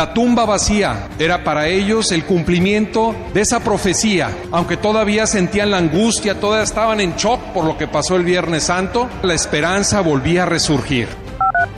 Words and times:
La 0.00 0.14
tumba 0.14 0.46
vacía 0.46 1.10
era 1.18 1.44
para 1.44 1.68
ellos 1.68 2.10
el 2.10 2.24
cumplimiento 2.24 3.14
de 3.34 3.42
esa 3.42 3.60
profecía. 3.60 4.30
Aunque 4.50 4.78
todavía 4.78 5.26
sentían 5.26 5.70
la 5.70 5.76
angustia, 5.76 6.40
todavía 6.40 6.64
estaban 6.64 7.00
en 7.00 7.16
shock 7.16 7.38
por 7.52 7.66
lo 7.66 7.76
que 7.76 7.86
pasó 7.86 8.16
el 8.16 8.24
Viernes 8.24 8.64
Santo, 8.64 9.10
la 9.22 9.34
esperanza 9.34 10.00
volvía 10.00 10.44
a 10.44 10.46
resurgir. 10.46 11.06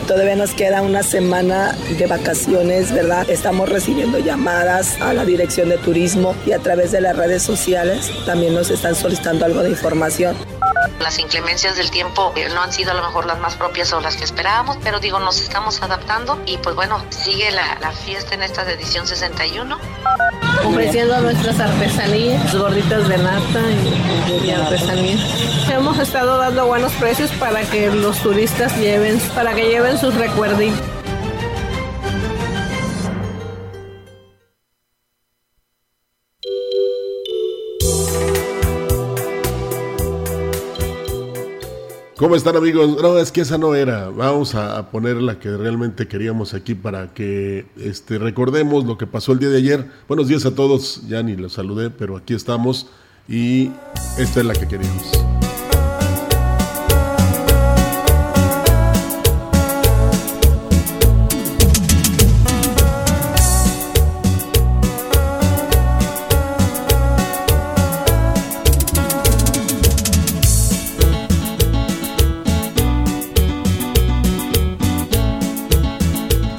Todavía 0.07 0.37
nos 0.37 0.53
queda 0.53 0.83
una 0.83 1.03
semana 1.03 1.77
de 1.99 2.07
vacaciones, 2.07 2.93
¿verdad? 2.93 3.29
Estamos 3.29 3.69
recibiendo 3.69 4.21
llamadas 4.21 5.01
a 5.01 5.13
la 5.13 5.25
Dirección 5.25 5.69
de 5.69 5.79
Turismo 5.79 6.37
y 6.47 6.53
a 6.53 6.61
través 6.61 6.93
de 6.93 7.01
las 7.01 7.17
redes 7.17 7.43
sociales 7.43 8.09
también 8.25 8.55
nos 8.55 8.71
están 8.71 8.95
solicitando 8.95 9.47
algo 9.47 9.65
de 9.65 9.71
información. 9.71 10.37
Las 11.03 11.19
inclemencias 11.19 11.77
del 11.77 11.91
tiempo 11.91 12.33
eh, 12.37 12.49
no 12.55 12.63
han 12.63 12.73
sido 12.73 12.93
a 12.93 12.95
lo 12.95 13.03
mejor 13.03 13.27
las 13.27 13.41
más 13.41 13.57
propias 13.57 13.93
o 13.93 14.01
las 14.01 14.17
que 14.17 14.23
esperábamos, 14.23 14.79
pero 14.85 15.01
digo, 15.01 15.19
nos 15.19 15.41
estamos 15.41 15.83
adaptando 15.83 16.41
y 16.47 16.59
pues 16.59 16.77
bueno, 16.77 17.05
sigue 17.11 17.51
la, 17.51 17.91
fiesta 17.93 18.37
en 18.37 18.43
esta 18.43 18.63
edición 18.71 19.07
61. 19.07 19.79
Ofreciendo 20.65 21.21
nuestras 21.21 21.59
artesanías, 21.59 22.55
gorditas 22.57 23.09
de 23.09 23.19
nata 23.19 23.61
y, 24.31 24.47
y 24.47 24.51
artesanía. 24.53 25.17
Hemos 25.71 25.99
estado 25.99 26.39
dando 26.39 26.67
buenos 26.67 26.93
precios 26.93 27.31
para 27.33 27.63
que 27.63 27.91
los 27.91 28.19
turistas 28.19 28.77
lleven, 28.79 29.19
para 29.35 29.55
que 29.55 29.69
lleven 29.69 29.99
sus 29.99 30.15
recuerditos. 30.15 30.92
¿Cómo 42.23 42.37
están 42.37 42.55
amigos? 42.55 43.03
No, 43.03 43.19
es 43.19 43.33
que 43.33 43.41
esa 43.41 43.59
no 43.59 43.75
era. 43.75 44.09
Vamos 44.09 44.55
a 44.55 44.93
poner 44.93 45.17
la 45.17 45.41
que 45.41 45.57
realmente 45.57 46.07
queríamos 46.07 46.55
aquí 46.55 46.77
para 46.77 47.13
que 47.13 47.67
este, 47.77 48.17
recordemos 48.17 48.85
lo 48.85 48.97
que 48.97 49.09
pasó 49.09 49.33
el 49.33 49.41
día 49.41 49.49
de 49.49 49.59
ayer. 49.59 49.91
Buenos 50.07 50.29
días 50.29 50.47
a 50.47 50.55
todos, 50.55 51.03
ya 51.09 51.21
ni 51.25 51.35
los 51.35 51.55
saludé, 51.55 51.91
pero 51.91 52.17
aquí 52.17 52.35
estamos 52.35 52.87
y 53.29 53.73
esta 54.19 54.39
es 54.39 54.47
la 54.47 54.55
que 54.55 54.69
queríamos. 54.69 55.42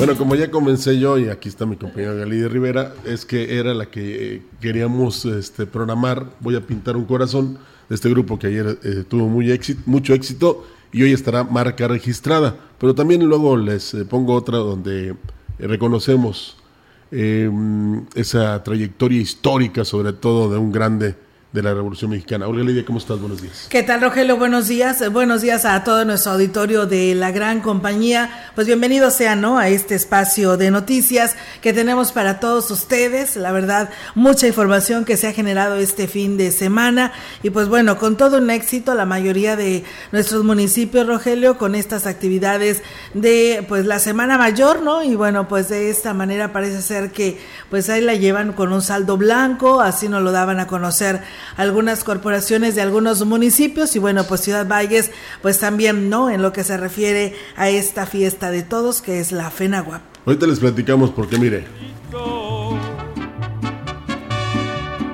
Bueno, 0.06 0.18
como 0.18 0.36
ya 0.36 0.52
comencé 0.52 1.00
yo, 1.00 1.18
y 1.18 1.30
aquí 1.30 1.48
está 1.48 1.66
mi 1.66 1.78
compañera 1.78 2.14
Galide 2.14 2.50
Rivera, 2.50 2.94
es 3.06 3.26
que 3.26 3.58
era 3.58 3.74
la 3.74 3.86
que 3.86 4.36
eh, 4.36 4.42
queríamos 4.60 5.24
este, 5.24 5.66
programar. 5.66 6.26
Voy 6.42 6.58
a 6.58 6.68
pintar 6.68 6.98
un 6.98 7.06
corazón 7.06 7.58
de 7.88 7.96
este 7.96 8.10
grupo 8.10 8.38
que 8.38 8.48
ayer 8.48 8.78
eh, 8.84 9.06
tuvo 9.08 9.30
mucho 9.30 10.14
éxito 10.14 10.68
y 10.92 11.04
hoy 11.04 11.14
estará 11.14 11.46
marca 11.46 11.88
registrada. 11.88 12.54
Pero 12.80 12.94
también 12.94 13.24
luego 13.24 13.56
les 13.56 13.94
eh, 13.94 14.04
pongo 14.04 14.34
otra 14.34 14.58
donde 14.58 15.16
reconocemos 15.58 16.58
esa 17.10 18.62
trayectoria 18.62 19.22
histórica, 19.22 19.86
sobre 19.86 20.12
todo 20.12 20.52
de 20.52 20.58
un 20.58 20.74
grande 20.74 21.16
de 21.54 21.62
la 21.62 21.74
Revolución 21.76 22.10
Mexicana. 22.10 22.48
Olga 22.48 22.64
Lidia, 22.64 22.84
¿cómo 22.84 22.98
estás? 22.98 23.20
Buenos 23.20 23.40
días. 23.40 23.68
¿Qué 23.70 23.84
tal, 23.84 24.02
Rogelio? 24.02 24.38
Buenos 24.38 24.68
días. 24.68 25.08
Buenos 25.12 25.44
días 25.44 25.66
a 25.66 25.84
todo 25.84 26.04
nuestro 26.04 26.32
auditorio 26.32 26.88
de 26.88 27.14
la 27.14 27.30
gran 27.30 27.62
compañía. 27.62 28.50
Pues 28.56 28.66
bienvenidos 28.66 29.14
sean, 29.14 29.40
¿no? 29.40 29.60
A 29.60 29.70
este 29.70 29.94
espacio 29.94 30.58
de 30.58 30.72
noticias 30.72 31.36
que 31.62 31.72
tenemos 31.72 32.12
para 32.12 32.40
todos 32.40 32.72
ustedes. 32.72 33.36
La 33.36 33.52
verdad, 33.52 33.92
mucha 34.16 34.48
información 34.48 35.06
que 35.06 35.16
se 35.16 35.28
ha 35.28 35.32
generado 35.32 35.76
este 35.76 36.08
fin 36.08 36.38
de 36.38 36.52
semana. 36.52 37.14
Y 37.44 37.52
pues 37.52 37.68
bueno, 37.68 38.00
con 38.00 38.18
todo 38.18 38.40
un 38.40 38.50
éxito, 38.50 38.96
la 38.96 39.06
mayoría 39.06 39.56
de 39.56 39.84
nuestros 40.12 40.44
municipios, 40.44 41.06
Rogelio, 41.06 41.60
con 41.60 41.76
estas 41.76 42.08
actividades 42.08 42.82
de 43.14 43.64
pues 43.70 43.86
la 43.86 44.00
Semana 44.00 44.40
Mayor, 44.40 44.82
¿no? 44.82 45.04
Y 45.04 45.14
bueno, 45.14 45.48
pues 45.48 45.70
de 45.70 45.92
esta 45.92 46.16
manera 46.16 46.52
parece 46.52 46.82
ser 46.82 47.12
que 47.12 47.40
pues 47.70 47.92
ahí 47.92 48.02
la 48.02 48.16
llevan 48.16 48.54
con 48.54 48.74
un 48.74 48.82
saldo 48.82 49.18
blanco, 49.18 49.82
así 49.82 50.10
nos 50.10 50.24
lo 50.24 50.32
daban 50.32 50.60
a 50.60 50.66
conocer 50.66 51.22
algunas 51.58 52.04
corporaciones 52.04 52.76
de 52.76 52.82
algunos 52.82 53.26
municipios 53.26 53.96
y 53.96 54.00
bueno, 54.00 54.24
pues 54.26 54.42
Ciudad 54.42 54.68
Valles, 54.68 55.12
pues 55.42 55.60
también, 55.60 56.10
¿no? 56.10 56.30
En 56.30 56.42
lo 56.42 56.54
que 56.54 56.64
se 56.64 56.78
refiere 56.78 57.36
a 57.56 57.70
esta 57.70 58.06
fiesta 58.06 58.52
de 58.52 58.64
todos 58.64 59.02
que 59.02 59.20
es 59.20 59.32
la 59.32 59.50
FENAGUAP. 59.50 60.02
Ahorita 60.26 60.48
les 60.48 60.60
platicamos 60.60 61.12
porque 61.12 61.38
mire. 61.38 61.66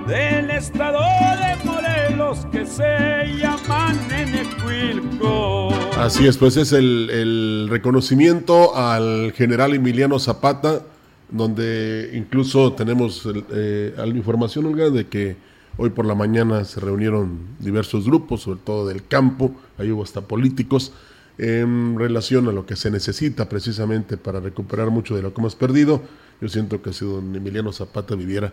Del 0.07 0.49
estado 0.51 0.99
de 0.99 1.65
Morelos 1.65 2.45
que 2.51 2.65
se 2.65 3.37
llama 3.39 3.93
Nenecuilco. 4.07 5.69
Así 5.97 6.27
es, 6.27 6.37
pues 6.37 6.57
es 6.57 6.71
el, 6.73 7.09
el 7.11 7.67
reconocimiento 7.69 8.75
al 8.75 9.33
general 9.33 9.73
Emiliano 9.73 10.17
Zapata, 10.17 10.81
donde 11.29 12.11
incluso 12.13 12.73
tenemos 12.73 13.27
eh, 13.51 13.93
la 13.97 14.07
información, 14.07 14.65
Olga, 14.65 14.89
de 14.89 15.07
que 15.07 15.35
Hoy 15.81 15.91
por 15.91 16.05
la 16.05 16.13
mañana 16.13 16.65
se 16.65 16.81
reunieron 16.81 17.55
diversos 17.57 18.03
grupos, 18.03 18.41
sobre 18.41 18.59
todo 18.59 18.85
del 18.85 19.07
campo, 19.07 19.55
ahí 19.77 19.89
hubo 19.91 20.03
hasta 20.03 20.19
políticos, 20.19 20.91
en 21.37 21.97
relación 21.97 22.49
a 22.49 22.51
lo 22.51 22.65
que 22.65 22.75
se 22.75 22.91
necesita 22.91 23.47
precisamente 23.47 24.17
para 24.17 24.41
recuperar 24.41 24.89
mucho 24.89 25.15
de 25.15 25.21
lo 25.21 25.33
que 25.33 25.39
hemos 25.39 25.55
perdido. 25.55 26.01
Yo 26.41 26.49
siento 26.49 26.81
que 26.81 26.91
si 26.91 27.05
don 27.05 27.33
Emiliano 27.33 27.71
Zapata 27.71 28.15
viviera, 28.15 28.51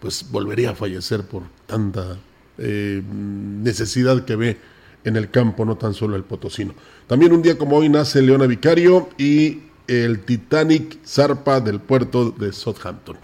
pues 0.00 0.26
volvería 0.30 0.72
a 0.72 0.74
fallecer 0.74 1.22
por 1.22 1.44
tanta 1.64 2.18
eh, 2.58 3.02
necesidad 3.10 4.26
que 4.26 4.36
ve 4.36 4.58
en 5.04 5.16
el 5.16 5.30
campo, 5.30 5.64
no 5.64 5.78
tan 5.78 5.94
solo 5.94 6.14
el 6.14 6.24
potosino. 6.24 6.74
También 7.06 7.32
un 7.32 7.40
día 7.40 7.56
como 7.56 7.78
hoy 7.78 7.88
nace 7.88 8.20
Leona 8.20 8.46
Vicario 8.46 9.08
y 9.16 9.62
el 9.88 10.20
Titanic 10.26 10.98
zarpa 11.06 11.58
del 11.62 11.80
puerto 11.80 12.32
de 12.32 12.52
Southampton. 12.52 13.16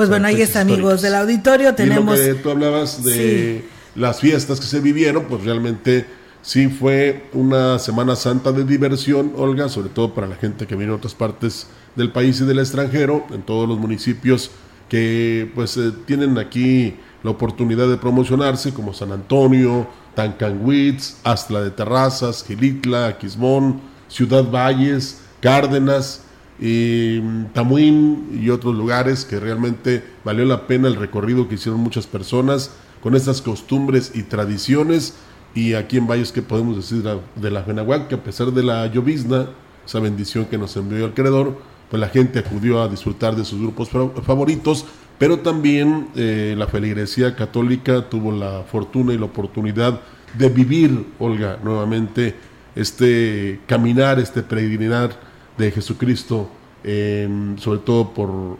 Pues 0.00 0.08
bueno, 0.08 0.28
ahí 0.28 0.40
está, 0.40 0.62
amigos 0.62 1.02
del 1.02 1.14
auditorio. 1.14 1.74
Tenemos. 1.74 2.18
Y 2.18 2.28
lo 2.28 2.34
que 2.34 2.42
tú 2.42 2.48
hablabas 2.48 3.04
de 3.04 3.68
las 3.94 4.18
fiestas 4.18 4.58
que 4.58 4.64
se 4.64 4.80
vivieron, 4.80 5.26
pues 5.26 5.44
realmente 5.44 6.06
sí 6.40 6.68
fue 6.68 7.28
una 7.34 7.78
Semana 7.78 8.16
Santa 8.16 8.50
de 8.50 8.64
diversión, 8.64 9.34
Olga, 9.36 9.68
sobre 9.68 9.90
todo 9.90 10.14
para 10.14 10.26
la 10.26 10.36
gente 10.36 10.66
que 10.66 10.74
viene 10.74 10.92
de 10.92 10.96
otras 10.96 11.14
partes 11.14 11.66
del 11.96 12.12
país 12.12 12.40
y 12.40 12.46
del 12.46 12.60
extranjero, 12.60 13.26
en 13.30 13.42
todos 13.42 13.68
los 13.68 13.78
municipios 13.78 14.50
que 14.88 15.52
pues 15.54 15.76
eh, 15.76 15.92
tienen 16.06 16.38
aquí 16.38 16.96
la 17.22 17.32
oportunidad 17.32 17.86
de 17.86 17.98
promocionarse, 17.98 18.72
como 18.72 18.94
San 18.94 19.12
Antonio, 19.12 19.86
Tancanwitz, 20.14 21.16
Astla 21.24 21.60
de 21.60 21.72
Terrazas, 21.72 22.42
Gilitla, 22.42 23.08
Aquismón, 23.08 23.82
Ciudad 24.08 24.50
Valles, 24.50 25.20
Cárdenas, 25.42 26.22
y 26.60 27.20
Tamuín 27.54 28.38
y 28.42 28.50
otros 28.50 28.74
lugares 28.74 29.24
que 29.24 29.40
realmente 29.40 30.04
valió 30.24 30.44
la 30.44 30.66
pena 30.66 30.88
el 30.88 30.96
recorrido 30.96 31.48
que 31.48 31.54
hicieron 31.54 31.80
muchas 31.80 32.06
personas 32.06 32.70
con 33.02 33.14
estas 33.14 33.40
costumbres 33.40 34.12
y 34.14 34.24
tradiciones. 34.24 35.14
Y 35.54 35.72
aquí 35.72 35.96
en 35.96 36.06
Valles, 36.06 36.32
que 36.32 36.42
podemos 36.42 36.76
decir 36.76 37.02
de 37.02 37.50
la 37.50 37.62
Fenahuac? 37.62 38.08
Que 38.08 38.16
a 38.16 38.22
pesar 38.22 38.52
de 38.52 38.62
la 38.62 38.86
llovizna, 38.86 39.48
esa 39.86 40.00
bendición 40.00 40.44
que 40.44 40.58
nos 40.58 40.76
envió 40.76 41.06
el 41.06 41.14
Creador, 41.14 41.56
pues 41.88 41.98
la 41.98 42.08
gente 42.08 42.38
acudió 42.38 42.82
a 42.82 42.88
disfrutar 42.88 43.34
de 43.34 43.44
sus 43.44 43.58
grupos 43.58 43.88
favoritos, 44.22 44.84
pero 45.18 45.40
también 45.40 46.08
eh, 46.14 46.54
la 46.56 46.66
feligresía 46.66 47.34
católica 47.34 48.08
tuvo 48.08 48.32
la 48.32 48.62
fortuna 48.70 49.12
y 49.14 49.18
la 49.18 49.24
oportunidad 49.24 50.00
de 50.38 50.48
vivir, 50.50 51.06
Olga, 51.18 51.58
nuevamente 51.64 52.36
este 52.76 53.60
caminar, 53.66 54.20
este 54.20 54.42
peregrinar 54.42 55.29
de 55.60 55.70
Jesucristo, 55.70 56.48
sobre 56.82 57.78
todo 57.84 58.12
por, 58.12 58.56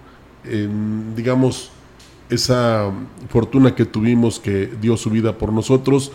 digamos, 1.16 1.72
esa 2.28 2.92
fortuna 3.28 3.74
que 3.74 3.84
tuvimos 3.84 4.38
que 4.38 4.70
dio 4.80 4.96
su 4.96 5.10
vida 5.10 5.36
por 5.36 5.52
nosotros. 5.52 6.12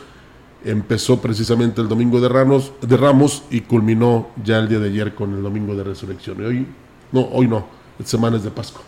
Empezó 0.63 1.21
precisamente 1.21 1.81
el 1.81 1.87
domingo 1.87 2.21
de 2.21 2.29
Ramos, 2.29 2.71
de 2.81 2.97
Ramos 2.97 3.43
y 3.51 3.61
culminó 3.61 4.29
ya 4.43 4.59
el 4.59 4.69
día 4.69 4.79
de 4.79 4.89
ayer 4.89 5.13
con 5.13 5.33
el 5.33 5.43
domingo 5.43 5.75
de 5.75 5.83
resurrección. 5.83 6.41
Y 6.41 6.45
hoy, 6.45 6.67
no, 7.11 7.27
hoy 7.31 7.47
no, 7.47 7.65
semanas 8.03 8.43
de 8.43 8.51
Pascua. 8.51 8.81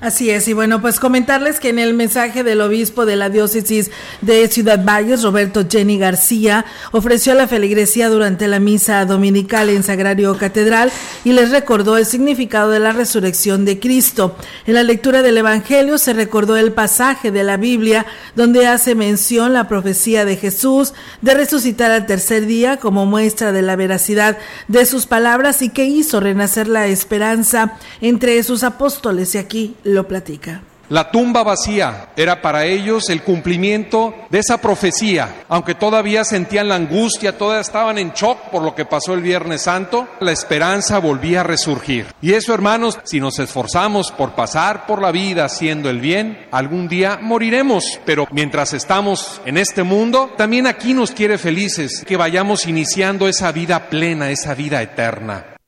Así 0.00 0.30
es, 0.30 0.48
y 0.48 0.54
bueno, 0.54 0.80
pues 0.80 0.98
comentarles 0.98 1.60
que 1.60 1.68
en 1.68 1.78
el 1.78 1.92
mensaje 1.92 2.42
del 2.42 2.62
obispo 2.62 3.04
de 3.04 3.16
la 3.16 3.28
diócesis 3.28 3.90
de 4.22 4.48
Ciudad 4.48 4.82
Valles, 4.82 5.22
Roberto 5.22 5.66
Jenny 5.68 5.98
García, 5.98 6.64
ofreció 6.90 7.32
a 7.32 7.34
la 7.34 7.46
feligresía 7.46 8.08
durante 8.08 8.48
la 8.48 8.60
misa 8.60 9.04
dominical 9.04 9.68
en 9.68 9.82
Sagrario 9.82 10.38
Catedral 10.38 10.90
y 11.22 11.32
les 11.32 11.50
recordó 11.50 11.98
el 11.98 12.06
significado 12.06 12.70
de 12.70 12.80
la 12.80 12.92
resurrección 12.92 13.66
de 13.66 13.78
Cristo. 13.78 14.36
En 14.66 14.72
la 14.72 14.84
lectura 14.84 15.20
del 15.20 15.36
Evangelio 15.36 15.98
se 15.98 16.14
recordó 16.14 16.56
el 16.56 16.72
pasaje 16.72 17.30
de 17.30 17.44
la 17.44 17.58
Biblia 17.58 18.06
donde 18.34 18.66
hace 18.66 18.94
mención 18.94 19.52
la 19.52 19.68
profecía 19.68 20.24
de 20.24 20.36
Jesús 20.36 20.94
de 21.20 21.34
resucitar 21.34 21.90
al 21.90 22.06
tercer 22.06 22.46
día 22.46 22.78
como 22.78 23.04
muestra 23.04 23.52
de 23.52 23.60
la 23.60 23.76
veracidad 23.76 24.38
de 24.66 24.86
sus 24.86 25.04
palabras 25.04 25.60
y 25.60 25.68
que 25.68 25.84
hizo 25.84 26.20
renacer 26.20 26.68
la 26.68 26.86
esperanza 26.86 27.74
entre 28.00 28.42
sus 28.42 28.62
apóstoles. 28.62 29.34
Y 29.34 29.38
aquí 29.38 29.74
lo 29.94 30.06
platica. 30.08 30.62
La 30.90 31.08
tumba 31.08 31.44
vacía 31.44 32.08
era 32.16 32.42
para 32.42 32.64
ellos 32.64 33.10
el 33.10 33.22
cumplimiento 33.22 34.12
de 34.28 34.40
esa 34.40 34.60
profecía. 34.60 35.44
Aunque 35.48 35.76
todavía 35.76 36.24
sentían 36.24 36.68
la 36.68 36.74
angustia, 36.74 37.38
todavía 37.38 37.60
estaban 37.60 37.96
en 37.96 38.10
shock 38.10 38.50
por 38.50 38.62
lo 38.62 38.74
que 38.74 38.86
pasó 38.86 39.14
el 39.14 39.22
Viernes 39.22 39.62
Santo, 39.62 40.08
la 40.18 40.32
esperanza 40.32 40.98
volvía 40.98 41.40
a 41.40 41.44
resurgir. 41.44 42.06
Y 42.20 42.32
eso, 42.32 42.52
hermanos, 42.52 42.98
si 43.04 43.20
nos 43.20 43.38
esforzamos 43.38 44.10
por 44.10 44.32
pasar 44.32 44.86
por 44.86 45.00
la 45.00 45.12
vida 45.12 45.44
haciendo 45.44 45.88
el 45.90 46.00
bien, 46.00 46.48
algún 46.50 46.88
día 46.88 47.20
moriremos. 47.22 48.00
Pero 48.04 48.26
mientras 48.32 48.72
estamos 48.72 49.40
en 49.44 49.58
este 49.58 49.84
mundo, 49.84 50.32
también 50.36 50.66
aquí 50.66 50.92
nos 50.92 51.12
quiere 51.12 51.38
felices, 51.38 52.04
que 52.04 52.16
vayamos 52.16 52.66
iniciando 52.66 53.28
esa 53.28 53.52
vida 53.52 53.88
plena, 53.90 54.30
esa 54.30 54.54
vida 54.54 54.82
eterna. 54.82 55.59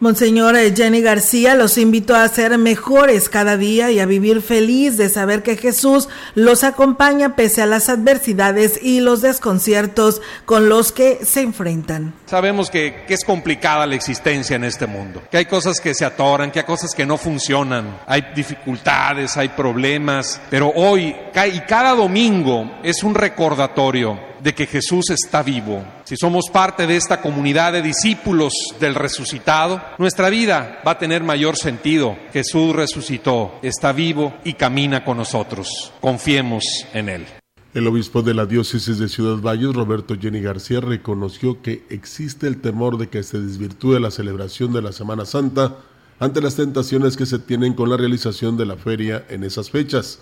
Monseñor 0.00 0.56
eh, 0.56 0.72
Jenny 0.74 1.02
García 1.02 1.54
los 1.54 1.76
invitó 1.76 2.16
a 2.16 2.26
ser 2.26 2.56
mejores 2.56 3.28
cada 3.28 3.58
día 3.58 3.90
y 3.90 4.00
a 4.00 4.06
vivir 4.06 4.40
feliz 4.40 4.96
de 4.96 5.10
saber 5.10 5.42
que 5.42 5.58
Jesús 5.58 6.08
los 6.34 6.64
acompaña 6.64 7.36
pese 7.36 7.60
a 7.60 7.66
las 7.66 7.90
adversidades 7.90 8.82
y 8.82 9.00
los 9.00 9.20
desconciertos 9.20 10.22
con 10.46 10.70
los 10.70 10.90
que 10.90 11.26
se 11.26 11.42
enfrentan. 11.42 12.14
Sabemos 12.24 12.70
que, 12.70 13.04
que, 13.06 13.12
es 13.12 13.24
complicada 13.26 13.86
la 13.86 13.94
existencia 13.94 14.56
en 14.56 14.64
este 14.64 14.86
mundo, 14.86 15.22
que 15.30 15.36
hay 15.36 15.44
cosas 15.44 15.78
que 15.82 15.92
se 15.92 16.06
atoran, 16.06 16.50
que 16.50 16.60
hay 16.60 16.64
cosas 16.64 16.94
que 16.94 17.04
no 17.04 17.18
funcionan, 17.18 18.00
hay 18.06 18.24
dificultades, 18.34 19.36
hay 19.36 19.50
problemas, 19.50 20.40
pero 20.48 20.72
hoy 20.74 21.14
y 21.52 21.60
cada 21.60 21.94
domingo 21.94 22.78
es 22.82 23.02
un 23.02 23.14
recordatorio 23.14 24.29
de 24.42 24.54
que 24.54 24.66
Jesús 24.66 25.10
está 25.10 25.42
vivo, 25.42 25.84
si 26.04 26.16
somos 26.16 26.50
parte 26.50 26.86
de 26.86 26.96
esta 26.96 27.20
comunidad 27.20 27.72
de 27.72 27.82
discípulos 27.82 28.52
del 28.78 28.94
resucitado, 28.94 29.80
nuestra 29.98 30.30
vida 30.30 30.80
va 30.86 30.92
a 30.92 30.98
tener 30.98 31.22
mayor 31.22 31.56
sentido. 31.56 32.16
Jesús 32.32 32.74
resucitó, 32.74 33.58
está 33.62 33.92
vivo 33.92 34.34
y 34.44 34.54
camina 34.54 35.04
con 35.04 35.18
nosotros. 35.18 35.92
Confiemos 36.00 36.64
en 36.92 37.08
Él. 37.08 37.26
El 37.72 37.86
obispo 37.86 38.22
de 38.22 38.34
la 38.34 38.46
diócesis 38.46 38.98
de 38.98 39.08
Ciudad 39.08 39.40
Valles, 39.40 39.72
Roberto 39.72 40.16
Jenny 40.20 40.40
García, 40.40 40.80
reconoció 40.80 41.62
que 41.62 41.84
existe 41.88 42.48
el 42.48 42.60
temor 42.60 42.98
de 42.98 43.08
que 43.08 43.22
se 43.22 43.38
desvirtúe 43.38 44.00
la 44.00 44.10
celebración 44.10 44.72
de 44.72 44.82
la 44.82 44.90
Semana 44.90 45.24
Santa 45.24 45.76
ante 46.18 46.40
las 46.40 46.56
tentaciones 46.56 47.16
que 47.16 47.26
se 47.26 47.38
tienen 47.38 47.74
con 47.74 47.88
la 47.88 47.96
realización 47.96 48.56
de 48.56 48.66
la 48.66 48.76
feria 48.76 49.24
en 49.28 49.44
esas 49.44 49.70
fechas. 49.70 50.18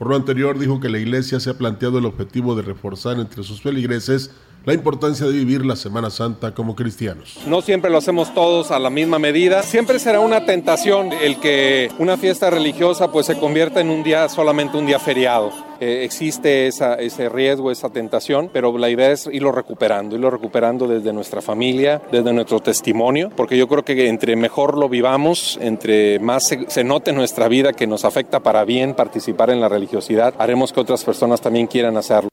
Por 0.00 0.08
lo 0.08 0.16
anterior, 0.16 0.58
dijo 0.58 0.80
que 0.80 0.88
la 0.88 0.98
Iglesia 0.98 1.40
se 1.40 1.50
ha 1.50 1.58
planteado 1.58 1.98
el 1.98 2.06
objetivo 2.06 2.56
de 2.56 2.62
reforzar 2.62 3.20
entre 3.20 3.42
sus 3.42 3.60
feligreses 3.60 4.30
la 4.64 4.74
importancia 4.74 5.26
de 5.26 5.32
vivir 5.32 5.64
la 5.64 5.76
Semana 5.76 6.10
Santa 6.10 6.52
como 6.54 6.76
cristianos. 6.76 7.38
No 7.46 7.62
siempre 7.62 7.90
lo 7.90 7.98
hacemos 7.98 8.34
todos 8.34 8.70
a 8.70 8.78
la 8.78 8.90
misma 8.90 9.18
medida. 9.18 9.62
Siempre 9.62 9.98
será 9.98 10.20
una 10.20 10.44
tentación 10.44 11.12
el 11.12 11.40
que 11.40 11.90
una 11.98 12.16
fiesta 12.16 12.50
religiosa 12.50 13.10
pues 13.10 13.26
se 13.26 13.38
convierta 13.38 13.80
en 13.80 13.90
un 13.90 14.02
día 14.02 14.28
solamente 14.28 14.76
un 14.76 14.86
día 14.86 14.98
feriado. 14.98 15.50
Eh, 15.80 16.04
existe 16.04 16.66
ese 16.66 17.28
riesgo, 17.30 17.70
esa 17.70 17.88
tentación, 17.88 18.50
pero 18.52 18.76
la 18.76 18.90
idea 18.90 19.12
es 19.12 19.26
irlo 19.32 19.50
recuperando, 19.50 20.14
irlo 20.14 20.28
recuperando 20.28 20.86
desde 20.86 21.10
nuestra 21.14 21.40
familia, 21.40 22.02
desde 22.12 22.34
nuestro 22.34 22.60
testimonio, 22.60 23.30
porque 23.34 23.56
yo 23.56 23.66
creo 23.66 23.82
que 23.82 24.08
entre 24.08 24.36
mejor 24.36 24.76
lo 24.76 24.90
vivamos, 24.90 25.58
entre 25.62 26.18
más 26.18 26.46
se, 26.46 26.66
se 26.68 26.84
note 26.84 27.14
nuestra 27.14 27.48
vida 27.48 27.72
que 27.72 27.86
nos 27.86 28.04
afecta 28.04 28.40
para 28.40 28.64
bien 28.66 28.92
participar 28.92 29.48
en 29.48 29.60
la 29.60 29.70
religiosidad, 29.70 30.34
haremos 30.36 30.70
que 30.70 30.80
otras 30.80 31.02
personas 31.02 31.40
también 31.40 31.66
quieran 31.66 31.96
hacerlo. 31.96 32.28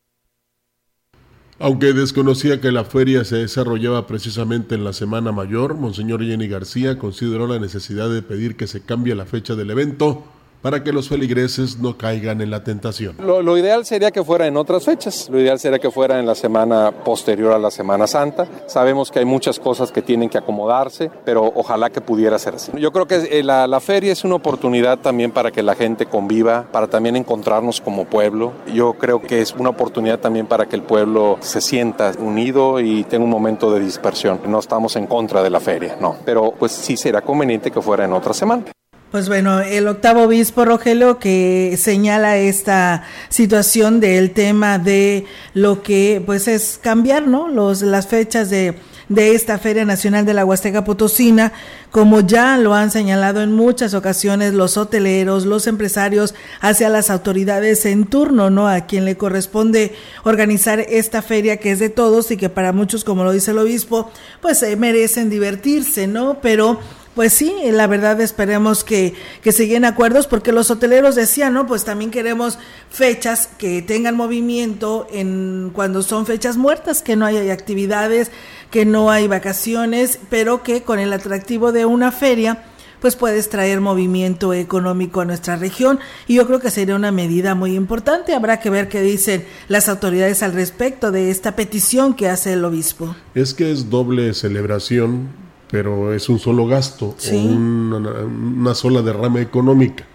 Aunque 1.60 1.94
desconocía 1.94 2.62
que 2.62 2.72
la 2.72 2.84
feria 2.84 3.26
se 3.26 3.38
desarrollaba 3.38 4.06
precisamente 4.06 4.76
en 4.76 4.84
la 4.84 4.94
Semana 4.94 5.32
Mayor, 5.32 5.74
Monseñor 5.74 6.24
Jenny 6.24 6.48
García 6.48 7.00
consideró 7.00 7.48
la 7.48 7.58
necesidad 7.58 8.10
de 8.10 8.22
pedir 8.22 8.56
que 8.56 8.68
se 8.68 8.82
cambie 8.82 9.16
la 9.16 9.26
fecha 9.26 9.56
del 9.56 9.72
evento 9.72 10.24
para 10.62 10.84
que 10.84 10.92
los 10.92 11.10
feligreses 11.10 11.78
no 11.80 11.98
caigan 11.98 12.42
en 12.42 12.52
la 12.52 12.64
tentación. 12.64 13.16
Lo, 13.20 13.58
ideal 13.58 13.86
sería 13.86 14.12
que 14.12 14.24
fuera 14.24 14.48
en 14.48 14.58
otras 14.58 14.86
fechas, 14.86 15.30
lo 15.30 15.40
ideal 15.40 15.60
sería 15.60 15.80
que 15.80 15.92
fuera 15.92 16.20
en 16.20 16.26
la 16.26 16.36
semana 16.36 16.92
posterior 16.92 17.54
a 17.54 17.60
la 17.60 17.72
Semana 17.72 18.08
Santa. 18.08 18.48
Sabemos 18.68 19.12
que 19.12 19.20
hay 19.20 19.26
muchas 19.26 19.60
cosas 19.60 19.92
que 19.92 20.02
tienen 20.02 20.30
que 20.30 20.38
acomodarse, 20.38 21.10
pero 21.26 21.52
ojalá 21.56 21.90
que 21.90 22.02
pudiera 22.02 22.38
ser 22.40 22.56
así. 22.56 22.72
Yo 22.78 22.92
creo 22.92 23.08
que 23.08 23.40
eh, 23.40 23.44
la, 23.44 23.68
la 23.68 23.80
feria 23.80 24.12
es 24.12 24.24
una 24.24 24.36
oportunidad 24.36 25.00
también 25.00 25.32
para 25.32 25.52
que 25.52 25.64
la 25.64 25.76
gente 25.76 26.06
conviva, 26.06 26.66
para 26.72 26.88
también 26.88 27.16
encontrarnos 27.16 27.82
como 27.82 28.06
pueblo. 28.06 28.54
Yo 28.74 28.94
creo 28.94 29.22
que 29.22 29.42
es 29.42 29.54
una 29.54 29.70
oportunidad 29.70 30.20
también 30.20 30.48
para 30.48 30.66
que 30.68 30.76
el 30.76 30.84
pueblo 30.84 31.38
se 31.42 31.62
sienta 31.62 32.12
unido 32.20 32.80
y 32.80 33.04
tenga 33.04 33.24
un 33.24 33.30
momento 33.30 33.72
de 33.72 33.80
dispersión. 33.80 34.40
No 34.48 34.60
estamos 34.60 34.96
en 34.96 35.08
contra 35.08 35.44
de 35.44 35.50
la 35.50 35.60
feria, 35.60 35.98
no, 36.00 36.16
pero 36.26 36.54
pues 36.58 36.72
sí 36.72 36.98
será 36.98 37.22
conveniente 37.22 37.72
que 37.72 37.82
fuera 37.82 38.06
en 38.06 38.14
otra 38.14 38.34
semana. 38.34 38.64
Pues 39.12 39.30
bueno, 39.30 39.62
el 39.62 39.88
octavo 39.88 40.24
obispo 40.24 40.66
Rogelio 40.66 41.18
que 41.18 41.78
señala 41.80 42.36
esta 42.38 43.04
situación 43.30 44.02
del 44.02 44.32
tema 44.32 44.80
de 44.80 45.26
lo 45.54 45.82
que 45.82 46.22
pues 46.26 46.50
es 46.50 46.78
cambiar, 46.82 47.26
¿no? 47.26 47.48
Los, 47.48 47.82
las 47.84 48.08
fechas 48.08 48.50
de, 48.50 48.76
de 49.08 49.34
esta 49.34 49.60
Feria 49.60 49.86
Nacional 49.86 50.26
de 50.26 50.34
la 50.34 50.44
Huasteca 50.44 50.84
Potosina, 50.84 51.54
como 51.90 52.20
ya 52.20 52.58
lo 52.58 52.74
han 52.74 52.92
señalado 52.92 53.42
en 53.42 53.54
muchas 53.54 53.94
ocasiones 53.94 54.54
los 54.54 54.76
hoteleros, 54.76 55.46
los 55.46 55.68
empresarios, 55.68 56.36
hacia 56.60 56.90
las 56.90 57.10
autoridades 57.10 57.86
en 57.86 58.08
turno, 58.08 58.50
¿no? 58.50 58.68
A 58.68 58.82
quien 58.82 59.06
le 59.06 59.16
corresponde 59.16 59.96
organizar 60.26 60.82
esta 60.82 61.22
feria 61.22 61.58
que 61.58 61.72
es 61.72 61.80
de 61.80 61.90
todos 61.90 62.30
y 62.32 62.36
que 62.36 62.50
para 62.50 62.74
muchos, 62.74 63.06
como 63.06 63.24
lo 63.24 63.32
dice 63.32 63.52
el 63.52 63.60
obispo, 63.60 64.12
pues 64.42 64.62
eh, 64.64 64.76
merecen 64.76 65.30
divertirse, 65.30 66.08
¿no? 66.08 66.40
Pero 66.42 66.82
pues 67.18 67.34
sí, 67.34 67.52
la 67.72 67.88
verdad 67.88 68.22
esperemos 68.22 68.84
que, 68.84 69.16
que 69.42 69.52
se 69.52 69.66
lleguen 69.66 69.86
acuerdos 69.86 70.28
porque 70.28 70.52
los 70.52 70.70
hoteleros 70.70 71.16
decían, 71.16 71.52
¿no? 71.56 71.66
Pues 71.66 71.84
también 71.84 72.12
queremos 72.12 72.60
fechas 72.92 73.50
que 73.58 73.82
tengan 73.82 74.16
movimiento 74.16 75.08
en 75.12 75.72
cuando 75.74 76.04
son 76.04 76.28
fechas 76.28 76.58
muertas, 76.58 77.02
que 77.02 77.16
no 77.16 77.26
haya 77.26 77.52
actividades, 77.52 78.30
que 78.70 78.86
no 78.86 79.10
hay 79.10 79.28
vacaciones, 79.28 80.20
pero 80.30 80.62
que 80.62 80.84
con 80.84 81.00
el 81.00 81.12
atractivo 81.12 81.72
de 81.72 81.88
una 81.88 82.12
feria 82.12 82.66
pues 83.02 83.16
puedes 83.16 83.50
traer 83.50 83.82
movimiento 83.82 84.54
económico 84.54 85.22
a 85.22 85.26
nuestra 85.26 85.56
región 85.56 85.98
y 86.28 86.36
yo 86.36 86.46
creo 86.46 86.60
que 86.60 86.70
sería 86.70 86.96
una 86.96 87.12
medida 87.12 87.56
muy 87.56 87.74
importante. 87.74 88.36
Habrá 88.36 88.60
que 88.60 88.70
ver 88.70 88.90
qué 88.90 89.02
dicen 89.02 89.44
las 89.70 89.90
autoridades 89.90 90.44
al 90.44 90.54
respecto 90.54 91.12
de 91.12 91.32
esta 91.32 91.56
petición 91.56 92.14
que 92.14 92.30
hace 92.30 92.54
el 92.54 92.64
obispo. 92.64 93.16
Es 93.34 93.56
que 93.56 93.72
es 93.72 93.90
doble 93.90 94.36
celebración 94.36 95.47
pero 95.70 96.14
es 96.14 96.30
un 96.30 96.40
solo 96.40 96.66
gasto 96.66 97.16
o 97.32 97.36
una, 97.36 98.74
sola 98.74 99.02
derrama 99.02 99.42
económica. 99.42 100.06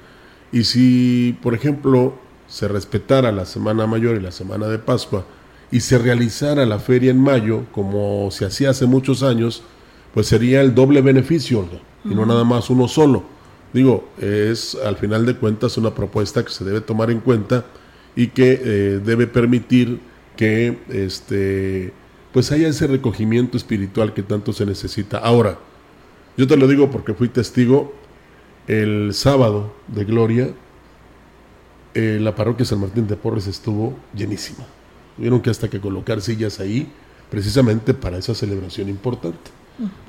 Y 0.51 0.65
si, 0.65 1.37
por 1.43 1.55
ejemplo, 1.55 2.15
se 2.49 2.69
respetara 2.69 3.33
la 3.33 3.47
Semana 3.47 3.87
Mayor 3.87 4.17
y 4.17 4.21
la 4.21 4.33
Semana 4.33 4.67
de 4.69 4.79
Pascua 4.79 5.25
y 5.71 5.81
se 5.81 5.99
realizara 5.99 6.67
la 6.67 6.79
feria 6.79 7.11
en 7.11 7.21
mayo, 7.21 7.65
como 7.73 8.31
se 8.31 8.45
hacía 8.45 8.71
hace 8.71 8.87
muchos 8.87 9.23
años, 9.23 9.63
pues 10.13 10.27
sería 10.27 10.61
el 10.61 10.75
doble 10.75 11.01
beneficio, 11.01 11.67
y 12.05 12.15
no 12.15 12.27
nada 12.27 12.45
más 12.45 12.69
uno 12.69 12.89
solo. 12.89 13.25
Digo, 13.73 14.07
es 14.21 14.77
al 14.85 14.97
final 14.97 15.25
de 15.25 15.37
cuentas 15.37 15.79
una 15.79 15.95
propuesta 15.95 16.45
que 16.45 16.51
se 16.51 16.65
debe 16.65 16.83
tomar 16.83 17.11
en 17.11 17.21
cuenta 17.21 17.65
y 18.15 18.29
que 18.29 18.61
eh, 18.63 19.01
debe 19.03 19.27
permitir 19.27 20.01
que 20.37 20.79
este 20.91 21.95
pues 22.33 22.51
haya 22.53 22.69
ese 22.69 22.87
recogimiento 22.87 23.57
espiritual 23.57 24.15
que 24.15 24.23
tanto 24.23 24.53
se 24.53 24.67
necesita. 24.67 25.19
Ahora, 25.19 25.59
yo 26.37 26.47
te 26.47 26.57
lo 26.57 26.67
digo 26.67 26.91
porque 26.91 27.15
fui 27.15 27.29
testigo 27.29 27.93
el 28.67 29.13
sábado 29.13 29.73
de 29.89 30.05
Gloria, 30.05 30.51
eh, 31.95 32.19
la 32.21 32.35
parroquia 32.35 32.65
San 32.65 32.81
Martín 32.81 33.07
de 33.07 33.17
Porres 33.17 33.47
estuvo 33.47 33.95
llenísima. 34.15 34.65
Tuvieron 35.17 35.41
que 35.43 35.51
hasta 35.51 35.69
que 35.69 35.81
colocar 35.81 36.23
sillas 36.23 36.59
ahí, 36.61 36.91
precisamente 37.31 37.93
para 37.93 38.17
esa 38.19 38.35
celebración 38.35 38.89
importante. 38.89 39.51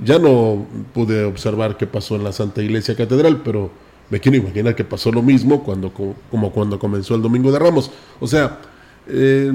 Ya 0.03 0.19
no 0.19 0.65
pude 0.93 1.23
observar 1.23 1.77
qué 1.77 1.87
pasó 1.87 2.15
en 2.15 2.23
la 2.23 2.31
Santa 2.31 2.61
Iglesia 2.61 2.95
Catedral, 2.95 3.41
pero 3.43 3.71
me 4.09 4.19
quiero 4.19 4.37
imaginar 4.37 4.75
que 4.75 4.83
pasó 4.83 5.11
lo 5.11 5.21
mismo 5.21 5.63
cuando, 5.63 5.91
como 5.91 6.51
cuando 6.51 6.77
comenzó 6.79 7.15
el 7.15 7.21
Domingo 7.21 7.51
de 7.51 7.59
Ramos. 7.59 7.91
O 8.19 8.27
sea, 8.27 8.59
eh, 9.07 9.51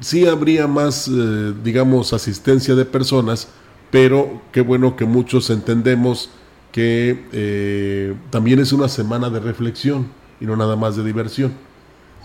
sí 0.00 0.26
habría 0.26 0.66
más, 0.66 1.08
eh, 1.08 1.54
digamos, 1.62 2.12
asistencia 2.12 2.74
de 2.74 2.84
personas, 2.84 3.48
pero 3.90 4.40
qué 4.52 4.60
bueno 4.62 4.96
que 4.96 5.04
muchos 5.04 5.50
entendemos 5.50 6.30
que 6.72 7.24
eh, 7.32 8.14
también 8.30 8.60
es 8.60 8.72
una 8.72 8.88
semana 8.88 9.28
de 9.28 9.40
reflexión 9.40 10.08
y 10.40 10.46
no 10.46 10.56
nada 10.56 10.76
más 10.76 10.96
de 10.96 11.04
diversión. 11.04 11.52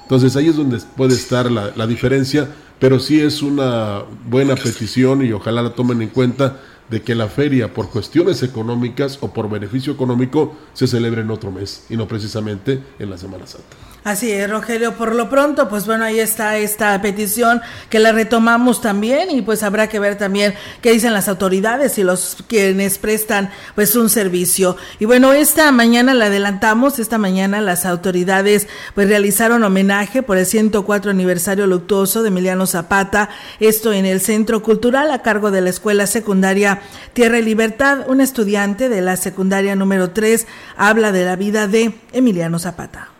Entonces 0.03 0.35
ahí 0.35 0.47
es 0.47 0.55
donde 0.55 0.79
puede 0.95 1.15
estar 1.15 1.49
la, 1.49 1.71
la 1.75 1.87
diferencia, 1.87 2.47
pero 2.79 2.99
sí 2.99 3.19
es 3.19 3.41
una 3.41 4.03
buena 4.29 4.55
petición 4.55 5.25
y 5.25 5.31
ojalá 5.31 5.63
la 5.63 5.71
tomen 5.71 6.01
en 6.01 6.09
cuenta 6.09 6.61
de 6.89 7.01
que 7.01 7.15
la 7.15 7.27
feria 7.27 7.73
por 7.73 7.89
cuestiones 7.89 8.43
económicas 8.43 9.17
o 9.21 9.33
por 9.33 9.49
beneficio 9.49 9.93
económico 9.93 10.55
se 10.73 10.85
celebre 10.85 11.21
en 11.21 11.31
otro 11.31 11.51
mes 11.51 11.87
y 11.89 11.97
no 11.97 12.07
precisamente 12.07 12.83
en 12.99 13.09
la 13.09 13.17
Semana 13.17 13.47
Santa. 13.47 13.94
Así 14.05 14.31
es, 14.31 14.47
Rogelio. 14.47 14.93
Por 14.93 15.15
lo 15.15 15.31
pronto, 15.31 15.67
pues 15.67 15.87
bueno, 15.87 16.03
ahí 16.03 16.19
está 16.19 16.57
esta 16.57 17.01
petición 17.01 17.63
que 17.89 17.97
la 17.97 18.11
retomamos 18.11 18.79
también 18.79 19.31
y 19.31 19.41
pues 19.41 19.63
habrá 19.63 19.89
que 19.89 19.97
ver 19.97 20.15
también 20.15 20.53
qué 20.83 20.91
dicen 20.91 21.11
las 21.11 21.27
autoridades 21.27 21.97
y 21.97 22.03
los 22.03 22.37
quienes 22.47 22.99
prestan 22.99 23.49
pues 23.73 23.95
un 23.95 24.11
servicio. 24.11 24.77
Y 24.99 25.05
bueno, 25.05 25.33
esta 25.33 25.71
mañana 25.71 26.13
la 26.13 26.27
adelantamos, 26.27 26.99
esta 26.99 27.17
mañana 27.17 27.61
las 27.61 27.83
autoridades 27.87 28.67
pues 28.93 29.09
realizaron 29.09 29.63
homenaje 29.63 30.21
por 30.21 30.37
el 30.37 30.45
104 30.45 31.09
aniversario 31.09 31.65
luctuoso 31.65 32.21
de 32.21 32.27
Emiliano 32.27 32.67
Zapata, 32.67 33.29
esto 33.59 33.91
en 33.91 34.05
el 34.05 34.21
Centro 34.21 34.61
Cultural 34.61 35.09
a 35.09 35.23
cargo 35.23 35.49
de 35.49 35.61
la 35.61 35.71
Escuela 35.71 36.05
Secundaria 36.05 36.79
Tierra 37.13 37.39
y 37.39 37.41
Libertad. 37.41 38.07
Un 38.07 38.21
estudiante 38.21 38.87
de 38.87 39.01
la 39.01 39.17
secundaria 39.17 39.75
número 39.75 40.11
3 40.11 40.45
habla 40.77 41.11
de 41.11 41.25
la 41.25 41.35
vida 41.35 41.67
de 41.67 41.95
Emiliano 42.13 42.59
Zapata 42.59 43.14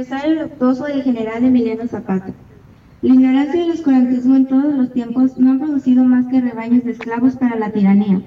aniversario 0.00 0.44
luctuoso 0.44 0.84
del 0.84 1.02
general 1.02 1.44
Emiliano 1.44 1.86
Zapata. 1.86 2.32
La 3.02 3.12
ignorancia 3.12 3.60
y 3.60 3.64
el 3.64 3.72
escurantismo 3.72 4.34
en 4.34 4.46
todos 4.46 4.74
los 4.74 4.94
tiempos 4.94 5.36
no 5.36 5.50
han 5.50 5.58
producido 5.58 6.04
más 6.04 6.26
que 6.28 6.40
rebaños 6.40 6.84
de 6.84 6.92
esclavos 6.92 7.36
para 7.36 7.56
la 7.56 7.70
tiranía. 7.70 8.22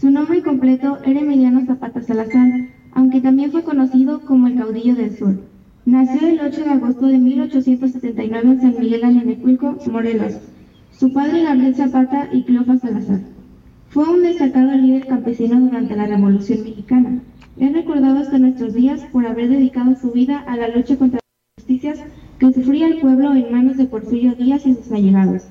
Su 0.00 0.10
nombre 0.10 0.42
completo 0.42 0.98
era 1.04 1.20
Emiliano 1.20 1.64
Zapata 1.66 2.02
Salazar, 2.02 2.50
aunque 2.90 3.20
también 3.20 3.52
fue 3.52 3.62
conocido 3.62 4.22
como 4.22 4.48
el 4.48 4.56
caudillo 4.56 4.96
del 4.96 5.16
sur. 5.16 5.38
Nació 5.86 6.26
el 6.26 6.40
8 6.40 6.64
de 6.64 6.70
agosto 6.70 7.06
de 7.06 7.18
1879 7.18 8.50
en 8.50 8.60
San 8.60 8.80
Miguel 8.80 9.04
Alenecuilco, 9.04 9.76
Morelos. 9.92 10.34
Su 10.90 11.12
padre 11.12 11.44
Gabriel 11.44 11.76
Zapata 11.76 12.28
y 12.32 12.42
Cleofa 12.42 12.76
Salazar. 12.76 13.20
Fue 13.90 14.02
un 14.02 14.24
destacado 14.24 14.72
líder 14.72 15.06
campesino 15.06 15.60
durante 15.60 15.94
la 15.94 16.06
Revolución 16.06 16.64
Mexicana. 16.64 17.20
Es 17.60 17.72
recordado 17.72 18.18
hasta 18.18 18.38
nuestros 18.38 18.72
días 18.72 19.00
por 19.10 19.26
haber 19.26 19.48
dedicado 19.48 19.96
su 19.96 20.12
vida 20.12 20.38
a 20.46 20.56
la 20.56 20.68
lucha 20.68 20.96
contra 20.96 21.18
las 21.18 21.66
injusticias 21.66 21.98
que 22.38 22.52
sufría 22.52 22.86
el 22.86 23.00
pueblo 23.00 23.34
en 23.34 23.50
manos 23.50 23.76
de 23.76 23.86
Porfirio 23.86 24.36
Díaz 24.36 24.64
y 24.64 24.74
sus 24.74 24.92
allegados. 24.92 25.42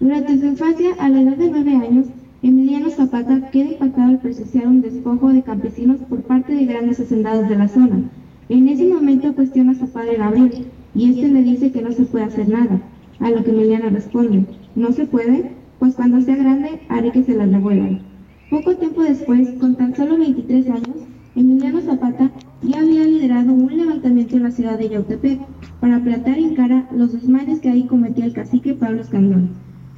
Durante 0.00 0.38
su 0.38 0.46
infancia, 0.46 0.94
a 0.98 1.10
la 1.10 1.20
edad 1.20 1.36
de 1.36 1.50
nueve 1.50 1.76
años, 1.76 2.06
Emiliano 2.42 2.88
Zapata 2.88 3.50
queda 3.50 3.72
impactado 3.72 4.08
al 4.08 4.20
presenciar 4.20 4.68
un 4.68 4.80
despojo 4.80 5.34
de 5.34 5.42
campesinos 5.42 5.98
por 6.08 6.22
parte 6.22 6.54
de 6.54 6.64
grandes 6.64 7.00
hacendados 7.00 7.46
de 7.46 7.56
la 7.56 7.68
zona. 7.68 8.10
En 8.48 8.66
ese 8.68 8.86
momento 8.86 9.34
cuestiona 9.34 9.72
a 9.72 9.74
su 9.74 9.88
padre 9.90 10.16
Gabriel, 10.16 10.64
y 10.94 11.10
este 11.10 11.28
le 11.28 11.42
dice 11.42 11.72
que 11.72 11.82
no 11.82 11.92
se 11.92 12.04
puede 12.04 12.24
hacer 12.24 12.48
nada, 12.48 12.80
a 13.20 13.30
lo 13.30 13.44
que 13.44 13.50
Emiliano 13.50 13.90
responde, 13.90 14.46
¿no 14.74 14.92
se 14.92 15.04
puede? 15.04 15.50
Pues 15.78 15.94
cuando 15.94 16.22
sea 16.22 16.36
grande 16.36 16.80
haré 16.88 17.12
que 17.12 17.22
se 17.22 17.34
las 17.34 17.50
devuelvan. 17.50 18.00
Poco 18.48 18.76
tiempo 18.76 19.02
después, 19.02 19.50
con 19.60 19.74
tan 19.74 19.94
solo 19.94 20.16
23 20.16 20.70
años, 20.70 21.04
Emiliano 21.36 21.80
Zapata 21.80 22.30
ya 22.62 22.78
había 22.78 23.02
liderado 23.02 23.52
un 23.52 23.76
levantamiento 23.76 24.36
en 24.36 24.44
la 24.44 24.52
ciudad 24.52 24.78
de 24.78 24.88
Yautepec 24.88 25.40
para 25.80 25.98
plantar 25.98 26.38
en 26.38 26.54
cara 26.54 26.88
los 26.92 27.12
desmanes 27.12 27.58
que 27.58 27.70
ahí 27.70 27.82
cometía 27.84 28.24
el 28.24 28.32
cacique 28.32 28.74
Pablo 28.74 29.00
Escandón. 29.00 29.48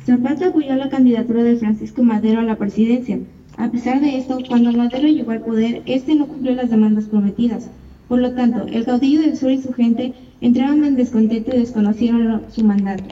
Zapata 0.07 0.49
apoyó 0.49 0.75
la 0.77 0.89
candidatura 0.89 1.43
de 1.43 1.57
Francisco 1.57 2.03
Madero 2.03 2.41
a 2.41 2.45
la 2.45 2.57
presidencia. 2.57 3.19
A 3.59 3.71
pesar 3.71 4.01
de 4.01 4.17
esto, 4.17 4.39
cuando 4.49 4.73
Madero 4.73 5.09
llegó 5.09 5.33
al 5.33 5.43
poder, 5.43 5.83
este 5.85 6.15
no 6.15 6.27
cumplió 6.27 6.55
las 6.55 6.71
demandas 6.71 7.05
prometidas. 7.05 7.69
Por 8.09 8.21
lo 8.21 8.33
tanto, 8.33 8.67
el 8.69 8.87
caudillo 8.87 9.21
del 9.21 9.37
sur 9.37 9.51
y 9.51 9.61
su 9.61 9.75
gente 9.75 10.15
entraron 10.41 10.85
en 10.85 10.97
descontento 10.97 11.55
y 11.55 11.59
desconocieron 11.59 12.45
su 12.49 12.65
mandato. 12.65 13.05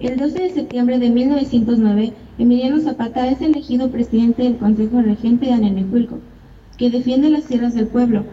El 0.00 0.18
12 0.18 0.42
de 0.42 0.50
septiembre 0.50 0.98
de 0.98 1.08
1909, 1.08 2.12
Emiliano 2.38 2.78
Zapata 2.80 3.26
es 3.26 3.40
elegido 3.40 3.90
presidente 3.90 4.42
del 4.42 4.58
Consejo 4.58 5.00
Regente 5.00 5.46
de 5.46 5.52
Anenecuilco, 5.52 6.18
que 6.78 6.90
defiende 6.90 7.28
las 7.28 7.44
tierras 7.44 7.74
del 7.74 7.88
pueblo. 7.88 8.24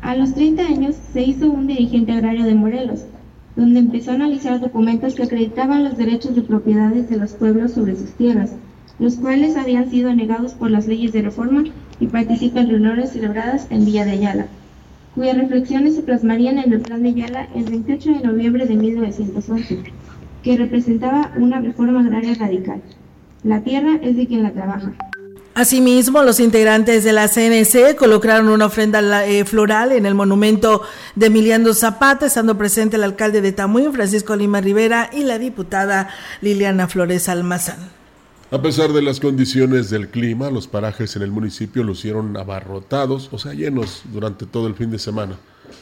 A 0.00 0.16
los 0.16 0.34
30 0.34 0.62
años 0.62 0.96
se 1.12 1.22
hizo 1.22 1.50
un 1.50 1.66
dirigente 1.66 2.12
agrario 2.12 2.46
de 2.46 2.54
Morelos, 2.54 3.04
donde 3.54 3.80
empezó 3.80 4.10
a 4.10 4.14
analizar 4.14 4.58
documentos 4.58 5.14
que 5.14 5.24
acreditaban 5.24 5.84
los 5.84 5.98
derechos 5.98 6.34
de 6.34 6.42
propiedades 6.42 7.10
de 7.10 7.18
los 7.18 7.32
pueblos 7.32 7.72
sobre 7.72 7.96
sus 7.96 8.12
tierras, 8.12 8.54
los 8.98 9.16
cuales 9.16 9.56
habían 9.56 9.90
sido 9.90 10.14
negados 10.14 10.54
por 10.54 10.70
las 10.70 10.86
leyes 10.86 11.12
de 11.12 11.22
reforma 11.22 11.64
y 12.00 12.06
participa 12.06 12.60
en 12.60 12.70
reuniones 12.70 13.10
celebradas 13.10 13.66
en 13.70 13.84
Villa 13.84 14.06
de 14.06 14.12
Ayala, 14.12 14.46
cuyas 15.14 15.36
reflexiones 15.36 15.96
se 15.96 16.02
plasmarían 16.02 16.58
en 16.58 16.72
el 16.72 16.80
Plan 16.80 17.02
de 17.02 17.10
Ayala 17.10 17.48
el 17.54 17.64
28 17.64 18.12
de 18.12 18.26
noviembre 18.26 18.66
de 18.66 18.76
1911, 18.76 19.78
que 20.42 20.56
representaba 20.56 21.32
una 21.36 21.60
reforma 21.60 22.00
agraria 22.00 22.34
radical. 22.34 22.80
La 23.42 23.60
tierra 23.60 23.98
es 24.00 24.16
de 24.16 24.26
quien 24.26 24.42
la 24.42 24.52
trabaja. 24.52 24.94
Asimismo, 25.54 26.22
los 26.22 26.38
integrantes 26.38 27.02
de 27.02 27.12
la 27.12 27.28
CNC 27.28 27.96
colocaron 27.96 28.48
una 28.48 28.66
ofrenda 28.66 29.26
eh, 29.26 29.44
floral 29.44 29.90
en 29.92 30.06
el 30.06 30.14
monumento 30.14 30.82
de 31.16 31.26
Emiliano 31.26 31.74
Zapata, 31.74 32.26
estando 32.26 32.56
presente 32.56 32.96
el 32.96 33.02
alcalde 33.02 33.40
de 33.40 33.50
Tamuín, 33.50 33.92
Francisco 33.92 34.36
Lima 34.36 34.60
Rivera, 34.60 35.10
y 35.12 35.24
la 35.24 35.38
diputada 35.38 36.08
Liliana 36.40 36.86
Flores 36.86 37.28
Almazán. 37.28 37.90
A 38.52 38.62
pesar 38.62 38.92
de 38.92 39.02
las 39.02 39.18
condiciones 39.18 39.90
del 39.90 40.08
clima, 40.08 40.50
los 40.50 40.68
parajes 40.68 41.14
en 41.16 41.22
el 41.22 41.30
municipio 41.32 41.82
lucieron 41.82 42.36
abarrotados, 42.36 43.28
o 43.32 43.38
sea, 43.38 43.52
llenos 43.52 44.02
durante 44.12 44.46
todo 44.46 44.68
el 44.68 44.74
fin 44.74 44.90
de 44.90 44.98
semana. 44.98 45.36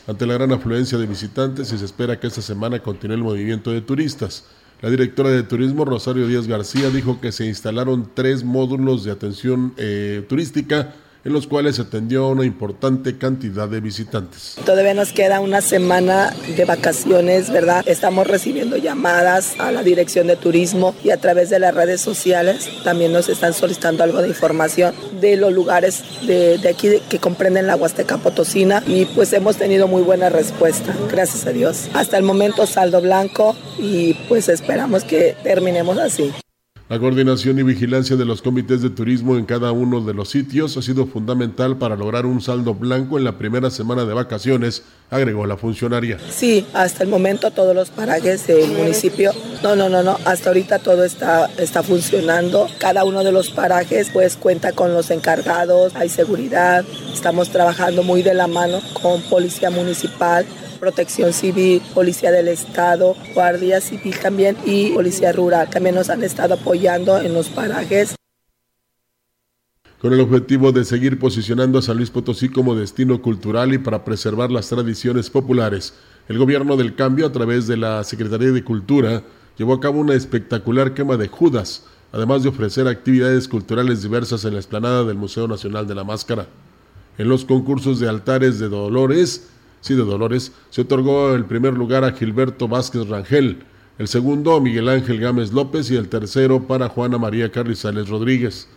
Ante 0.07 0.27
la 0.27 0.35
gran 0.35 0.53
afluencia 0.53 0.97
de 0.99 1.07
visitantes, 1.07 1.69
se 1.69 1.85
espera 1.85 2.19
que 2.19 2.27
esta 2.27 2.43
semana 2.43 2.81
continúe 2.81 3.15
el 3.15 3.23
movimiento 3.23 3.71
de 3.71 3.83
turistas. 3.83 4.45
La 4.81 4.91
directora 4.91 5.31
de 5.31 5.43
Turismo, 5.43 5.85
Rosario 5.85 6.29
Díaz 6.29 6.47
García, 6.47 6.91
dijo 6.91 7.21
que 7.21 7.33
se 7.33 7.47
instalaron 7.47 8.09
tres 8.15 8.45
módulos 8.45 9.03
de 9.03 9.11
atención 9.11 9.75
eh, 9.77 10.25
turística 10.29 10.95
en 11.29 11.35
los 11.35 11.47
cuales 11.47 11.77
se 11.77 11.83
atendió 11.83 12.29
una 12.29 12.45
importante 12.45 13.19
cantidad 13.19 13.69
de 13.69 13.81
visitantes. 13.81 14.57
Todavía 14.65 14.95
nos 14.95 15.13
queda 15.13 15.41
una 15.41 15.61
semana 15.61 16.35
de 16.57 16.65
vacaciones, 16.65 17.51
¿verdad? 17.51 17.85
Estamos 17.87 18.27
recibiendo 18.27 18.79
llamadas 18.79 19.55
a 19.59 19.71
la 19.71 19.83
Dirección 19.83 20.27
de 20.27 20.37
Turismo 20.37 20.95
y 21.05 21.11
a 21.11 21.19
través 21.19 21.51
de 21.51 21.59
las 21.59 21.75
redes 21.75 22.01
sociales 22.01 22.69
también 22.83 23.13
nos 23.13 23.29
están 23.29 23.53
solicitando 23.53 24.05
algo 24.05 24.23
de 24.23 24.29
información 24.29 24.95
de 25.21 25.37
los 25.37 25.53
lugares 25.53 26.03
de 26.27 26.69
aquí 26.69 26.89
que 27.09 27.19
comprenden 27.19 27.67
la 27.67 27.77
Huasteca 27.77 28.17
Potosina 28.17 28.83
y 28.87 29.05
pues 29.05 29.33
hemos 29.35 29.57
tenido 29.57 29.87
muy 29.87 30.03
buena 30.03 30.31
respuesta, 30.31 30.95
gracias 31.11 31.47
a 31.47 31.51
Dios. 31.51 31.89
Hasta 31.93 32.17
el 32.17 32.23
momento 32.23 32.67
saldo 32.67 33.03
blanco 33.03 33.55
y 33.79 34.15
pues 34.29 34.49
esperamos 34.49 35.05
que 35.05 35.37
terminemos 35.43 35.99
así. 35.99 36.33
La 36.89 36.99
coordinación 36.99 37.59
y 37.59 37.63
vigilancia 37.63 38.17
de 38.17 38.25
los 38.25 38.41
comités 38.41 38.81
de 38.81 38.89
turismo 38.89 39.37
en 39.37 39.45
cada 39.45 39.73
uno 39.73 40.01
de 40.01 40.15
los 40.15 40.31
sitios 40.31 40.75
ha 40.79 40.81
sido 40.81 41.07
fundamental 41.07 41.77
para 41.77 41.97
lograr 41.97 42.25
un 42.25 42.41
saldo 42.41 42.73
blanco 42.73 43.19
en 43.19 43.25
la 43.25 43.37
primera 43.37 43.69
semana 43.69 44.07
de 44.07 44.15
vacaciones, 44.15 44.85
agregó 45.11 45.45
la 45.45 45.59
funcionaria. 45.59 46.17
Sí, 46.31 46.67
hasta 46.73 47.05
el 47.05 47.11
momento 47.11 47.51
todos 47.51 47.75
los 47.75 47.91
parajes 47.91 48.47
del 48.47 48.71
municipio, 48.71 49.33
no, 49.63 49.77
no, 49.77 49.91
no, 49.91 50.03
no, 50.03 50.17
hasta 50.25 50.49
ahorita 50.49 50.79
todo 50.79 51.05
está, 51.05 51.51
está 51.59 51.83
funcionando. 51.83 52.67
Cada 52.79 53.05
uno 53.05 53.23
de 53.23 53.33
los 53.33 53.51
parajes 53.51 54.09
pues 54.11 54.39
cuenta 54.39 54.73
con 54.73 54.95
los 54.95 55.11
encargados, 55.11 55.95
hay 55.95 56.09
seguridad, 56.09 56.87
estamos 57.13 57.51
trabajando 57.51 58.03
muy 58.03 58.23
de 58.23 58.33
la 58.33 58.47
mano 58.47 58.81
con 59.03 59.21
policía 59.29 59.69
municipal 59.69 60.47
Protección 60.79 61.33
Civil, 61.33 61.83
Policía 61.95 62.31
del 62.31 62.49
Estado, 62.49 63.17
Guardia 63.35 63.81
Civil 63.81 64.15
también 64.21 64.57
y 64.65 64.91
Policía 64.91 65.33
Rural. 65.33 65.69
También 65.71 65.95
nos 65.95 66.11
han 66.11 66.23
estado 66.23 66.55
apoyando 66.55 67.19
en 67.19 67.35
los 67.35 67.49
parajes. 67.49 68.15
Con 70.01 70.13
el 70.13 70.21
objetivo 70.21 70.71
de 70.71 70.85
seguir 70.85 71.19
posicionando 71.19 71.81
a 71.81 71.83
San 71.83 71.97
Luis 71.97 72.11
Potosí 72.11 72.49
como 72.49 72.77
destino 72.77 73.21
cultural 73.21 73.75
y 73.75 73.79
para 73.79 74.05
preservar 74.05 74.53
las 74.53 74.69
tradiciones 74.69 75.29
populares, 75.29 75.95
el 76.29 76.39
gobierno 76.39 76.77
del 76.77 76.95
cambio, 76.95 77.27
a 77.27 77.33
través 77.33 77.67
de 77.67 77.77
la 77.77 78.05
Secretaría 78.05 78.53
de 78.53 78.63
Cultura, 78.63 79.25
llevó 79.57 79.75
a 79.75 79.81
cabo 79.81 79.99
una 79.99 80.15
espectacular 80.15 80.95
quema 80.95 81.17
de 81.17 81.27
Judas, 81.27 81.85
además 82.13 82.45
de 82.45 82.51
ofrecer 82.51 82.87
actividades 82.87 83.49
culturales 83.49 84.03
diversas 84.03 84.45
en 84.45 84.53
la 84.53 84.61
explanada 84.61 85.05
del 85.05 85.17
Museo 85.17 85.49
Nacional 85.49 85.89
de 85.89 85.97
la 85.97 86.05
Máscara. 86.05 86.47
En 87.19 87.29
los 87.29 87.45
concursos 87.45 87.99
de 87.99 88.09
altares 88.09 88.61
de 88.61 88.69
Dolores, 88.69 89.49
sí 89.81 89.95
de 89.95 90.05
Dolores, 90.05 90.53
se 90.71 90.83
otorgó 90.83 91.35
el 91.35 91.45
primer 91.45 91.75
lugar 91.75 92.05
a 92.05 92.13
Gilberto 92.13 92.69
Vázquez 92.69 93.09
Rangel, 93.09 93.59
el 93.99 94.09
segundo 94.09 94.61
Miguel 94.61 94.89
Ángel 94.89 95.21
Gámez 95.21 95.53
López 95.53 95.91
y 95.91 95.97
el 95.97 96.09
tercero 96.09 96.67
para 96.67 96.89
Juana 96.89 97.19
María 97.19 97.51
Carrizales 97.51 98.09
Rodríguez. 98.09 98.69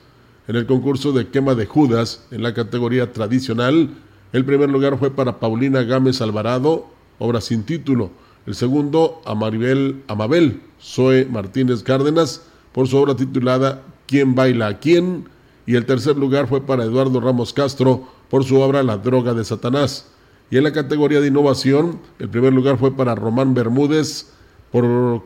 En 0.48 0.56
el 0.56 0.66
concurso 0.66 1.12
de 1.12 1.28
quema 1.28 1.54
de 1.54 1.68
Judas, 1.68 2.26
en 2.32 2.42
la 2.42 2.54
categoría 2.54 3.14
tradicional, 3.14 3.90
el 4.34 4.46
primer 4.46 4.70
lugar 4.70 4.98
fue 4.98 5.12
para 5.12 5.40
Paulina 5.40 5.84
Gámez 5.84 6.22
Alvarado, 6.22 6.88
obra 7.20 7.42
sin 7.42 7.64
título. 7.64 8.12
El 8.48 8.56
segundo 8.56 9.22
a 9.26 9.36
Maribel 9.36 10.02
Amabel 10.08 10.62
Zoe 10.82 11.26
Martínez 11.26 11.84
Cárdenas 11.84 12.42
por 12.72 12.88
su 12.88 12.98
obra 12.98 13.16
titulada 13.16 13.84
¿Quién 14.08 14.34
baila 14.34 14.68
a 14.68 14.80
quién? 14.80 15.26
Y 15.66 15.76
el 15.76 15.86
tercer 15.86 16.18
lugar 16.18 16.48
fue 16.48 16.62
para 16.62 16.84
Eduardo 16.84 17.22
Ramos 17.22 17.54
Castro 17.54 18.08
por 18.30 18.44
su 18.44 18.60
obra 18.60 18.82
La 18.82 18.98
droga 18.98 19.34
de 19.34 19.46
Satanás. 19.46 20.08
Y 20.52 20.58
en 20.58 20.66
la 20.66 20.74
categoría 20.74 21.22
de 21.22 21.28
innovación, 21.28 22.00
el 22.20 22.28
primer 22.28 22.52
lugar 22.52 22.78
fue 22.78 22.94
para 22.94 23.16
Román 23.16 23.54
Bermúdez 23.54 24.28
por, 24.70 25.24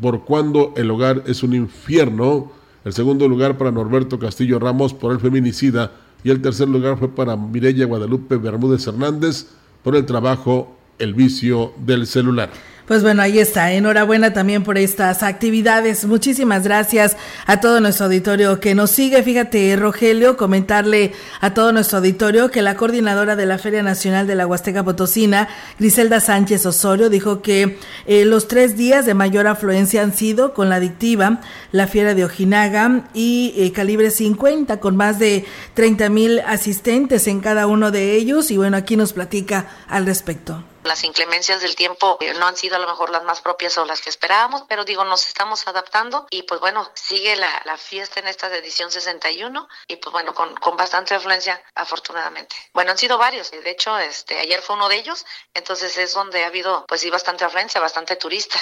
por 0.00 0.24
cuando 0.24 0.74
el 0.76 0.90
hogar 0.90 1.22
es 1.26 1.44
un 1.44 1.54
infierno. 1.54 2.50
El 2.84 2.92
segundo 2.92 3.28
lugar 3.28 3.56
para 3.56 3.70
Norberto 3.70 4.18
Castillo 4.18 4.58
Ramos 4.58 4.92
por 4.94 5.12
el 5.12 5.20
feminicida. 5.20 5.92
Y 6.24 6.30
el 6.30 6.42
tercer 6.42 6.68
lugar 6.68 6.98
fue 6.98 7.08
para 7.08 7.36
Mireya 7.36 7.86
Guadalupe 7.86 8.36
Bermúdez 8.36 8.84
Hernández 8.88 9.46
por 9.84 9.94
el 9.94 10.04
trabajo 10.04 10.76
El 10.98 11.14
vicio 11.14 11.72
del 11.86 12.08
celular. 12.08 12.50
Pues 12.88 13.02
bueno, 13.02 13.20
ahí 13.20 13.38
está. 13.38 13.70
Enhorabuena 13.72 14.32
también 14.32 14.64
por 14.64 14.78
estas 14.78 15.22
actividades. 15.22 16.06
Muchísimas 16.06 16.64
gracias 16.64 17.18
a 17.44 17.60
todo 17.60 17.82
nuestro 17.82 18.06
auditorio 18.06 18.60
que 18.60 18.74
nos 18.74 18.90
sigue. 18.92 19.22
Fíjate, 19.22 19.76
Rogelio, 19.76 20.38
comentarle 20.38 21.12
a 21.42 21.52
todo 21.52 21.70
nuestro 21.70 21.98
auditorio 21.98 22.50
que 22.50 22.62
la 22.62 22.76
coordinadora 22.76 23.36
de 23.36 23.44
la 23.44 23.58
Feria 23.58 23.82
Nacional 23.82 24.26
de 24.26 24.36
la 24.36 24.46
Huasteca 24.46 24.84
Potosina, 24.84 25.48
Griselda 25.78 26.18
Sánchez 26.20 26.64
Osorio, 26.64 27.10
dijo 27.10 27.42
que 27.42 27.76
eh, 28.06 28.24
los 28.24 28.48
tres 28.48 28.78
días 28.78 29.04
de 29.04 29.12
mayor 29.12 29.48
afluencia 29.48 30.00
han 30.02 30.14
sido 30.14 30.54
con 30.54 30.70
la 30.70 30.76
adictiva, 30.76 31.42
la 31.72 31.88
Fiera 31.88 32.14
de 32.14 32.24
Ojinaga 32.24 33.04
y 33.12 33.52
eh, 33.58 33.70
Calibre 33.72 34.10
50, 34.10 34.80
con 34.80 34.96
más 34.96 35.18
de 35.18 35.44
30 35.74 36.08
mil 36.08 36.40
asistentes 36.40 37.26
en 37.26 37.40
cada 37.40 37.66
uno 37.66 37.90
de 37.90 38.14
ellos. 38.14 38.50
Y 38.50 38.56
bueno, 38.56 38.78
aquí 38.78 38.96
nos 38.96 39.12
platica 39.12 39.66
al 39.88 40.06
respecto 40.06 40.64
las 40.88 41.04
inclemencias 41.04 41.60
del 41.60 41.76
tiempo 41.76 42.18
eh, 42.20 42.34
no 42.34 42.46
han 42.46 42.56
sido 42.56 42.76
a 42.76 42.78
lo 42.78 42.88
mejor 42.88 43.10
las 43.10 43.22
más 43.22 43.40
propias 43.40 43.76
o 43.78 43.84
las 43.84 44.00
que 44.00 44.10
esperábamos, 44.10 44.64
pero 44.68 44.84
digo, 44.84 45.04
nos 45.04 45.28
estamos 45.28 45.68
adaptando 45.68 46.26
y 46.30 46.42
pues 46.42 46.60
bueno, 46.60 46.90
sigue 46.94 47.36
la, 47.36 47.62
la 47.64 47.76
fiesta 47.76 48.20
en 48.20 48.28
esta 48.28 48.48
edición 48.56 48.90
61 48.90 49.68
y 49.86 49.96
pues 49.96 50.12
bueno, 50.12 50.34
con, 50.34 50.54
con 50.56 50.76
bastante 50.76 51.14
afluencia 51.14 51.62
afortunadamente. 51.74 52.56
Bueno, 52.72 52.90
han 52.90 52.98
sido 52.98 53.18
varios, 53.18 53.50
de 53.50 53.70
hecho, 53.70 53.96
este, 53.98 54.38
ayer 54.38 54.60
fue 54.62 54.76
uno 54.76 54.88
de 54.88 54.96
ellos, 54.96 55.24
entonces 55.54 55.96
es 55.98 56.14
donde 56.14 56.44
ha 56.44 56.48
habido 56.48 56.84
pues 56.88 57.00
sí 57.00 57.10
bastante 57.10 57.44
afluencia, 57.44 57.80
bastante 57.80 58.16
turista. 58.16 58.58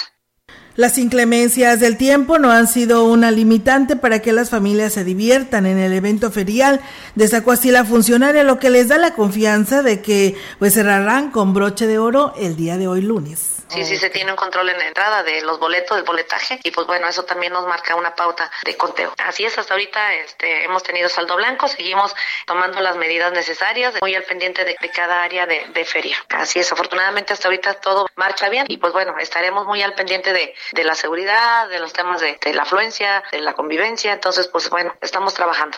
Las 0.77 0.99
inclemencias 0.99 1.79
del 1.79 1.97
tiempo 1.97 2.37
no 2.37 2.51
han 2.51 2.67
sido 2.67 3.05
una 3.05 3.31
limitante 3.31 3.95
para 3.95 4.19
que 4.19 4.31
las 4.31 4.51
familias 4.51 4.93
se 4.93 5.03
diviertan 5.03 5.65
en 5.65 5.79
el 5.79 5.91
evento 5.91 6.29
ferial. 6.29 6.81
Destacó 7.15 7.51
así 7.51 7.71
la 7.71 7.83
funcionaria, 7.83 8.43
lo 8.43 8.59
que 8.59 8.69
les 8.69 8.87
da 8.87 8.99
la 8.99 9.15
confianza 9.15 9.81
de 9.81 10.01
que 10.03 10.35
pues 10.59 10.75
cerrarán 10.75 11.31
con 11.31 11.55
broche 11.55 11.87
de 11.87 11.97
oro 11.97 12.31
el 12.39 12.55
día 12.55 12.77
de 12.77 12.87
hoy 12.87 13.01
lunes. 13.01 13.56
Sí, 13.69 13.83
sí 13.85 13.97
se 13.97 14.09
tiene 14.09 14.31
un 14.31 14.37
control 14.37 14.69
en 14.69 14.77
la 14.77 14.87
entrada 14.87 15.23
de 15.23 15.41
los 15.41 15.59
boletos, 15.59 15.97
del 15.97 16.05
boletaje 16.05 16.59
y 16.63 16.71
pues 16.71 16.87
bueno, 16.87 17.07
eso 17.07 17.25
también 17.25 17.53
nos 17.53 17.67
marca 17.67 17.95
una 17.95 18.15
pauta 18.15 18.49
de 18.63 18.77
conteo. 18.77 19.13
Así 19.17 19.45
es, 19.45 19.57
hasta 19.57 19.73
ahorita 19.73 20.13
este, 20.15 20.63
hemos 20.63 20.83
tenido 20.83 21.09
saldo 21.09 21.35
blanco, 21.35 21.67
seguimos 21.67 22.15
tomando 22.45 22.79
las 22.81 22.95
medidas 22.95 23.31
necesarias, 23.33 23.93
muy 24.01 24.15
al 24.15 24.23
pendiente 24.23 24.63
de, 24.63 24.75
de 24.79 24.89
cada 24.89 25.23
área 25.23 25.45
de, 25.45 25.65
de, 25.73 25.85
feria. 25.85 26.17
Así 26.29 26.59
es, 26.59 26.71
afortunadamente 26.71 27.33
hasta 27.33 27.47
ahorita 27.47 27.75
todo 27.75 28.07
marcha 28.15 28.49
bien 28.49 28.65
y 28.69 28.77
pues 28.77 28.93
bueno, 28.93 29.17
estaremos 29.19 29.65
muy 29.65 29.81
al 29.81 29.93
pendiente 29.93 30.33
de, 30.33 30.53
de 30.71 30.83
la 30.83 30.95
seguridad, 30.95 31.67
de 31.69 31.79
los 31.79 31.93
temas 31.93 32.21
de, 32.21 32.39
de 32.43 32.53
la 32.53 32.63
afluencia, 32.63 33.23
de 33.31 33.41
la 33.41 33.53
convivencia, 33.53 34.13
entonces 34.13 34.47
pues 34.47 34.69
bueno, 34.69 34.95
estamos 35.01 35.33
trabajando. 35.33 35.77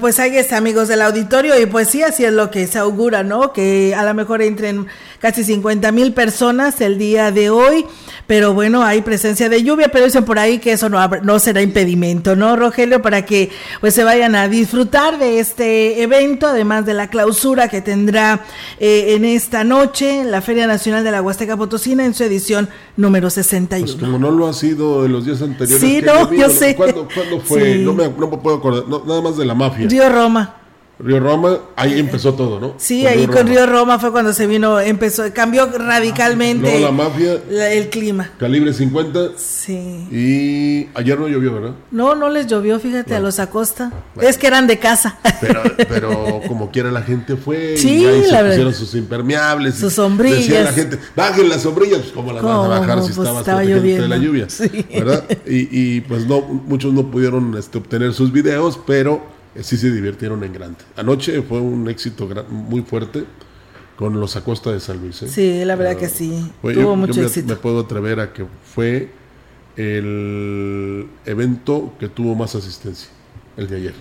Pues 0.00 0.18
ahí 0.18 0.38
está, 0.38 0.56
amigos 0.56 0.88
del 0.88 1.02
auditorio, 1.02 1.58
y 1.60 1.66
pues 1.66 1.88
sí, 1.88 2.02
así 2.02 2.24
es 2.24 2.32
lo 2.32 2.50
que 2.50 2.66
se 2.66 2.78
augura, 2.78 3.22
¿no? 3.22 3.52
Que 3.52 3.94
a 3.94 4.04
lo 4.04 4.14
mejor 4.14 4.40
entren 4.40 4.88
casi 5.22 5.44
50 5.44 5.92
mil 5.92 6.12
personas 6.12 6.80
el 6.80 6.98
día 6.98 7.30
de 7.30 7.48
hoy, 7.48 7.86
pero 8.26 8.54
bueno, 8.54 8.82
hay 8.82 9.02
presencia 9.02 9.48
de 9.48 9.62
lluvia, 9.62 9.88
pero 9.92 10.04
dicen 10.04 10.24
por 10.24 10.36
ahí 10.36 10.58
que 10.58 10.72
eso 10.72 10.88
no, 10.88 10.98
no 11.22 11.38
será 11.38 11.62
impedimento, 11.62 12.34
¿no, 12.34 12.56
Rogelio? 12.56 13.00
Para 13.00 13.24
que 13.24 13.50
pues 13.80 13.94
se 13.94 14.02
vayan 14.02 14.34
a 14.34 14.48
disfrutar 14.48 15.20
de 15.20 15.38
este 15.38 16.02
evento, 16.02 16.48
además 16.48 16.84
de 16.86 16.94
la 16.94 17.06
clausura 17.06 17.68
que 17.68 17.80
tendrá 17.80 18.40
eh, 18.80 19.14
en 19.14 19.24
esta 19.24 19.62
noche 19.62 20.24
la 20.24 20.42
Feria 20.42 20.66
Nacional 20.66 21.04
de 21.04 21.12
la 21.12 21.22
Huasteca 21.22 21.56
Potosina 21.56 22.04
en 22.04 22.14
su 22.14 22.24
edición 22.24 22.68
número 22.96 23.30
61. 23.30 23.86
Pues 23.86 24.04
como 24.04 24.18
no 24.18 24.32
lo 24.32 24.48
ha 24.48 24.52
sido 24.52 25.06
en 25.06 25.12
los 25.12 25.24
días 25.24 25.40
anteriores. 25.40 25.80
Sí, 25.80 26.02
no, 26.04 26.32
yo 26.32 26.50
sé. 26.50 26.74
¿Cuándo, 26.74 27.06
¿cuándo 27.14 27.38
fue? 27.38 27.74
Sí. 27.74 27.78
No, 27.84 27.94
me, 27.94 28.08
no 28.08 28.26
me 28.26 28.38
puedo 28.38 28.56
acordar, 28.56 28.88
no, 28.88 29.04
nada 29.06 29.20
más 29.22 29.36
de 29.36 29.44
la 29.44 29.54
mafia. 29.54 29.86
Río 29.86 30.08
Roma. 30.08 30.61
Río 31.02 31.18
Roma, 31.18 31.58
ahí 31.74 31.98
empezó 31.98 32.34
todo, 32.34 32.60
¿no? 32.60 32.74
Sí, 32.78 33.02
con 33.02 33.12
ahí 33.12 33.26
Río 33.26 33.30
con 33.34 33.46
Río 33.46 33.66
Roma 33.66 33.98
fue 33.98 34.12
cuando 34.12 34.32
se 34.32 34.46
vino, 34.46 34.78
empezó, 34.78 35.24
cambió 35.32 35.66
radicalmente 35.66 36.70
Luego 36.70 36.86
la 36.86 36.92
mafia, 36.92 37.38
la, 37.50 37.72
el 37.72 37.88
clima. 37.88 38.30
Calibre 38.38 38.72
50. 38.72 39.30
Sí. 39.36 40.06
Y 40.12 40.88
ayer 40.94 41.18
no 41.18 41.26
llovió, 41.26 41.54
¿verdad? 41.54 41.74
No, 41.90 42.14
no 42.14 42.28
les 42.28 42.46
llovió, 42.46 42.78
fíjate, 42.78 43.16
a 43.16 43.20
los 43.20 43.40
Acosta. 43.40 43.92
Bueno. 44.14 44.30
Es 44.30 44.38
que 44.38 44.46
eran 44.46 44.66
de 44.66 44.78
casa. 44.78 45.18
Pero, 45.40 45.62
pero 45.88 46.40
como 46.46 46.70
quiera 46.70 46.92
la 46.92 47.02
gente 47.02 47.36
fue. 47.36 47.76
Sí, 47.76 48.02
y 48.02 48.06
ahí 48.06 48.30
la 48.30 48.38
se 48.38 48.48
pusieron 48.48 48.74
sus 48.74 48.94
impermeables. 48.94 49.74
Sus 49.74 49.94
sombrillas. 49.94 50.38
Decía 50.38 50.62
la 50.62 50.72
gente, 50.72 50.98
bajen 51.16 51.48
las 51.48 51.62
sombrillas. 51.62 51.98
Pues, 51.98 52.12
¿Cómo 52.12 52.32
las 52.32 52.42
van 52.42 52.54
a 52.54 52.68
bajar 52.68 53.02
si 53.02 53.12
pues 53.12 53.28
de 53.44 54.08
la 54.08 54.16
lluvia? 54.16 54.46
Sí. 54.52 54.86
¿Verdad? 54.92 55.24
Y, 55.46 55.96
y 55.96 56.00
pues 56.02 56.26
no, 56.26 56.40
muchos 56.42 56.92
no 56.92 57.10
pudieron 57.10 57.56
este, 57.56 57.78
obtener 57.78 58.12
sus 58.12 58.30
videos, 58.30 58.78
pero 58.86 59.31
sí 59.60 59.76
se 59.76 59.90
divirtieron 59.90 60.42
en 60.44 60.52
grande. 60.52 60.78
Anoche 60.96 61.42
fue 61.42 61.60
un 61.60 61.88
éxito 61.88 62.28
muy 62.48 62.82
fuerte 62.82 63.24
con 63.96 64.18
los 64.18 64.36
Acosta 64.36 64.72
de 64.72 64.80
San 64.80 64.98
Luis. 65.00 65.22
¿eh? 65.22 65.28
Sí, 65.28 65.64
la 65.64 65.76
verdad 65.76 65.96
uh, 65.96 66.00
que 66.00 66.08
sí. 66.08 66.50
Fue, 66.60 66.74
Tuvo 66.74 66.82
yo, 66.82 66.96
mucho 66.96 67.12
yo 67.14 67.22
me, 67.22 67.26
éxito. 67.26 67.48
me 67.48 67.56
puedo 67.56 67.80
atrever 67.80 68.20
a 68.20 68.32
que 68.32 68.46
fue 68.74 69.10
el 69.76 71.08
evento 71.24 71.94
que 71.98 72.08
tuvo 72.08 72.34
más 72.34 72.54
asistencia, 72.54 73.08
el 73.56 73.68
de 73.68 73.76
ayer. 73.76 73.94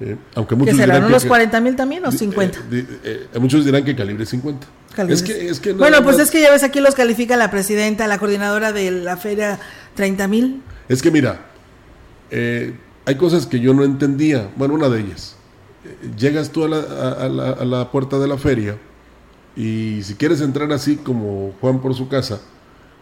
Eh, 0.00 0.16
aunque 0.34 0.54
muchos 0.54 0.76
¿Que 0.76 0.80
serán 0.80 0.96
dirán 0.96 1.08
unos 1.10 1.22
que, 1.22 1.28
40 1.28 1.60
mil 1.60 1.76
también 1.76 2.04
o 2.06 2.12
50? 2.12 2.58
Eh, 2.70 2.86
eh, 3.04 3.38
muchos 3.40 3.64
dirán 3.64 3.84
que 3.84 3.96
calibre 3.96 4.24
50. 4.24 4.66
Calibre. 4.94 5.14
Es 5.14 5.22
que, 5.22 5.48
es 5.48 5.60
que 5.60 5.72
no, 5.72 5.78
bueno, 5.78 6.02
pues 6.02 6.16
no, 6.16 6.22
es 6.22 6.30
que 6.30 6.40
ya 6.40 6.50
ves 6.50 6.62
aquí 6.62 6.80
los 6.80 6.94
califica 6.94 7.36
la 7.36 7.50
presidenta, 7.50 8.06
la 8.06 8.18
coordinadora 8.18 8.72
de 8.72 8.90
la 8.90 9.16
feria 9.16 9.58
30 9.94 10.28
mil. 10.28 10.62
Es 10.88 11.02
que 11.02 11.10
mira, 11.10 11.46
eh, 12.30 12.74
hay 13.08 13.14
cosas 13.14 13.46
que 13.46 13.58
yo 13.58 13.72
no 13.72 13.84
entendía. 13.84 14.50
Bueno, 14.56 14.74
una 14.74 14.90
de 14.90 15.00
ellas. 15.00 15.34
Llegas 16.18 16.50
tú 16.50 16.64
a 16.64 16.68
la, 16.68 16.76
a, 16.78 17.28
la, 17.30 17.50
a 17.52 17.64
la, 17.64 17.90
puerta 17.90 18.18
de 18.18 18.28
la 18.28 18.36
feria 18.36 18.76
y 19.56 20.02
si 20.02 20.14
quieres 20.14 20.42
entrar 20.42 20.70
así 20.72 20.96
como 20.96 21.54
Juan 21.58 21.80
por 21.80 21.94
su 21.94 22.08
casa, 22.08 22.42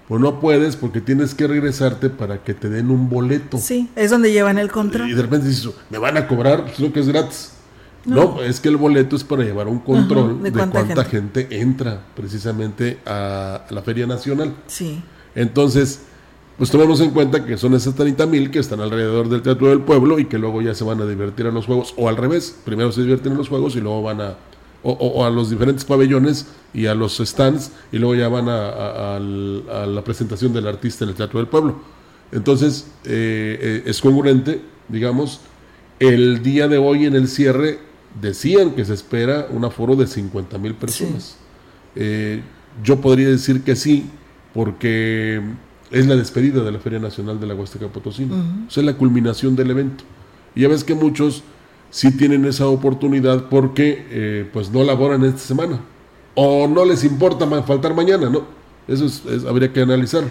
pues 0.06 0.20
no 0.20 0.38
puedes 0.38 0.76
porque 0.76 1.00
tienes 1.00 1.34
que 1.34 1.48
regresarte 1.48 2.08
para 2.08 2.44
que 2.44 2.54
te 2.54 2.68
den 2.68 2.92
un 2.92 3.08
boleto. 3.08 3.58
Sí, 3.58 3.90
es 3.96 4.12
donde 4.12 4.30
llevan 4.30 4.58
el 4.58 4.70
control. 4.70 5.10
Y 5.10 5.14
de 5.14 5.22
repente 5.22 5.48
dices, 5.48 5.70
me 5.90 5.98
van 5.98 6.16
a 6.16 6.28
cobrar, 6.28 6.66
pues 6.66 6.78
lo 6.78 6.92
que 6.92 7.00
es 7.00 7.08
gratis. 7.08 7.54
No. 8.04 8.36
no. 8.36 8.42
es 8.42 8.60
que 8.60 8.68
el 8.68 8.76
boleto 8.76 9.16
es 9.16 9.24
para 9.24 9.42
llevar 9.42 9.66
un 9.66 9.80
control 9.80 10.34
Ajá, 10.34 10.34
de, 10.34 10.50
de, 10.52 10.52
cuánta, 10.52 10.84
cuánta 10.84 11.04
gente. 11.04 11.40
gente. 11.40 11.60
entra 11.60 12.00
precisamente 12.14 13.00
a, 13.04 13.64
a 13.68 13.74
la 13.74 13.82
Feria 13.82 14.06
Nacional. 14.06 14.54
Sí. 14.68 15.02
Entonces, 15.34 16.02
pues 16.58 16.70
tomemos 16.70 17.00
en 17.00 17.10
cuenta 17.10 17.44
que 17.44 17.58
son 17.58 17.74
esas 17.74 17.94
30 17.94 18.26
mil 18.26 18.50
que 18.50 18.58
están 18.58 18.80
alrededor 18.80 19.28
del 19.28 19.42
Teatro 19.42 19.68
del 19.68 19.80
Pueblo 19.80 20.18
y 20.18 20.24
que 20.24 20.38
luego 20.38 20.62
ya 20.62 20.74
se 20.74 20.84
van 20.84 21.00
a 21.00 21.06
divertir 21.06 21.46
a 21.46 21.50
los 21.50 21.66
juegos, 21.66 21.94
o 21.96 22.08
al 22.08 22.16
revés, 22.16 22.56
primero 22.64 22.92
se 22.92 23.02
divierten 23.02 23.32
en 23.32 23.38
los 23.38 23.48
juegos 23.48 23.76
y 23.76 23.80
luego 23.80 24.02
van 24.02 24.20
a, 24.20 24.36
o, 24.82 24.92
o, 24.92 25.06
o 25.20 25.24
a 25.24 25.30
los 25.30 25.50
diferentes 25.50 25.84
pabellones 25.84 26.46
y 26.72 26.86
a 26.86 26.94
los 26.94 27.18
stands 27.18 27.72
y 27.92 27.98
luego 27.98 28.14
ya 28.14 28.28
van 28.28 28.48
a, 28.48 28.68
a, 28.68 29.16
a, 29.16 29.20
la 29.86 30.02
presentación 30.04 30.52
del 30.52 30.66
artista 30.66 31.04
en 31.04 31.10
el 31.10 31.16
Teatro 31.16 31.40
del 31.40 31.48
Pueblo. 31.48 31.76
Entonces, 32.32 32.86
eh, 33.04 33.58
eh, 33.60 33.82
es 33.86 34.00
congruente, 34.00 34.60
digamos, 34.88 35.40
el 35.98 36.42
día 36.42 36.68
de 36.68 36.78
hoy 36.78 37.06
en 37.06 37.14
el 37.14 37.28
cierre 37.28 37.78
decían 38.20 38.72
que 38.72 38.84
se 38.84 38.94
espera 38.94 39.46
un 39.50 39.64
aforo 39.64 39.96
de 39.96 40.06
50 40.06 40.58
mil 40.58 40.74
personas. 40.74 41.24
Sí. 41.24 41.36
Eh, 41.96 42.42
yo 42.82 43.00
podría 43.00 43.28
decir 43.28 43.62
que 43.62 43.76
sí, 43.76 44.10
porque 44.52 45.40
es 45.90 46.06
la 46.06 46.16
despedida 46.16 46.62
de 46.62 46.72
la 46.72 46.78
Feria 46.78 46.98
Nacional 46.98 47.38
de 47.38 47.46
la 47.46 47.54
Huasteca 47.54 47.88
Potosina. 47.88 48.34
Uh 48.34 48.38
-huh. 48.38 48.68
O 48.68 48.70
sea, 48.70 48.80
es 48.82 48.86
la 48.86 48.94
culminación 48.94 49.56
del 49.56 49.70
evento. 49.70 50.04
Y 50.54 50.62
ya 50.62 50.68
ves 50.68 50.84
que 50.84 50.94
muchos 50.94 51.42
sí 51.90 52.16
tienen 52.16 52.44
esa 52.44 52.66
oportunidad 52.66 53.48
porque 53.48 54.06
eh, 54.10 54.50
pues 54.52 54.70
no 54.70 54.82
laboran 54.84 55.24
esta 55.24 55.38
semana. 55.38 55.80
O 56.34 56.66
no 56.68 56.84
les 56.84 57.04
importa 57.04 57.46
faltar 57.62 57.94
mañana, 57.94 58.28
¿no? 58.28 58.46
Eso 58.88 59.06
es, 59.06 59.24
es, 59.26 59.44
habría 59.44 59.72
que 59.72 59.80
analizar. 59.80 60.24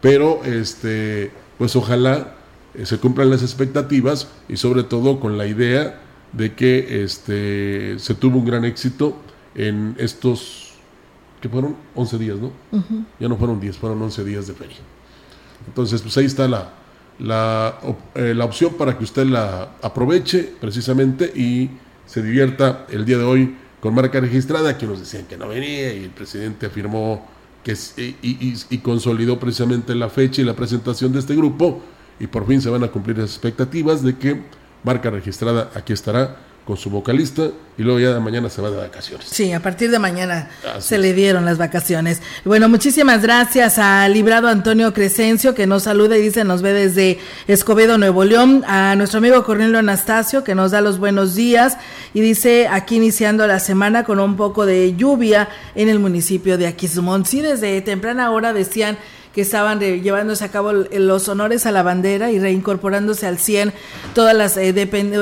Pero, 0.00 0.42
este, 0.44 1.30
pues 1.58 1.76
ojalá 1.76 2.34
eh, 2.74 2.86
se 2.86 2.98
cumplan 2.98 3.30
las 3.30 3.42
expectativas 3.42 4.28
y 4.48 4.56
sobre 4.56 4.82
todo 4.82 5.20
con 5.20 5.38
la 5.38 5.46
idea 5.46 6.00
de 6.32 6.54
que 6.54 7.04
este, 7.04 7.98
se 7.98 8.14
tuvo 8.14 8.38
un 8.38 8.44
gran 8.44 8.64
éxito 8.64 9.16
en 9.54 9.94
estos 9.98 10.73
que 11.44 11.48
fueron 11.50 11.76
11 11.94 12.18
días, 12.18 12.38
¿no? 12.38 12.46
Uh 12.72 12.78
-huh. 12.78 13.04
Ya 13.20 13.28
no 13.28 13.36
fueron 13.36 13.60
10, 13.60 13.76
fueron 13.76 14.00
11 14.00 14.24
días 14.24 14.46
de 14.46 14.54
feria. 14.54 14.78
Entonces, 15.66 16.00
pues 16.00 16.16
ahí 16.16 16.24
está 16.24 16.48
la, 16.48 16.72
la, 17.18 17.78
eh, 18.14 18.32
la 18.34 18.46
opción 18.46 18.72
para 18.78 18.96
que 18.96 19.04
usted 19.04 19.26
la 19.26 19.72
aproveche 19.82 20.54
precisamente 20.58 21.26
y 21.26 21.68
se 22.06 22.22
divierta 22.22 22.86
el 22.88 23.04
día 23.04 23.18
de 23.18 23.24
hoy 23.24 23.56
con 23.80 23.94
marca 23.94 24.20
registrada, 24.20 24.78
que 24.78 24.86
nos 24.86 25.00
decían 25.00 25.26
que 25.26 25.36
no 25.36 25.46
venía 25.48 25.92
y 25.92 26.04
el 26.04 26.10
presidente 26.12 26.64
afirmó 26.64 27.26
que 27.62 27.76
y, 27.98 28.56
y, 28.70 28.78
consolidó 28.78 29.38
precisamente 29.38 29.94
la 29.94 30.08
fecha 30.08 30.40
y 30.40 30.46
la 30.46 30.54
presentación 30.56 31.12
de 31.12 31.18
este 31.18 31.36
grupo 31.36 31.82
y 32.18 32.26
por 32.26 32.46
fin 32.46 32.62
se 32.62 32.70
van 32.70 32.84
a 32.84 32.88
cumplir 32.88 33.18
las 33.18 33.32
expectativas 33.32 34.02
de 34.02 34.16
que 34.16 34.40
marca 34.82 35.10
registrada 35.10 35.70
aquí 35.74 35.92
estará 35.92 36.38
con 36.66 36.76
su 36.76 36.88
vocalista 36.88 37.50
y 37.76 37.82
luego 37.82 38.00
ya 38.00 38.14
de 38.14 38.20
mañana 38.20 38.48
se 38.48 38.62
va 38.62 38.70
de 38.70 38.76
vacaciones. 38.76 39.26
Sí, 39.28 39.52
a 39.52 39.60
partir 39.60 39.90
de 39.90 39.98
mañana 39.98 40.48
se 40.78 40.96
le 40.96 41.12
dieron 41.12 41.44
las 41.44 41.58
vacaciones. 41.58 42.22
Bueno, 42.44 42.68
muchísimas 42.68 43.22
gracias 43.22 43.78
a 43.78 44.08
Librado 44.08 44.48
Antonio 44.48 44.94
Crescencio 44.94 45.54
que 45.54 45.66
nos 45.66 45.82
saluda 45.82 46.16
y 46.16 46.22
dice 46.22 46.44
nos 46.44 46.62
ve 46.62 46.72
desde 46.72 47.18
Escobedo, 47.48 47.98
Nuevo 47.98 48.24
León, 48.24 48.64
a 48.66 48.96
nuestro 48.96 49.18
amigo 49.18 49.44
Cornelio 49.44 49.78
Anastasio 49.78 50.42
que 50.42 50.54
nos 50.54 50.70
da 50.70 50.80
los 50.80 50.98
buenos 50.98 51.34
días 51.34 51.76
y 52.14 52.20
dice 52.20 52.68
aquí 52.68 52.96
iniciando 52.96 53.46
la 53.46 53.60
semana 53.60 54.04
con 54.04 54.18
un 54.20 54.36
poco 54.36 54.64
de 54.64 54.94
lluvia 54.96 55.48
en 55.74 55.88
el 55.88 55.98
municipio 55.98 56.56
de 56.56 56.66
Aquismón. 56.66 57.26
Sí, 57.26 57.42
desde 57.42 57.82
temprana 57.82 58.30
hora 58.30 58.52
decían 58.54 58.96
que 59.34 59.40
estaban 59.40 59.80
llevándose 59.80 60.44
a 60.44 60.48
cabo 60.50 60.72
los 60.72 61.28
honores 61.28 61.66
a 61.66 61.72
la 61.72 61.82
bandera 61.82 62.30
y 62.30 62.38
reincorporándose 62.38 63.26
al 63.26 63.38
100 63.38 63.72
todas 64.14 64.34
las, 64.34 64.56
eh, 64.56 64.72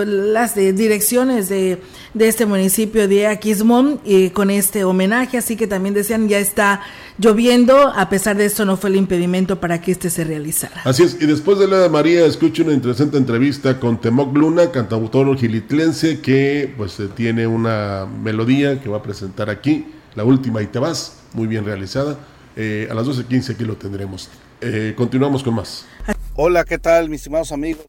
las 0.06 0.56
eh, 0.58 0.74
direcciones 0.74 1.48
de, 1.48 1.80
de, 2.12 2.28
este 2.28 2.44
municipio 2.44 3.08
de 3.08 3.26
Aquismón 3.26 4.00
y 4.04 4.28
con 4.30 4.50
este 4.50 4.84
homenaje, 4.84 5.38
así 5.38 5.56
que 5.56 5.66
también 5.66 5.94
decían 5.94 6.28
ya 6.28 6.38
está 6.38 6.82
lloviendo, 7.18 7.88
a 7.88 8.10
pesar 8.10 8.36
de 8.36 8.44
esto 8.44 8.66
no 8.66 8.76
fue 8.76 8.90
el 8.90 8.96
impedimento 8.96 9.60
para 9.60 9.80
que 9.80 9.92
este 9.92 10.10
se 10.10 10.24
realizara. 10.24 10.82
Así 10.84 11.04
es, 11.04 11.16
y 11.18 11.26
después 11.26 11.58
de 11.58 11.66
la 11.66 11.78
de 11.78 11.88
María 11.88 12.26
escucho 12.26 12.64
una 12.64 12.74
interesante 12.74 13.16
entrevista 13.16 13.80
con 13.80 13.98
Temoc 13.98 14.36
Luna, 14.36 14.70
cantautor 14.70 15.34
gilitlense 15.38 16.20
que 16.20 16.72
pues 16.76 17.00
eh, 17.00 17.08
tiene 17.14 17.46
una 17.46 18.06
melodía 18.22 18.78
que 18.78 18.90
va 18.90 18.98
a 18.98 19.02
presentar 19.02 19.48
aquí, 19.48 19.86
la 20.14 20.24
última 20.24 20.60
y 20.60 20.66
te 20.66 20.78
vas, 20.78 21.16
muy 21.32 21.46
bien 21.46 21.64
realizada 21.64 22.18
eh, 22.56 22.88
a 22.90 22.94
las 22.94 23.06
12.15 23.06 23.54
aquí 23.54 23.64
lo 23.64 23.76
tendremos. 23.76 24.30
Eh, 24.60 24.94
continuamos 24.96 25.42
con 25.42 25.54
más. 25.54 25.86
Hola, 26.34 26.64
¿qué 26.64 26.78
tal, 26.78 27.08
mis 27.08 27.20
estimados 27.20 27.52
amigos? 27.52 27.84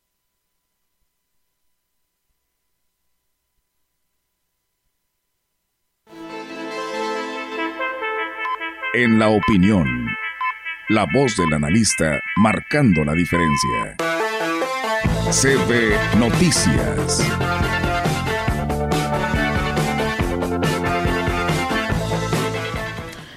En 8.95 9.17
la 9.17 9.30
opinión, 9.30 9.88
la 10.89 11.08
voz 11.12 11.36
del 11.36 11.52
analista 11.54 12.19
marcando 12.38 13.04
la 13.04 13.13
diferencia. 13.13 13.97
CB 15.32 16.19
Noticias. 16.19 17.83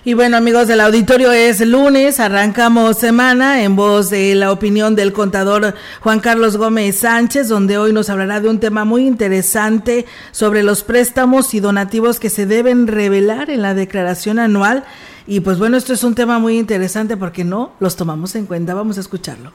Y 0.06 0.14
bueno, 0.14 0.36
amigos 0.36 0.68
del 0.68 0.82
auditorio, 0.82 1.32
es 1.32 1.60
lunes, 1.66 2.20
arrancamos 2.20 2.96
semana 2.96 3.64
en 3.64 3.74
voz 3.74 4.08
de 4.08 4.36
la 4.36 4.52
opinión 4.52 4.94
del 4.94 5.12
contador 5.12 5.74
Juan 6.00 6.20
Carlos 6.20 6.56
Gómez 6.56 6.98
Sánchez, 6.98 7.48
donde 7.48 7.76
hoy 7.76 7.92
nos 7.92 8.08
hablará 8.08 8.38
de 8.38 8.48
un 8.48 8.60
tema 8.60 8.84
muy 8.84 9.04
interesante 9.04 10.06
sobre 10.30 10.62
los 10.62 10.84
préstamos 10.84 11.54
y 11.54 11.58
donativos 11.58 12.20
que 12.20 12.30
se 12.30 12.46
deben 12.46 12.86
revelar 12.86 13.50
en 13.50 13.62
la 13.62 13.74
declaración 13.74 14.38
anual. 14.38 14.84
Y 15.26 15.40
pues 15.40 15.58
bueno, 15.58 15.76
esto 15.76 15.92
es 15.92 16.04
un 16.04 16.14
tema 16.14 16.38
muy 16.38 16.56
interesante 16.56 17.16
porque 17.16 17.42
no 17.42 17.72
los 17.80 17.96
tomamos 17.96 18.36
en 18.36 18.46
cuenta. 18.46 18.74
Vamos 18.74 18.98
a 18.98 19.00
escucharlo. 19.00 19.52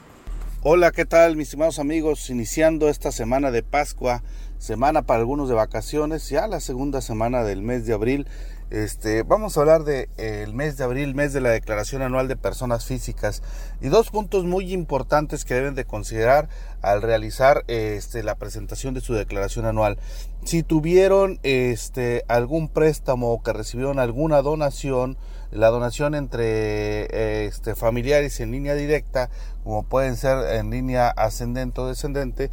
Hola, 0.63 0.91
¿qué 0.91 1.05
tal 1.05 1.37
mis 1.37 1.47
estimados 1.47 1.79
amigos? 1.79 2.29
Iniciando 2.29 2.89
esta 2.89 3.13
semana 3.13 3.51
de 3.51 3.63
Pascua, 3.63 4.21
semana 4.59 5.03
para 5.03 5.21
algunos 5.21 5.47
de 5.47 5.55
vacaciones, 5.55 6.27
ya 6.27 6.45
la 6.47 6.59
segunda 6.59 6.99
semana 6.99 7.45
del 7.45 7.61
mes 7.61 7.85
de 7.85 7.93
abril. 7.93 8.27
Este, 8.71 9.23
vamos 9.23 9.57
a 9.57 9.59
hablar 9.59 9.83
del 9.83 10.07
de, 10.15 10.43
el 10.43 10.53
mes 10.53 10.77
de 10.77 10.85
abril, 10.85 11.13
mes 11.13 11.33
de 11.33 11.41
la 11.41 11.49
declaración 11.49 12.01
anual 12.03 12.29
de 12.29 12.37
personas 12.37 12.85
físicas 12.85 13.43
y 13.81 13.89
dos 13.89 14.11
puntos 14.11 14.45
muy 14.45 14.71
importantes 14.71 15.43
que 15.43 15.55
deben 15.55 15.75
de 15.75 15.83
considerar 15.83 16.47
al 16.81 17.01
realizar 17.01 17.65
este, 17.67 18.23
la 18.23 18.35
presentación 18.35 18.93
de 18.93 19.01
su 19.01 19.13
declaración 19.13 19.65
anual. 19.65 19.97
Si 20.45 20.63
tuvieron 20.63 21.41
este, 21.43 22.23
algún 22.29 22.69
préstamo 22.69 23.33
o 23.33 23.43
que 23.43 23.51
recibieron 23.51 23.99
alguna 23.99 24.41
donación, 24.41 25.17
la 25.51 25.67
donación 25.67 26.15
entre 26.15 27.45
este, 27.45 27.75
familiares 27.75 28.39
en 28.39 28.51
línea 28.51 28.73
directa, 28.73 29.29
como 29.65 29.83
pueden 29.83 30.15
ser 30.15 30.55
en 30.55 30.71
línea 30.71 31.09
ascendente 31.09 31.81
o 31.81 31.87
descendente, 31.87 32.49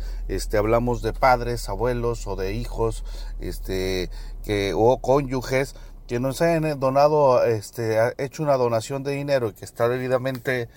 hablamos 0.58 1.00
de 1.00 1.12
padres, 1.12 1.68
abuelos 1.68 2.26
o 2.26 2.34
de 2.34 2.54
hijos, 2.54 3.04
que, 4.44 4.72
o 4.74 4.98
cónyuges, 4.98 5.76
que 6.08 6.20
nos 6.20 6.40
hayan 6.40 6.80
donado, 6.80 7.44
este, 7.44 7.98
hecho 8.16 8.42
una 8.42 8.56
donación 8.56 9.04
de 9.04 9.12
dinero 9.12 9.48
y 9.48 9.52
que 9.52 9.66
está 9.66 9.90
debidamente 9.90 10.70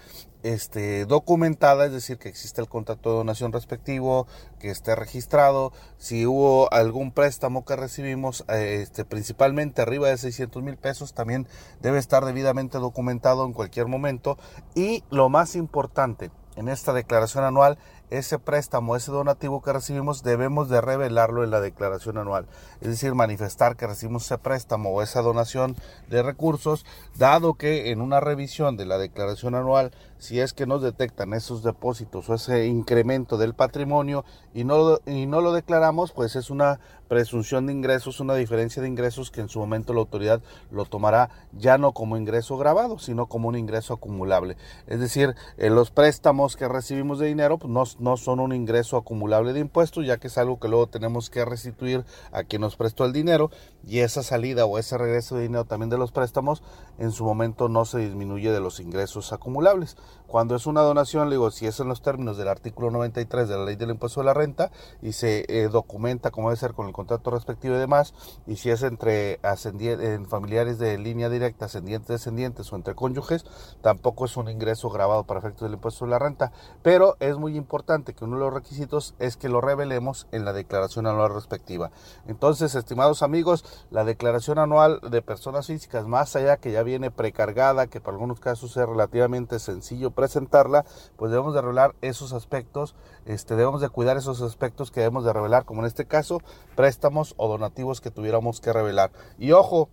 este, 0.43 1.05
documentada, 1.05 1.85
es 1.85 1.93
decir, 1.93 2.17
que 2.17 2.27
existe 2.27 2.59
el 2.59 2.67
contrato 2.67 3.11
de 3.11 3.15
donación 3.15 3.53
respectivo, 3.53 4.27
que 4.59 4.69
esté 4.69 4.93
registrado, 4.93 5.71
si 5.97 6.25
hubo 6.25 6.71
algún 6.73 7.11
préstamo 7.11 7.63
que 7.63 7.77
recibimos, 7.77 8.43
este, 8.49 9.05
principalmente 9.05 9.81
arriba 9.81 10.09
de 10.09 10.17
600 10.17 10.61
mil 10.63 10.75
pesos, 10.75 11.13
también 11.13 11.47
debe 11.79 11.97
estar 11.97 12.25
debidamente 12.25 12.77
documentado 12.79 13.45
en 13.45 13.53
cualquier 13.53 13.87
momento. 13.87 14.37
Y 14.75 15.05
lo 15.11 15.29
más 15.29 15.55
importante, 15.55 16.29
en 16.57 16.67
esta 16.67 16.91
declaración 16.91 17.45
anual 17.45 17.77
ese 18.11 18.37
préstamo, 18.39 18.95
ese 18.95 19.11
donativo 19.11 19.61
que 19.61 19.73
recibimos, 19.73 20.21
debemos 20.21 20.69
de 20.69 20.81
revelarlo 20.81 21.43
en 21.43 21.49
la 21.49 21.61
declaración 21.61 22.17
anual. 22.17 22.45
Es 22.81 22.89
decir, 22.89 23.15
manifestar 23.15 23.75
que 23.75 23.87
recibimos 23.87 24.25
ese 24.25 24.37
préstamo 24.37 24.89
o 24.91 25.01
esa 25.01 25.21
donación 25.21 25.75
de 26.09 26.21
recursos, 26.21 26.85
dado 27.17 27.55
que 27.55 27.91
en 27.91 28.01
una 28.01 28.19
revisión 28.19 28.77
de 28.77 28.85
la 28.85 28.97
declaración 28.97 29.55
anual, 29.55 29.91
si 30.19 30.39
es 30.39 30.53
que 30.53 30.67
nos 30.67 30.81
detectan 30.81 31.33
esos 31.33 31.63
depósitos 31.63 32.29
o 32.29 32.35
ese 32.35 32.67
incremento 32.67 33.37
del 33.37 33.55
patrimonio 33.55 34.23
y 34.53 34.65
no, 34.65 34.99
y 35.05 35.25
no 35.25 35.41
lo 35.41 35.53
declaramos, 35.53 36.11
pues 36.11 36.35
es 36.35 36.49
una 36.49 36.79
presunción 37.11 37.65
de 37.65 37.73
ingresos, 37.73 38.21
una 38.21 38.35
diferencia 38.35 38.81
de 38.81 38.87
ingresos 38.87 39.31
que 39.31 39.41
en 39.41 39.49
su 39.49 39.59
momento 39.59 39.93
la 39.93 39.99
autoridad 39.99 40.41
lo 40.71 40.85
tomará 40.85 41.29
ya 41.51 41.77
no 41.77 41.91
como 41.91 42.15
ingreso 42.15 42.55
grabado, 42.55 42.99
sino 42.99 43.25
como 43.25 43.49
un 43.49 43.57
ingreso 43.57 43.93
acumulable. 43.93 44.55
Es 44.87 45.01
decir, 45.01 45.35
en 45.57 45.75
los 45.75 45.91
préstamos 45.91 46.55
que 46.55 46.69
recibimos 46.69 47.19
de 47.19 47.27
dinero, 47.27 47.57
pues 47.57 47.69
no 47.69 47.83
no 47.99 48.15
son 48.15 48.39
un 48.39 48.55
ingreso 48.55 48.95
acumulable 48.95 49.51
de 49.51 49.59
impuestos, 49.59 50.05
ya 50.05 50.19
que 50.19 50.27
es 50.27 50.37
algo 50.37 50.57
que 50.57 50.69
luego 50.69 50.87
tenemos 50.87 51.29
que 51.29 51.43
restituir 51.43 52.05
a 52.31 52.45
quien 52.45 52.61
nos 52.61 52.77
prestó 52.77 53.03
el 53.03 53.11
dinero 53.11 53.51
y 53.87 53.99
esa 53.99 54.23
salida 54.23 54.65
o 54.65 54.77
ese 54.77 54.97
regreso 54.97 55.35
de 55.35 55.43
dinero 55.43 55.65
también 55.65 55.89
de 55.89 55.97
los 55.97 56.11
préstamos 56.11 56.63
en 56.99 57.11
su 57.11 57.25
momento 57.25 57.67
no 57.67 57.85
se 57.85 57.99
disminuye 57.99 58.51
de 58.51 58.59
los 58.59 58.79
ingresos 58.79 59.33
acumulables. 59.33 59.97
Cuando 60.27 60.55
es 60.55 60.65
una 60.65 60.81
donación, 60.81 61.29
le 61.29 61.35
digo, 61.35 61.51
si 61.51 61.65
es 61.65 61.79
en 61.79 61.89
los 61.89 62.01
términos 62.01 62.37
del 62.37 62.47
artículo 62.47 62.89
93 62.91 63.49
de 63.49 63.57
la 63.57 63.65
ley 63.65 63.75
del 63.75 63.89
impuesto 63.89 64.21
de 64.21 64.27
la 64.27 64.33
renta 64.33 64.71
y 65.01 65.11
se 65.11 65.45
eh, 65.49 65.67
documenta 65.67 66.31
como 66.31 66.49
debe 66.49 66.59
ser 66.59 66.73
con 66.73 66.87
el 66.87 66.93
contrato 66.93 67.31
respectivo 67.31 67.75
y 67.75 67.79
demás, 67.79 68.13
y 68.47 68.55
si 68.55 68.69
es 68.69 68.83
entre 68.83 69.39
en 69.43 70.25
familiares 70.27 70.77
de 70.79 70.97
línea 70.97 71.29
directa, 71.29 71.65
ascendientes, 71.65 72.07
descendientes 72.07 72.71
o 72.71 72.75
entre 72.75 72.95
cónyuges, 72.95 73.45
tampoco 73.81 74.25
es 74.25 74.37
un 74.37 74.49
ingreso 74.49 74.89
grabado 74.89 75.25
para 75.25 75.39
efectos 75.39 75.63
del 75.63 75.73
impuesto 75.73 76.05
de 76.05 76.11
la 76.11 76.19
renta. 76.19 76.51
Pero 76.81 77.17
es 77.19 77.37
muy 77.37 77.57
importante 77.57 78.13
que 78.13 78.23
uno 78.23 78.37
de 78.37 78.43
los 78.45 78.53
requisitos 78.53 79.15
es 79.19 79.37
que 79.37 79.49
lo 79.49 79.59
revelemos 79.59 80.27
en 80.31 80.45
la 80.45 80.53
declaración 80.53 81.07
anual 81.07 81.33
respectiva. 81.33 81.91
Entonces, 82.27 82.75
estimados 82.75 83.21
amigos, 83.21 83.65
la 83.89 84.03
declaración 84.03 84.59
anual 84.59 84.99
de 85.09 85.21
personas 85.21 85.67
físicas, 85.67 86.07
más 86.07 86.35
allá 86.35 86.57
que 86.57 86.71
ya 86.71 86.83
viene 86.83 87.11
precargada, 87.11 87.87
que 87.87 87.99
para 87.99 88.15
algunos 88.15 88.39
casos 88.39 88.75
es 88.77 88.87
relativamente 88.87 89.59
sencillo 89.59 90.11
presentarla, 90.11 90.85
pues 91.17 91.31
debemos 91.31 91.53
de 91.53 91.61
revelar 91.61 91.95
esos 92.01 92.33
aspectos, 92.33 92.95
este, 93.25 93.55
debemos 93.55 93.81
de 93.81 93.89
cuidar 93.89 94.17
esos 94.17 94.41
aspectos 94.41 94.91
que 94.91 95.01
debemos 95.01 95.25
de 95.25 95.33
revelar, 95.33 95.65
como 95.65 95.81
en 95.81 95.87
este 95.87 96.05
caso, 96.05 96.41
préstamos 96.75 97.33
o 97.37 97.47
donativos 97.47 98.01
que 98.01 98.11
tuviéramos 98.11 98.61
que 98.61 98.73
revelar. 98.73 99.11
Y 99.37 99.51
ojo, 99.51 99.89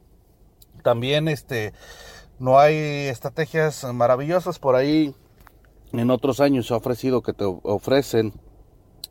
también 0.83 1.29
este, 1.29 1.73
no 2.39 2.59
hay 2.59 2.77
estrategias 3.09 3.85
maravillosas 3.93 4.59
por 4.59 4.77
ahí. 4.77 5.15
En 5.93 6.11
otros 6.11 6.41
años 6.41 6.67
se 6.67 6.75
ha 6.75 6.77
ofrecido 6.77 7.23
que 7.23 7.33
te 7.33 7.45
ofrecen 7.45 8.33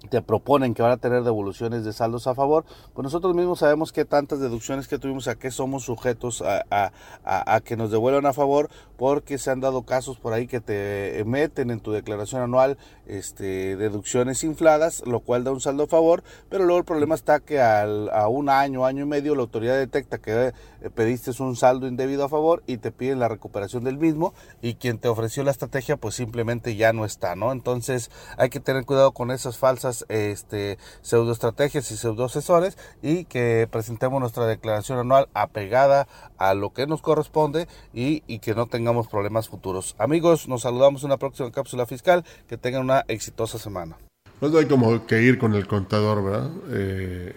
te 0.10 0.22
proponen 0.22 0.74
que 0.74 0.82
van 0.82 0.92
a 0.92 0.98
tener 0.98 1.24
devoluciones 1.24 1.84
de 1.84 1.92
saldos 1.92 2.28
a 2.28 2.36
favor, 2.36 2.66
pues 2.94 3.04
nosotros 3.04 3.36
mismos 3.36 3.60
sabemos 3.60 3.92
que 3.92 4.06
tantas 4.06 4.40
deducciones 4.40 4.88
que 4.88 5.00
tuvimos 5.00 5.28
a 5.28 5.36
qué 5.36 5.52
somos 5.52 5.84
sujetos 5.84 6.44
a, 6.44 7.62
que 7.66 7.76
nos 7.76 7.92
devuelvan 7.92 8.26
a 8.26 8.34
favor, 8.34 8.70
porque 8.96 9.38
se 9.38 9.52
han 9.52 9.60
dado 9.60 9.84
casos 9.84 10.18
por 10.18 10.34
ahí 10.34 10.48
que 10.48 10.60
te 10.60 11.24
meten 11.26 11.72
en 11.72 11.80
tu 11.80 11.92
declaración 11.92 12.42
anual 12.42 12.78
este, 13.06 13.76
deducciones 13.76 14.44
infladas, 14.44 15.04
lo 15.06 15.20
cual 15.20 15.44
da 15.44 15.52
un 15.52 15.62
saldo 15.62 15.84
a 15.84 15.88
favor, 15.88 16.24
pero 16.50 16.66
luego 16.66 16.80
el 16.80 16.86
problema 16.86 17.16
está 17.16 17.40
que 17.40 17.60
al, 17.60 18.10
a 18.10 18.28
un 18.28 18.50
año, 18.50 18.86
año 18.86 19.04
y 19.04 19.08
medio, 19.08 19.36
la 19.36 19.42
autoridad 19.42 19.78
detecta 19.78 20.20
que 20.20 20.54
pediste 20.90 21.32
un 21.42 21.56
saldo 21.56 21.88
indebido 21.88 22.26
a 22.26 22.30
favor 22.30 22.64
y 22.68 22.78
te 22.78 22.92
piden 22.92 23.20
la 23.20 23.28
recuperación 23.28 23.84
del 23.84 23.98
mismo 23.98 24.34
y 24.62 24.76
quien 24.76 24.98
te 24.98 25.08
ofreció 25.08 25.44
la 25.44 25.52
estrategia 25.52 25.98
pues 25.98 26.16
simplemente 26.16 26.76
ya 26.76 26.94
no 26.94 27.06
está, 27.06 27.36
¿no? 27.36 27.52
Entonces 27.52 28.12
hay 28.38 28.50
que 28.50 28.60
tener 28.60 28.86
cuidado 28.86 29.12
con 29.12 29.32
esas 29.32 29.58
falsas 29.58 30.06
este, 30.10 30.78
pseudoestrategias 31.02 31.92
y 31.92 31.98
pseudoasesores 31.98 32.78
y 33.02 33.26
que 33.26 33.68
presentemos 33.72 34.20
nuestra 34.20 34.46
declaración 34.46 35.00
anual 35.00 35.30
apegada 35.34 36.08
a 36.38 36.54
lo 36.54 36.74
que 36.74 36.88
nos 36.88 37.02
corresponde 37.02 37.68
y, 37.94 38.22
que 38.40 38.54
no 38.54 38.68
tengamos 38.68 39.08
problemas 39.08 39.50
futuros. 39.50 39.96
Amigos, 39.98 40.48
nos 40.48 40.62
saludamos 40.62 41.02
en 41.02 41.08
una 41.08 41.18
próxima 41.18 41.52
cápsula 41.52 41.86
fiscal. 41.86 42.24
Que 42.48 42.58
tengan 42.58 42.84
una 42.84 43.04
exitosa 43.08 43.58
semana. 43.58 43.98
No 44.40 44.56
hay 44.58 44.66
como 44.66 45.06
que 45.06 45.22
ir 45.22 45.38
con 45.38 45.56
el 45.56 45.68
contador, 45.68 46.24
¿verdad? 46.24 46.52
Eh, 46.70 47.36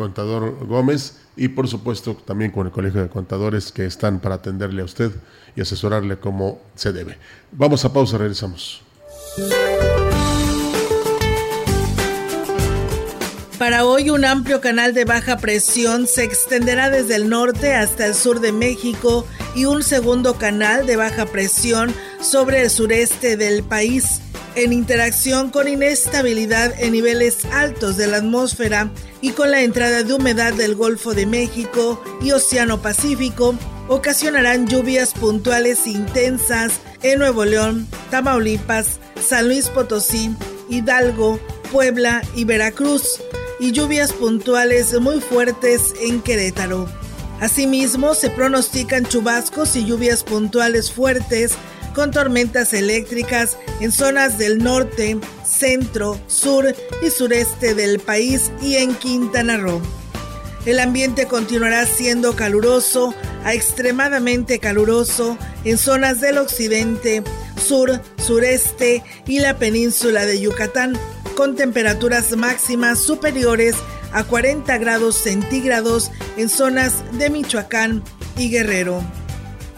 contador 0.00 0.66
Gómez 0.66 1.18
y 1.36 1.48
por 1.48 1.68
supuesto 1.68 2.14
también 2.14 2.52
con 2.52 2.66
el 2.66 2.72
Colegio 2.72 3.02
de 3.02 3.10
Contadores 3.10 3.70
que 3.70 3.84
están 3.84 4.18
para 4.18 4.36
atenderle 4.36 4.80
a 4.80 4.86
usted 4.86 5.12
y 5.54 5.60
asesorarle 5.60 6.18
como 6.18 6.58
se 6.74 6.94
debe. 6.94 7.18
Vamos 7.52 7.84
a 7.84 7.92
pausa, 7.92 8.16
regresamos. 8.16 8.80
Para 13.58 13.84
hoy 13.84 14.08
un 14.08 14.24
amplio 14.24 14.62
canal 14.62 14.94
de 14.94 15.04
baja 15.04 15.36
presión 15.36 16.06
se 16.06 16.24
extenderá 16.24 16.88
desde 16.88 17.16
el 17.16 17.28
norte 17.28 17.74
hasta 17.74 18.06
el 18.06 18.14
sur 18.14 18.40
de 18.40 18.52
México 18.52 19.26
y 19.54 19.66
un 19.66 19.82
segundo 19.82 20.36
canal 20.36 20.86
de 20.86 20.96
baja 20.96 21.26
presión 21.26 21.94
sobre 22.22 22.62
el 22.62 22.70
sureste 22.70 23.36
del 23.36 23.62
país. 23.64 24.22
En 24.56 24.72
interacción 24.72 25.50
con 25.50 25.68
inestabilidad 25.68 26.74
en 26.80 26.92
niveles 26.92 27.44
altos 27.52 27.96
de 27.96 28.08
la 28.08 28.16
atmósfera 28.16 28.90
y 29.20 29.30
con 29.30 29.50
la 29.52 29.62
entrada 29.62 30.02
de 30.02 30.12
humedad 30.12 30.52
del 30.52 30.74
Golfo 30.74 31.14
de 31.14 31.24
México 31.24 32.02
y 32.20 32.32
Océano 32.32 32.82
Pacífico, 32.82 33.54
ocasionarán 33.88 34.66
lluvias 34.66 35.14
puntuales 35.14 35.86
intensas 35.86 36.80
en 37.02 37.20
Nuevo 37.20 37.44
León, 37.44 37.86
Tamaulipas, 38.10 38.98
San 39.20 39.46
Luis 39.46 39.68
Potosí, 39.68 40.34
Hidalgo, 40.68 41.38
Puebla 41.70 42.22
y 42.34 42.44
Veracruz 42.44 43.20
y 43.60 43.72
lluvias 43.72 44.12
puntuales 44.12 44.98
muy 45.00 45.20
fuertes 45.20 45.94
en 46.00 46.22
Querétaro. 46.22 46.88
Asimismo, 47.40 48.14
se 48.14 48.30
pronostican 48.30 49.06
chubascos 49.06 49.74
y 49.76 49.86
lluvias 49.86 50.24
puntuales 50.24 50.90
fuertes 50.90 51.52
con 51.94 52.10
tormentas 52.10 52.72
eléctricas 52.72 53.56
en 53.80 53.92
zonas 53.92 54.38
del 54.38 54.58
norte, 54.58 55.18
centro, 55.44 56.20
sur 56.26 56.74
y 57.04 57.10
sureste 57.10 57.74
del 57.74 57.98
país 58.00 58.50
y 58.62 58.76
en 58.76 58.94
Quintana 58.94 59.56
Roo. 59.56 59.80
El 60.66 60.78
ambiente 60.78 61.26
continuará 61.26 61.86
siendo 61.86 62.36
caluroso 62.36 63.14
a 63.44 63.54
extremadamente 63.54 64.58
caluroso 64.58 65.38
en 65.64 65.78
zonas 65.78 66.20
del 66.20 66.38
occidente, 66.38 67.22
sur, 67.56 68.00
sureste 68.18 69.02
y 69.26 69.40
la 69.40 69.56
península 69.56 70.26
de 70.26 70.40
Yucatán, 70.40 70.98
con 71.34 71.56
temperaturas 71.56 72.36
máximas 72.36 72.98
superiores 72.98 73.74
a 74.12 74.24
40 74.24 74.76
grados 74.78 75.16
centígrados 75.16 76.10
en 76.36 76.48
zonas 76.48 76.92
de 77.12 77.30
Michoacán 77.30 78.02
y 78.36 78.50
Guerrero. 78.50 79.02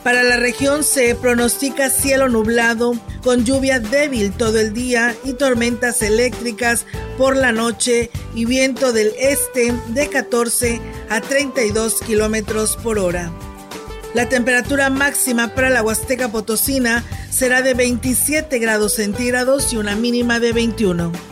Para 0.03 0.25
la 0.25 0.37
región 0.37 0.83
se 0.83 1.15
pronostica 1.15 1.89
cielo 1.89 2.29
nublado 2.29 2.95
con 3.23 3.45
lluvia 3.45 3.79
débil 3.79 4.33
todo 4.33 4.59
el 4.59 4.73
día 4.75 5.15
y 5.25 5.35
tormentas 5.35 6.03
eléctricas 6.03 6.87
por 7.17 7.37
la 7.37 7.53
noche 7.53 8.11
y 8.35 8.45
viento 8.45 8.93
del 8.93 9.13
este 9.19 9.73
de 9.89 10.09
14 10.09 10.81
a 11.09 11.21
32 11.21 12.01
kilómetros 12.01 12.77
por 12.77 12.99
hora. 12.99 13.31
La 14.13 14.29
temperatura 14.29 14.91
máxima 14.91 15.55
para 15.55 15.71
la 15.71 15.83
Huasteca 15.83 16.29
Potosina 16.29 17.05
será 17.31 17.63
de 17.63 17.75
27 17.75 18.59
grados 18.59 18.95
centígrados 18.95 19.73
y 19.73 19.77
una 19.77 19.95
mínima 19.95 20.41
de 20.41 20.53
21. 20.53 21.32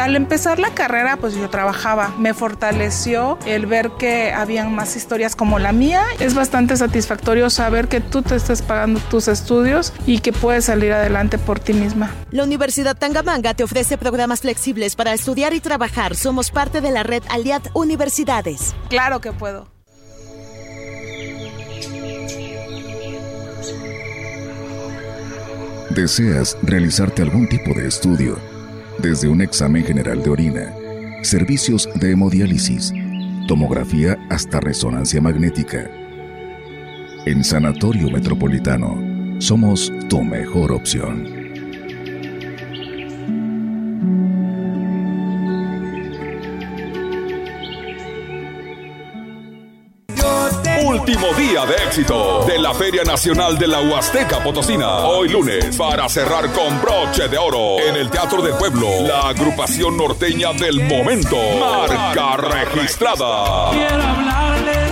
Al 0.00 0.16
empezar 0.16 0.58
la 0.58 0.70
carrera, 0.70 1.18
pues 1.18 1.34
yo 1.34 1.50
trabajaba. 1.50 2.14
Me 2.18 2.32
fortaleció 2.32 3.38
el 3.44 3.66
ver 3.66 3.90
que 3.98 4.32
habían 4.32 4.74
más 4.74 4.96
historias 4.96 5.36
como 5.36 5.58
la 5.58 5.72
mía. 5.72 6.02
Es 6.18 6.32
bastante 6.34 6.74
satisfactorio 6.78 7.50
saber 7.50 7.86
que 7.86 8.00
tú 8.00 8.22
te 8.22 8.34
estás 8.34 8.62
pagando 8.62 8.98
tus 9.10 9.28
estudios 9.28 9.92
y 10.06 10.20
que 10.20 10.32
puedes 10.32 10.64
salir 10.64 10.94
adelante 10.94 11.36
por 11.36 11.60
ti 11.60 11.74
misma. 11.74 12.10
La 12.30 12.44
Universidad 12.44 12.96
Tangamanga 12.96 13.52
te 13.52 13.62
ofrece 13.62 13.98
programas 13.98 14.40
flexibles 14.40 14.96
para 14.96 15.12
estudiar 15.12 15.52
y 15.52 15.60
trabajar. 15.60 16.16
Somos 16.16 16.50
parte 16.50 16.80
de 16.80 16.92
la 16.92 17.02
red 17.02 17.22
Aliad 17.28 17.62
Universidades. 17.74 18.74
Claro 18.88 19.20
que 19.20 19.32
puedo. 19.32 19.68
¿Deseas 25.90 26.56
realizarte 26.62 27.20
algún 27.20 27.46
tipo 27.50 27.74
de 27.74 27.86
estudio? 27.86 28.49
Desde 29.00 29.28
un 29.28 29.40
examen 29.40 29.84
general 29.84 30.22
de 30.22 30.30
orina, 30.30 30.74
servicios 31.22 31.88
de 31.94 32.12
hemodiálisis, 32.12 32.92
tomografía 33.48 34.18
hasta 34.28 34.60
resonancia 34.60 35.20
magnética. 35.20 35.90
En 37.24 37.42
Sanatorio 37.42 38.10
Metropolitano 38.10 39.40
somos 39.40 39.92
tu 40.08 40.22
mejor 40.22 40.72
opción. 40.72 41.39
De 51.66 51.74
éxito 51.76 52.44
de 52.46 52.58
la 52.58 52.72
Feria 52.72 53.04
Nacional 53.04 53.58
de 53.58 53.66
la 53.66 53.82
Huasteca 53.82 54.42
Potosina. 54.42 55.00
Hoy 55.00 55.28
lunes, 55.28 55.76
para 55.76 56.08
cerrar 56.08 56.50
con 56.52 56.80
broche 56.80 57.28
de 57.28 57.36
oro 57.36 57.78
en 57.80 57.96
el 57.96 58.08
Teatro 58.08 58.40
del 58.40 58.54
Pueblo, 58.54 58.88
la 59.02 59.28
agrupación 59.28 59.94
norteña 59.94 60.54
del 60.54 60.82
momento. 60.82 61.36
Marca 61.60 62.36
registrada. 62.38 63.72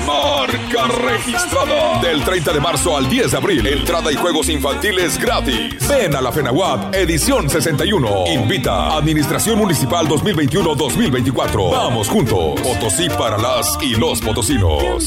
Marca 0.06 0.88
registrada. 1.06 2.00
Del 2.02 2.22
30 2.22 2.52
de 2.52 2.60
marzo 2.60 2.96
al 2.98 3.08
10 3.08 3.30
de 3.30 3.36
abril. 3.38 3.66
Entrada 3.66 4.12
y 4.12 4.16
juegos 4.16 4.50
infantiles 4.50 5.16
gratis. 5.18 5.88
Ven 5.88 6.14
a 6.14 6.20
la 6.20 6.30
FENAWAP, 6.30 6.94
edición 6.94 7.48
61. 7.48 8.24
Invita 8.26 8.94
Administración 8.94 9.58
Municipal 9.58 10.06
2021-2024. 10.06 11.70
Vamos 11.70 12.08
juntos. 12.08 12.60
Potosí 12.60 13.08
para 13.08 13.38
las 13.38 13.78
y 13.80 13.94
los 13.94 14.20
potosinos. 14.20 15.06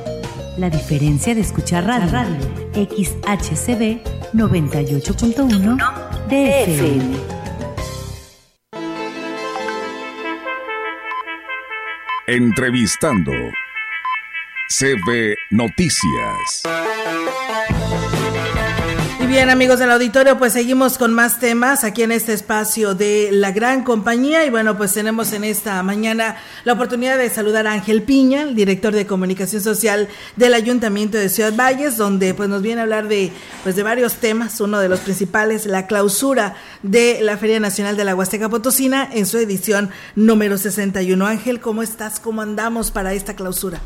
La 0.57 0.69
diferencia 0.69 1.33
de 1.33 1.41
escuchar 1.41 1.85
radio, 1.85 2.11
radio 2.11 2.37
XHCB 2.73 4.03
98.1 4.33 5.77
DFM. 6.27 7.15
Entrevistando 12.27 13.31
CB 14.67 15.35
Noticias. 15.51 16.90
Bien, 19.31 19.49
amigos 19.49 19.79
del 19.79 19.91
auditorio, 19.91 20.37
pues 20.37 20.51
seguimos 20.51 20.97
con 20.97 21.13
más 21.13 21.39
temas 21.39 21.85
aquí 21.85 22.03
en 22.03 22.11
este 22.11 22.33
espacio 22.33 22.95
de 22.95 23.29
la 23.31 23.51
gran 23.51 23.85
compañía. 23.85 24.45
Y 24.45 24.49
bueno, 24.49 24.77
pues 24.77 24.93
tenemos 24.93 25.31
en 25.31 25.45
esta 25.45 25.81
mañana 25.83 26.35
la 26.65 26.73
oportunidad 26.73 27.17
de 27.17 27.29
saludar 27.29 27.65
a 27.65 27.71
Ángel 27.71 28.03
Piña, 28.03 28.41
el 28.41 28.55
director 28.55 28.93
de 28.93 29.07
comunicación 29.07 29.61
social 29.61 30.09
del 30.35 30.53
Ayuntamiento 30.53 31.17
de 31.17 31.29
Ciudad 31.29 31.55
Valles, 31.55 31.95
donde 31.95 32.33
pues 32.33 32.49
nos 32.49 32.61
viene 32.61 32.81
a 32.81 32.83
hablar 32.83 33.07
de, 33.07 33.31
pues 33.63 33.77
de 33.77 33.83
varios 33.83 34.15
temas. 34.15 34.59
Uno 34.59 34.81
de 34.81 34.89
los 34.89 34.99
principales, 34.99 35.65
la 35.65 35.87
clausura 35.87 36.55
de 36.83 37.19
la 37.21 37.37
Feria 37.37 37.61
Nacional 37.61 37.95
de 37.95 38.03
la 38.03 38.15
Huasteca 38.15 38.49
Potosina 38.49 39.07
en 39.13 39.25
su 39.25 39.37
edición 39.37 39.91
número 40.13 40.57
61. 40.57 41.25
Ángel, 41.25 41.61
¿cómo 41.61 41.83
estás? 41.83 42.19
¿Cómo 42.19 42.41
andamos 42.41 42.91
para 42.91 43.13
esta 43.13 43.33
clausura? 43.33 43.79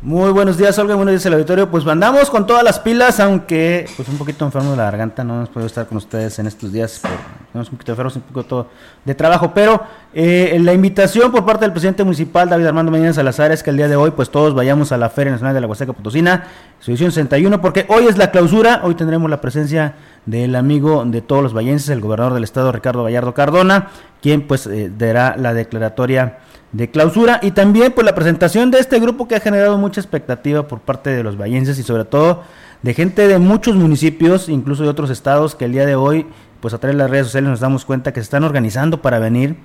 Muy 0.00 0.30
buenos 0.30 0.56
días, 0.56 0.78
Olga. 0.78 0.94
Buenos 0.94 1.10
días 1.10 1.26
al 1.26 1.32
auditorio. 1.32 1.68
Pues 1.72 1.84
andamos 1.84 2.30
con 2.30 2.46
todas 2.46 2.62
las 2.62 2.78
pilas, 2.78 3.18
aunque 3.18 3.84
pues 3.96 4.08
un 4.08 4.16
poquito 4.16 4.44
enfermo 4.44 4.70
de 4.70 4.76
la 4.76 4.84
garganta. 4.84 5.24
No 5.24 5.34
hemos 5.34 5.48
podido 5.48 5.66
estar 5.66 5.88
con 5.88 5.98
ustedes 5.98 6.38
en 6.38 6.46
estos 6.46 6.72
días. 6.72 7.02
Tenemos 7.50 7.68
un 7.68 7.76
poquito 7.76 7.90
enfermos, 7.90 8.14
un 8.14 8.22
poquito 8.22 8.68
de 9.04 9.14
trabajo. 9.16 9.50
Pero 9.52 9.82
eh, 10.14 10.56
la 10.60 10.72
invitación 10.72 11.32
por 11.32 11.44
parte 11.44 11.64
del 11.64 11.72
presidente 11.72 12.04
municipal, 12.04 12.48
David 12.48 12.66
Armando 12.66 12.92
Medina 12.92 13.12
Salazar, 13.12 13.50
es 13.50 13.64
que 13.64 13.70
el 13.70 13.76
día 13.76 13.88
de 13.88 13.96
hoy, 13.96 14.12
pues 14.12 14.30
todos 14.30 14.54
vayamos 14.54 14.92
a 14.92 14.98
la 14.98 15.10
Feria 15.10 15.32
Nacional 15.32 15.52
de 15.52 15.62
la 15.62 15.66
Huasteca 15.66 15.92
Potosina, 15.92 16.46
su 16.78 16.92
edición 16.92 17.10
61, 17.10 17.60
porque 17.60 17.84
hoy 17.88 18.06
es 18.06 18.16
la 18.16 18.30
clausura. 18.30 18.82
Hoy 18.84 18.94
tendremos 18.94 19.28
la 19.28 19.40
presencia 19.40 19.96
del 20.26 20.54
amigo 20.54 21.04
de 21.06 21.22
todos 21.22 21.42
los 21.42 21.54
vallenses, 21.54 21.88
el 21.88 22.00
gobernador 22.00 22.34
del 22.34 22.44
estado, 22.44 22.70
Ricardo 22.70 23.02
Gallardo 23.02 23.34
Cardona, 23.34 23.88
quien 24.22 24.46
pues 24.46 24.68
eh, 24.68 24.92
dará 24.96 25.34
la 25.36 25.54
declaratoria 25.54 26.38
de 26.72 26.90
clausura 26.90 27.40
y 27.42 27.52
también 27.52 27.92
pues 27.92 28.04
la 28.04 28.14
presentación 28.14 28.70
de 28.70 28.78
este 28.78 29.00
grupo 29.00 29.26
que 29.26 29.36
ha 29.36 29.40
generado 29.40 29.78
mucha 29.78 30.00
expectativa 30.00 30.68
por 30.68 30.80
parte 30.80 31.10
de 31.10 31.22
los 31.22 31.38
vallenses 31.38 31.78
y 31.78 31.82
sobre 31.82 32.04
todo 32.04 32.42
de 32.82 32.94
gente 32.94 33.26
de 33.26 33.38
muchos 33.38 33.74
municipios, 33.74 34.48
incluso 34.48 34.82
de 34.82 34.88
otros 34.88 35.10
estados 35.10 35.54
que 35.54 35.64
el 35.64 35.72
día 35.72 35.86
de 35.86 35.94
hoy 35.94 36.26
pues 36.60 36.74
a 36.74 36.78
través 36.78 36.96
de 36.96 37.02
las 37.02 37.10
redes 37.10 37.26
sociales 37.26 37.50
nos 37.50 37.60
damos 37.60 37.84
cuenta 37.84 38.12
que 38.12 38.20
se 38.20 38.24
están 38.24 38.44
organizando 38.44 39.00
para 39.02 39.18
venir. 39.18 39.56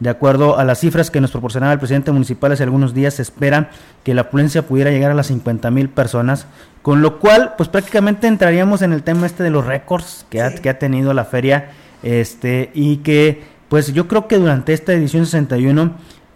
De 0.00 0.08
acuerdo 0.08 0.58
a 0.58 0.64
las 0.64 0.80
cifras 0.80 1.10
que 1.10 1.20
nos 1.20 1.30
proporcionaba 1.30 1.74
el 1.74 1.78
presidente 1.78 2.10
municipal 2.10 2.50
hace 2.52 2.62
algunos 2.62 2.94
días, 2.94 3.14
se 3.14 3.22
espera 3.22 3.70
que 4.02 4.14
la 4.14 4.22
afluencia 4.22 4.66
pudiera 4.66 4.90
llegar 4.90 5.10
a 5.10 5.14
las 5.14 5.26
50 5.26 5.70
mil 5.70 5.90
personas, 5.90 6.46
con 6.80 7.02
lo 7.02 7.18
cual, 7.18 7.52
pues 7.58 7.68
prácticamente 7.68 8.26
entraríamos 8.26 8.80
en 8.80 8.94
el 8.94 9.02
tema 9.02 9.26
este 9.26 9.42
de 9.42 9.50
los 9.50 9.66
récords 9.66 10.24
que, 10.30 10.40
ha, 10.40 10.54
que 10.54 10.70
ha 10.70 10.78
tenido 10.78 11.12
la 11.12 11.26
feria, 11.26 11.72
este, 12.02 12.70
y 12.72 12.98
que, 12.98 13.42
pues 13.68 13.92
yo 13.92 14.08
creo 14.08 14.26
que 14.26 14.38
durante 14.38 14.72
esta 14.72 14.94
edición 14.94 15.26
61 15.26 15.92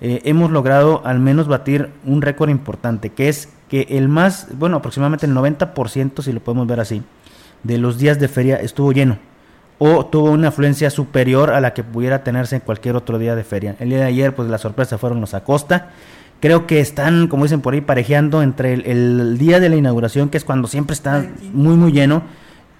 eh, 0.07 0.21
hemos 0.25 0.51
logrado 0.51 1.01
al 1.07 1.19
menos 1.19 1.49
batir 1.49 1.89
un 2.05 2.21
récord 2.21 2.51
importante, 2.51 3.09
que 3.09 3.31
es 3.31 3.49
que 3.71 3.87
el 3.89 4.07
más, 4.11 4.49
bueno, 4.59 4.77
aproximadamente 4.77 5.25
el 5.25 5.33
90%, 5.33 6.21
si 6.23 6.31
lo 6.31 6.41
podemos 6.41 6.67
ver 6.67 6.79
así, 6.79 7.03
de 7.63 7.79
los 7.79 7.97
días 7.97 8.21
de 8.21 8.29
feria 8.29 8.57
estuvo 8.57 8.93
lleno 8.93 9.17
o 9.79 10.05
tuvo 10.05 10.31
una 10.31 10.49
afluencia 10.49 10.91
superior 10.91 11.51
a 11.51 11.63
la 11.63 11.73
que 11.73 11.83
pudiera 11.83 12.23
tenerse 12.23 12.57
en 12.57 12.61
cualquier 12.61 12.97
otro 12.97 13.19
día 13.19 13.35
de 13.35 13.45
feria. 13.45 13.77
El 13.81 13.89
día 13.89 14.01
de 14.01 14.05
ayer, 14.05 14.35
pues 14.35 14.51
la 14.51 14.59
sorpresa 14.59 14.99
fueron 14.99 15.23
los 15.23 15.33
Acosta. 15.33 15.89
Creo 16.39 16.67
que 16.67 16.81
están, 16.81 17.27
como 17.27 17.45
dicen 17.45 17.63
por 17.63 17.73
ahí, 17.73 17.81
parejeando 17.81 18.43
entre 18.43 18.75
el, 18.75 18.85
el 18.85 19.39
día 19.39 19.59
de 19.59 19.71
la 19.71 19.77
inauguración, 19.77 20.29
que 20.29 20.37
es 20.37 20.45
cuando 20.45 20.69
siempre 20.69 20.93
está 20.93 21.25
muy, 21.51 21.77
muy 21.77 21.93
lleno, 21.93 22.25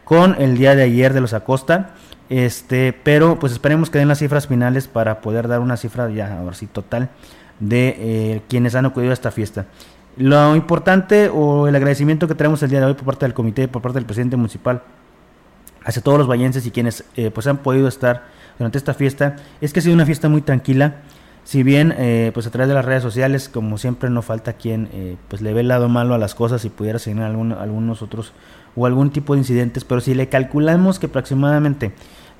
con 0.05 0.37
el 0.39 0.59
día 0.59 0.77
de 0.77 0.83
ayer 0.83 1.15
de 1.15 1.23
los 1.23 1.33
Acosta. 1.33 1.95
Este, 2.29 2.93
pero 2.93 3.39
pues 3.39 3.53
esperemos 3.53 3.91
que 3.91 3.99
den 3.99 4.09
las 4.09 4.19
cifras 4.19 4.47
finales 4.47 4.89
para 4.89 5.21
poder 5.21 5.47
dar 5.47 5.61
una 5.61 5.77
cifra 5.77 6.09
ya 6.11 6.39
ahora 6.39 6.55
sí 6.55 6.67
total 6.67 7.11
de 7.61 7.97
eh, 7.99 8.43
quienes 8.49 8.75
han 8.75 8.87
acudido 8.87 9.11
a 9.11 9.15
esta 9.15 9.31
fiesta. 9.31 9.67
Lo 10.17 10.57
importante 10.57 11.29
o 11.29 11.67
el 11.69 11.77
agradecimiento 11.77 12.29
que 12.29 12.35
tenemos 12.35 12.63
el 12.63 12.71
día 12.71 12.81
de 12.81 12.87
hoy 12.87 12.95
por 12.95 13.05
parte 13.05 13.27
del 13.27 13.35
comité, 13.35 13.69
por 13.69 13.83
parte 13.83 13.99
del 13.99 14.07
presidente 14.07 14.37
municipal, 14.37 14.83
hacia 15.85 16.03
todos 16.03 16.19
los 16.19 16.29
vallenses 16.29 16.65
y 16.67 16.71
quienes 16.71 17.05
eh, 17.17 17.31
pues 17.31 17.47
han 17.47 17.59
podido 17.59 17.89
estar 17.89 18.25
durante 18.59 18.79
esta 18.79 18.95
fiesta, 18.95 19.37
es 19.61 19.73
que 19.73 19.81
ha 19.81 19.83
sido 19.83 19.95
una 19.95 20.07
fiesta 20.07 20.29
muy 20.29 20.41
tranquila. 20.41 20.97
Si 21.43 21.63
bien 21.63 21.95
eh, 21.99 22.31
pues 22.33 22.47
a 22.47 22.51
través 22.51 22.69
de 22.69 22.75
las 22.75 22.87
redes 22.87 23.03
sociales, 23.03 23.51
como 23.51 23.77
siempre, 23.77 24.09
no 24.09 24.23
falta 24.23 24.55
quien 24.55 25.19
pues 25.29 25.43
le 25.43 25.53
ve 25.53 25.61
el 25.61 25.69
lado 25.69 25.91
malo 25.91 26.15
a 26.15 26.19
las 26.19 26.35
cosas 26.35 26.65
y 26.65 26.71
pudiera 26.71 26.99
seguir 26.99 27.21
algún, 27.21 27.53
algunos 27.53 28.01
otros 28.01 28.33
o 28.77 28.87
algún 28.87 29.11
tipo 29.11 29.35
de 29.35 29.41
incidentes, 29.41 29.85
pero 29.85 30.01
si 30.01 30.15
le 30.15 30.29
calculamos 30.29 30.99
que 30.99 31.07
aproximadamente 31.07 31.93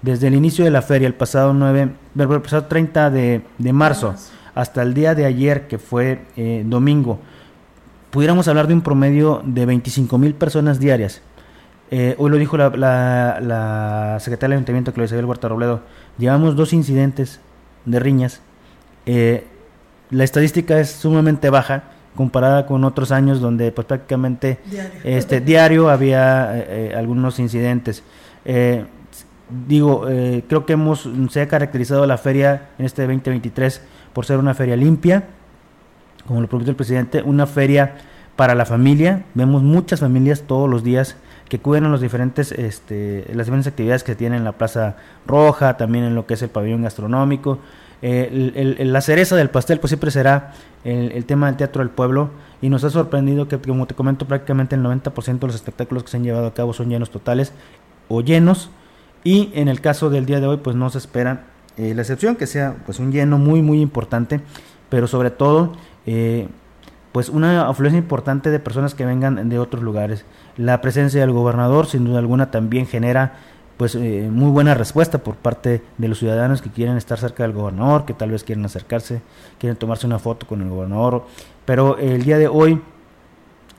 desde 0.03 0.27
el 0.29 0.35
inicio 0.35 0.65
de 0.65 0.71
la 0.71 0.83
feria, 0.83 1.07
el 1.07 1.15
pasado 1.15 1.55
9, 1.55 1.91
el 2.19 2.43
pasado 2.43 2.67
30 2.67 3.11
de, 3.11 3.43
de 3.57 3.73
marzo, 3.73 4.15
hasta 4.55 4.83
el 4.83 4.93
día 4.93 5.15
de 5.15 5.25
ayer, 5.25 5.67
que 5.67 5.79
fue 5.79 6.27
eh, 6.37 6.63
domingo, 6.67 7.21
pudiéramos 8.11 8.47
hablar 8.49 8.67
de 8.69 8.75
un 8.75 8.83
promedio 8.83 9.43
de 9.45 9.65
25 9.67 10.19
mil 10.19 10.35
personas 10.35 10.79
diarias. 10.79 11.23
Eh, 11.91 12.15
hoy 12.19 12.31
lo 12.31 12.37
dijo 12.37 12.57
la, 12.57 12.71
la, 12.71 13.41
la 13.41 14.21
secretaria 14.21 14.55
del 14.55 14.59
Ayuntamiento, 14.59 14.93
Claudia 14.93 15.07
Isabel 15.07 15.25
Huerta 15.25 15.49
Robledo, 15.49 15.81
llevamos 16.19 16.55
dos 16.55 16.73
incidentes 16.73 17.41
de 17.85 17.99
riñas. 17.99 18.41
Eh, 19.07 19.47
la 20.11 20.25
estadística 20.25 20.79
es 20.79 20.91
sumamente 20.91 21.51
baja 21.51 21.85
comparada 22.15 22.67
con 22.67 22.85
otros 22.85 23.13
años 23.13 23.41
donde 23.41 23.73
pues 23.73 23.87
prácticamente 23.87 24.59
diario, 24.71 25.01
este, 25.05 25.41
diario 25.41 25.91
había 25.91 26.59
eh, 26.59 26.67
eh, 26.69 26.95
algunos 26.97 27.39
incidentes. 27.39 28.03
Eh, 28.45 28.85
digo, 29.67 30.09
eh, 30.09 30.45
creo 30.49 30.67
que 30.67 30.75
hemos 30.75 31.09
se 31.31 31.41
ha 31.41 31.49
caracterizado 31.49 32.07
la 32.07 32.19
feria 32.19 32.71
en 32.79 32.87
este 32.87 33.03
2023 33.03 33.83
por 34.13 34.25
ser 34.25 34.39
una 34.39 34.55
feria 34.55 34.77
limpia, 34.77 35.25
como 36.27 36.41
lo 36.41 36.49
prometió 36.49 36.71
el 36.71 36.77
presidente, 36.77 37.23
una 37.23 37.47
feria 37.47 37.97
para 38.37 38.55
la 38.55 38.65
familia. 38.65 39.25
Vemos 39.35 39.63
muchas 39.63 40.01
familias 40.01 40.43
todos 40.47 40.69
los 40.69 40.83
días 40.83 41.17
que 41.49 41.59
cubren 41.59 41.91
los 41.91 42.01
diferentes, 42.01 42.53
este, 42.53 43.25
las 43.35 43.47
diferentes 43.47 43.71
actividades 43.71 44.03
que 44.03 44.15
tienen 44.15 44.39
en 44.39 44.45
la 44.45 44.53
Plaza 44.53 44.97
Roja, 45.27 45.77
también 45.77 46.05
en 46.05 46.15
lo 46.15 46.27
que 46.27 46.35
es 46.35 46.43
el 46.43 46.49
pabellón 46.49 46.83
gastronómico. 46.83 47.59
La 48.05 49.01
cereza 49.01 49.35
del 49.35 49.49
pastel 49.49 49.81
pues 49.81 49.89
siempre 49.89 50.11
será 50.11 50.53
el, 50.85 51.25
tema 51.25 51.47
del 51.47 51.57
Teatro 51.57 51.81
del 51.81 51.91
Pueblo. 51.91 52.31
Y 52.61 52.69
nos 52.69 52.85
ha 52.85 52.91
sorprendido 52.91 53.49
que, 53.49 53.59
como 53.59 53.87
te 53.87 53.95
comento, 53.95 54.27
prácticamente 54.27 54.75
el 54.77 54.83
90% 54.83 55.39
de 55.39 55.47
los 55.47 55.57
espectáculos 55.57 56.05
que 56.05 56.11
se 56.11 56.19
han 56.19 56.25
llevado 56.25 56.47
a 56.47 56.55
cabo 56.55 56.73
son 56.73 56.91
llenos 56.91 57.11
totales 57.11 57.53
o 58.09 58.21
llenos. 58.21 58.71
Y 59.25 59.51
en 59.55 59.69
el 59.69 59.81
caso 59.81 60.11
del 60.11 60.27
día 60.27 60.39
de 60.41 60.47
hoy 60.47 60.59
pues 60.59 60.77
no 60.77 60.91
se 60.91 60.99
espera 60.99 61.47
eh, 61.79 61.95
la 61.95 62.03
excepción 62.03 62.37
que 62.37 62.47
sea 62.47 62.77
pues 62.85 62.99
un 62.99 63.11
lleno 63.11 63.39
muy 63.39 63.63
muy 63.63 63.81
importante, 63.81 64.41
pero 64.91 65.07
sobre 65.07 65.31
todo 65.31 65.73
eh, 66.07 66.47
pues 67.11 67.31
una 67.31 67.69
afluencia 67.69 67.99
importante 67.99 68.51
de 68.51 68.59
personas 68.59 68.95
que 68.95 69.07
vengan 69.07 69.49
de 69.49 69.59
otros 69.59 69.83
lugares. 69.83 70.27
La 70.57 70.81
presencia 70.83 71.21
del 71.21 71.33
gobernador 71.33 71.87
sin 71.87 72.05
duda 72.05 72.19
alguna 72.19 72.51
también 72.51 72.87
genera 72.87 73.35
pues 73.77 73.95
eh, 73.95 74.29
muy 74.31 74.51
buena 74.51 74.75
respuesta 74.75 75.19
por 75.19 75.35
parte 75.37 75.83
de 75.99 76.09
los 76.09 76.19
ciudadanos 76.19 76.63
que 76.63 76.71
quieren 76.71 76.97
estar 76.97 77.19
cerca 77.19 77.43
del 77.43 77.53
gobernador, 77.53 78.05
que 78.05 78.15
tal 78.15 78.31
vez 78.31 78.45
quieren 78.45 78.65
acercarse, 78.65 79.21
quieren 79.59 79.77
tomarse 79.77 80.07
una 80.07 80.19
foto 80.19 80.47
con 80.47 80.63
el 80.63 80.69
gobernador, 80.69 81.27
pero 81.65 81.99
el 81.99 82.23
día 82.23 82.39
de 82.39 82.47
hoy 82.47 82.81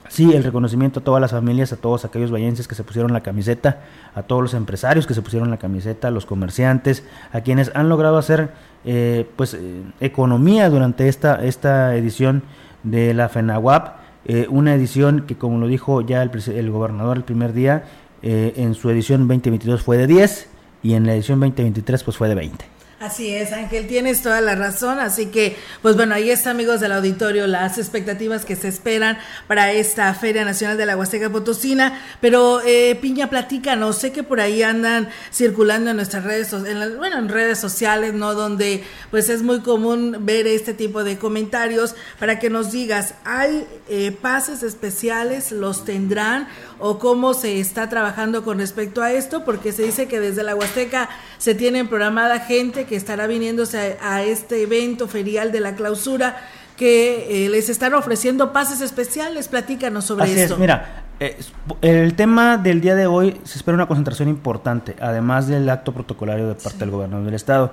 sí 0.08 0.32
el 0.34 0.44
reconocimiento 0.44 1.00
a 1.00 1.02
todas 1.02 1.20
las 1.20 1.30
familias, 1.30 1.72
a 1.72 1.76
todos 1.76 2.04
aquellos 2.04 2.30
vallenses 2.30 2.68
que 2.68 2.74
se 2.74 2.84
pusieron 2.84 3.12
la 3.12 3.22
camiseta, 3.22 3.80
a 4.14 4.22
todos 4.22 4.42
los 4.42 4.54
empresarios 4.54 5.06
que 5.06 5.14
se 5.14 5.22
pusieron 5.22 5.50
la 5.50 5.56
camiseta, 5.56 6.08
a 6.08 6.10
los 6.10 6.26
comerciantes, 6.26 7.02
a 7.32 7.40
quienes 7.40 7.72
han 7.74 7.88
logrado 7.88 8.18
hacer 8.18 8.50
eh, 8.84 9.26
pues 9.36 9.54
eh, 9.54 9.82
economía 10.00 10.68
durante 10.68 11.08
esta 11.08 11.42
esta 11.42 11.96
edición 11.96 12.42
de 12.82 13.14
la 13.14 13.28
FENAWAP, 13.28 14.04
una 14.48 14.74
edición 14.74 15.24
que 15.26 15.36
como 15.36 15.58
lo 15.58 15.68
dijo 15.68 16.00
ya 16.00 16.20
el, 16.20 16.30
el 16.48 16.70
gobernador 16.70 17.16
el 17.16 17.22
primer 17.22 17.52
día 17.52 17.84
eh, 18.22 18.54
en 18.56 18.74
su 18.74 18.90
edición 18.90 19.28
2022 19.28 19.82
fue 19.82 19.96
de 19.96 20.06
10 20.06 20.48
y 20.82 20.94
en 20.94 21.06
la 21.06 21.14
edición 21.14 21.40
2023 21.40 22.02
pues 22.04 22.16
fue 22.16 22.28
de 22.28 22.34
20. 22.34 22.75
Así 22.98 23.34
es, 23.34 23.52
Ángel, 23.52 23.86
tienes 23.86 24.22
toda 24.22 24.40
la 24.40 24.54
razón. 24.54 24.98
Así 25.00 25.26
que, 25.26 25.54
pues 25.82 25.96
bueno, 25.96 26.14
ahí 26.14 26.30
está, 26.30 26.50
amigos 26.50 26.80
del 26.80 26.92
auditorio, 26.92 27.46
las 27.46 27.76
expectativas 27.76 28.46
que 28.46 28.56
se 28.56 28.68
esperan 28.68 29.18
para 29.46 29.70
esta 29.70 30.14
Feria 30.14 30.46
Nacional 30.46 30.78
de 30.78 30.86
la 30.86 30.96
Huasteca 30.96 31.28
Potosina. 31.28 32.00
Pero, 32.22 32.62
eh, 32.64 32.96
Piña, 32.98 33.28
no 33.76 33.92
sé 33.92 34.12
que 34.12 34.22
por 34.22 34.40
ahí 34.40 34.62
andan 34.62 35.10
circulando 35.30 35.90
en 35.90 35.96
nuestras 35.96 36.24
redes, 36.24 36.54
en 36.54 36.96
bueno, 36.96 37.18
en 37.18 37.28
redes 37.28 37.58
sociales, 37.58 38.14
¿no? 38.14 38.32
Donde, 38.32 38.82
pues 39.10 39.28
es 39.28 39.42
muy 39.42 39.60
común 39.60 40.16
ver 40.20 40.46
este 40.46 40.72
tipo 40.72 41.04
de 41.04 41.18
comentarios 41.18 41.94
para 42.18 42.38
que 42.38 42.48
nos 42.48 42.72
digas, 42.72 43.12
¿hay 43.26 43.66
eh, 43.90 44.10
pases 44.10 44.62
especiales? 44.62 45.52
¿Los 45.52 45.84
tendrán? 45.84 46.48
¿O 46.78 46.98
cómo 46.98 47.34
se 47.34 47.60
está 47.60 47.90
trabajando 47.90 48.42
con 48.42 48.58
respecto 48.58 49.02
a 49.02 49.12
esto? 49.12 49.44
Porque 49.44 49.72
se 49.72 49.82
dice 49.82 50.08
que 50.08 50.18
desde 50.18 50.42
la 50.42 50.54
Huasteca 50.54 51.10
se 51.36 51.54
tienen 51.54 51.88
programada 51.88 52.40
gente 52.40 52.85
que 52.86 52.96
estará 52.96 53.26
viniéndose 53.26 53.98
a, 54.00 54.22
este 54.22 54.62
evento 54.62 55.08
ferial 55.08 55.52
de 55.52 55.60
la 55.60 55.74
clausura 55.74 56.36
que 56.76 57.46
eh, 57.46 57.48
les 57.48 57.68
están 57.68 57.94
ofreciendo 57.94 58.52
pases 58.52 58.80
especiales. 58.80 59.48
Platícanos 59.48 60.04
sobre 60.04 60.24
Así 60.24 60.38
esto. 60.38 60.54
Es, 60.54 60.60
mira, 60.60 61.04
eh, 61.20 61.36
el 61.82 62.14
tema 62.14 62.58
del 62.58 62.80
día 62.80 62.94
de 62.94 63.06
hoy 63.06 63.40
se 63.44 63.58
espera 63.58 63.74
una 63.74 63.86
concentración 63.86 64.28
importante, 64.28 64.96
además 65.00 65.48
del 65.48 65.68
acto 65.70 65.92
protocolario 65.92 66.48
de 66.48 66.54
parte 66.54 66.78
del 66.78 66.90
gobernador 66.90 67.24
del 67.24 67.34
estado. 67.34 67.72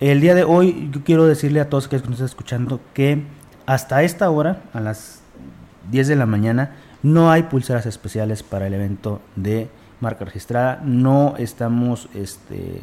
El 0.00 0.20
día 0.20 0.34
de 0.34 0.44
hoy 0.44 0.88
yo 0.90 1.04
quiero 1.04 1.26
decirle 1.26 1.60
a 1.60 1.68
todos 1.68 1.86
que 1.88 1.96
nos 1.96 2.12
están 2.12 2.26
escuchando 2.26 2.80
que 2.94 3.22
hasta 3.66 4.02
esta 4.02 4.30
hora, 4.30 4.62
a 4.72 4.80
las 4.80 5.20
10 5.90 6.08
de 6.08 6.16
la 6.16 6.26
mañana, 6.26 6.76
no 7.02 7.30
hay 7.30 7.44
pulseras 7.44 7.86
especiales 7.86 8.42
para 8.42 8.66
el 8.66 8.74
evento 8.74 9.20
de 9.36 9.68
marca 10.00 10.24
registrada. 10.24 10.80
No 10.84 11.34
estamos 11.38 12.08
este, 12.14 12.82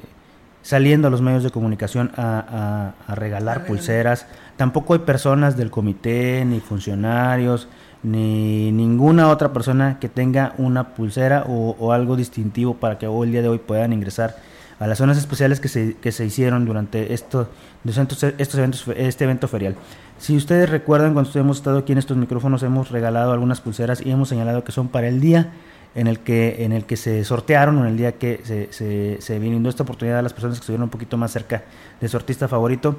saliendo 0.67 1.07
a 1.07 1.11
los 1.11 1.21
medios 1.21 1.43
de 1.43 1.49
comunicación 1.49 2.11
a, 2.17 2.91
regalar 3.07 3.65
pulseras. 3.65 4.25
Tampoco 4.57 4.95
hay 4.95 4.99
personas 4.99 5.55
del 5.55 5.71
comité, 5.71 6.43
ni 6.43 6.59
funcionarios, 6.59 7.69
ni 8.03 8.73
ninguna 8.73 9.29
otra 9.29 9.53
persona 9.53 9.97
que 9.97 10.09
tenga 10.09 10.53
una 10.57 10.89
pulsera 10.89 11.45
o, 11.47 11.93
algo 11.93 12.17
distintivo 12.17 12.73
para 12.73 12.97
que 12.97 13.07
hoy, 13.07 13.27
el 13.27 13.31
día 13.31 13.41
de 13.43 13.47
hoy 13.47 13.59
puedan 13.59 13.93
ingresar 13.93 14.35
a 14.77 14.87
las 14.87 14.97
zonas 14.97 15.17
especiales 15.17 15.61
que 15.61 15.69
se, 15.69 15.95
que 16.01 16.11
se 16.11 16.25
hicieron 16.25 16.65
durante 16.65 17.13
estos, 17.13 17.47
estos 17.85 18.55
eventos, 18.55 18.85
este 18.97 19.23
evento 19.23 19.47
ferial. 19.47 19.75
Si 20.17 20.35
ustedes 20.35 20.69
recuerdan, 20.69 21.13
cuando 21.13 21.31
hemos 21.39 21.57
estado 21.57 21.77
aquí 21.77 21.93
en 21.93 21.99
estos 21.99 22.17
micrófonos, 22.17 22.61
hemos 22.63 22.91
regalado 22.91 23.31
algunas 23.31 23.61
pulseras 23.61 24.05
y 24.05 24.11
hemos 24.11 24.27
señalado 24.27 24.65
que 24.65 24.73
son 24.73 24.89
para 24.89 25.07
el 25.07 25.21
día 25.21 25.49
en 25.97 26.05
el 26.05 26.19
que, 26.19 26.63
en 26.63 26.73
el 26.73 26.85
que 26.85 26.95
se 26.95 27.23
sortearon, 27.23 27.79
en 27.79 27.87
el 27.87 27.97
día 27.97 28.11
que 28.13 28.39
se, 28.43 28.71
se, 28.71 29.17
se 29.19 29.39
brindó 29.39 29.67
esta 29.67 29.81
oportunidad 29.81 30.19
a 30.19 30.21
las 30.21 30.31
personas 30.31 30.57
que 30.57 30.61
estuvieron 30.61 30.83
un 30.83 30.89
poquito 30.91 31.17
más 31.17 31.31
cerca 31.31 31.63
de 31.99 32.07
su 32.07 32.15
artista 32.15 32.47
favorito, 32.47 32.95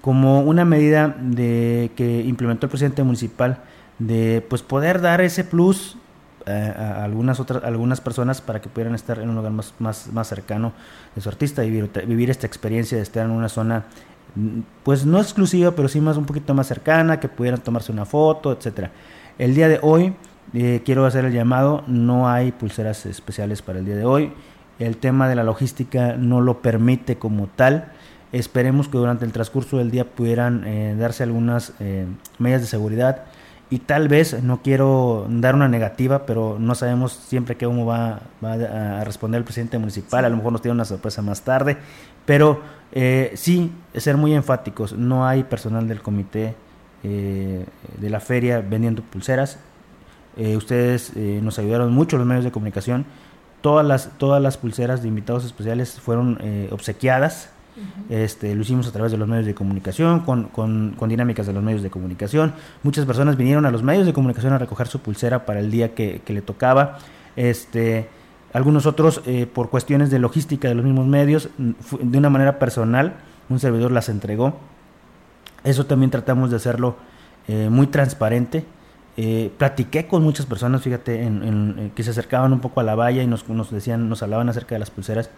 como 0.00 0.42
una 0.42 0.64
medida 0.64 1.16
de 1.18 1.90
que 1.96 2.20
implementó 2.20 2.66
el 2.66 2.70
presidente 2.70 3.02
municipal 3.02 3.58
de 3.98 4.46
pues 4.48 4.62
poder 4.62 5.00
dar 5.00 5.20
ese 5.22 5.42
plus 5.42 5.96
eh, 6.46 6.74
a 6.76 7.02
algunas 7.02 7.40
otras 7.40 7.64
algunas 7.64 8.00
personas 8.00 8.40
para 8.40 8.60
que 8.60 8.68
pudieran 8.68 8.94
estar 8.94 9.18
en 9.18 9.28
un 9.28 9.34
lugar 9.34 9.50
más, 9.50 9.74
más, 9.80 10.06
más 10.12 10.28
cercano 10.28 10.72
de 11.16 11.22
su 11.22 11.28
artista 11.28 11.64
y 11.64 11.70
vivir, 11.70 11.90
vivir 12.06 12.30
esta 12.30 12.46
experiencia 12.46 12.96
de 12.96 13.02
estar 13.02 13.24
en 13.24 13.32
una 13.32 13.48
zona 13.48 13.86
pues 14.84 15.04
no 15.04 15.18
exclusiva 15.20 15.72
pero 15.72 15.88
sí 15.88 16.00
más 16.00 16.16
un 16.16 16.26
poquito 16.26 16.54
más 16.54 16.68
cercana 16.68 17.18
que 17.18 17.26
pudieran 17.26 17.60
tomarse 17.60 17.90
una 17.90 18.04
foto 18.04 18.52
etcétera. 18.52 18.92
El 19.36 19.56
día 19.56 19.66
de 19.66 19.80
hoy 19.82 20.14
eh, 20.54 20.82
quiero 20.84 21.04
hacer 21.06 21.24
el 21.24 21.32
llamado, 21.32 21.82
no 21.86 22.28
hay 22.28 22.52
pulseras 22.52 23.06
especiales 23.06 23.62
para 23.62 23.78
el 23.78 23.84
día 23.84 23.96
de 23.96 24.04
hoy. 24.04 24.32
El 24.78 24.96
tema 24.98 25.28
de 25.28 25.34
la 25.34 25.44
logística 25.44 26.16
no 26.16 26.40
lo 26.40 26.60
permite 26.60 27.16
como 27.16 27.48
tal. 27.48 27.92
Esperemos 28.32 28.88
que 28.88 28.98
durante 28.98 29.24
el 29.24 29.32
transcurso 29.32 29.78
del 29.78 29.90
día 29.90 30.04
pudieran 30.04 30.64
eh, 30.66 30.94
darse 30.98 31.22
algunas 31.22 31.72
eh, 31.80 32.06
medidas 32.38 32.60
de 32.62 32.66
seguridad. 32.66 33.24
Y 33.68 33.80
tal 33.80 34.06
vez, 34.06 34.42
no 34.44 34.62
quiero 34.62 35.26
dar 35.28 35.56
una 35.56 35.66
negativa, 35.66 36.24
pero 36.24 36.56
no 36.60 36.76
sabemos 36.76 37.12
siempre 37.12 37.56
cómo 37.56 37.84
va, 37.84 38.20
va 38.44 39.00
a 39.00 39.04
responder 39.04 39.38
el 39.38 39.44
presidente 39.44 39.76
municipal, 39.76 40.24
a 40.24 40.28
lo 40.28 40.36
mejor 40.36 40.52
nos 40.52 40.62
tiene 40.62 40.74
una 40.74 40.84
sorpresa 40.84 41.20
más 41.20 41.42
tarde, 41.42 41.76
pero 42.24 42.60
eh, 42.92 43.32
sí, 43.34 43.72
ser 43.92 44.18
muy 44.18 44.34
enfáticos, 44.34 44.92
no 44.92 45.26
hay 45.26 45.42
personal 45.42 45.88
del 45.88 46.00
comité 46.00 46.54
de 47.02 48.10
la 48.10 48.18
feria 48.18 48.60
vendiendo 48.60 49.00
pulseras, 49.02 49.60
eh, 50.36 50.56
ustedes 50.56 51.12
eh, 51.16 51.40
nos 51.42 51.58
ayudaron 51.58 51.92
mucho 51.92 52.18
los 52.18 52.26
medios 52.26 52.44
de 52.44 52.52
comunicación. 52.52 53.06
Todas 53.62 53.86
las, 53.86 54.10
todas 54.18 54.42
las 54.42 54.58
pulseras 54.58 55.02
de 55.02 55.08
invitados 55.08 55.44
especiales 55.44 55.98
fueron 55.98 56.38
eh, 56.42 56.68
obsequiadas. 56.70 57.50
Este, 58.08 58.54
lo 58.54 58.62
hicimos 58.62 58.88
a 58.88 58.92
través 58.92 59.12
de 59.12 59.18
los 59.18 59.28
medios 59.28 59.44
de 59.44 59.54
comunicación, 59.54 60.20
con, 60.20 60.44
con, 60.44 60.94
con, 60.96 61.10
dinámicas 61.10 61.46
de 61.46 61.52
los 61.52 61.62
medios 61.62 61.82
de 61.82 61.90
comunicación. 61.90 62.54
Muchas 62.82 63.04
personas 63.04 63.36
vinieron 63.36 63.66
a 63.66 63.70
los 63.70 63.82
medios 63.82 64.06
de 64.06 64.14
comunicación 64.14 64.54
a 64.54 64.58
recoger 64.58 64.86
su 64.86 65.00
pulsera 65.00 65.44
para 65.44 65.60
el 65.60 65.70
día 65.70 65.94
que, 65.94 66.22
que 66.24 66.32
le 66.32 66.40
tocaba. 66.40 66.98
Este, 67.36 68.08
algunos 68.54 68.86
otros, 68.86 69.20
por 69.52 69.68
cuestiones 69.68 70.10
de 70.10 70.18
logística 70.18 70.68
de 70.68 70.74
los 70.74 70.86
mismos 70.86 71.06
medios, 71.06 71.50
de 71.58 72.16
una 72.16 72.30
manera 72.30 72.58
personal, 72.58 73.16
un 73.50 73.58
servidor 73.60 73.92
las 73.92 74.08
entregó. 74.08 74.58
Eso 75.62 75.84
también 75.84 76.10
tratamos 76.10 76.48
de 76.48 76.56
hacerlo 76.56 76.96
muy 77.68 77.88
transparente 77.88 78.64
eh, 79.16 79.50
platiqué 79.56 80.06
con 80.06 80.22
muchas 80.22 80.44
personas, 80.44 80.82
fíjate, 80.82 81.22
en, 81.22 81.92
que 81.94 82.02
se 82.02 82.10
acercaban 82.10 82.52
un 82.52 82.60
poco 82.60 82.80
a 82.80 82.82
la 82.82 82.94
valla 82.94 83.22
y 83.22 83.26
nos, 83.26 83.48
nos, 83.48 83.70
decían, 83.70 84.08
nos 84.08 84.22
hablaban 84.22 84.48
acerca 84.48 84.74
de 84.74 84.78
las 84.80 84.90
pulseras 84.90 85.30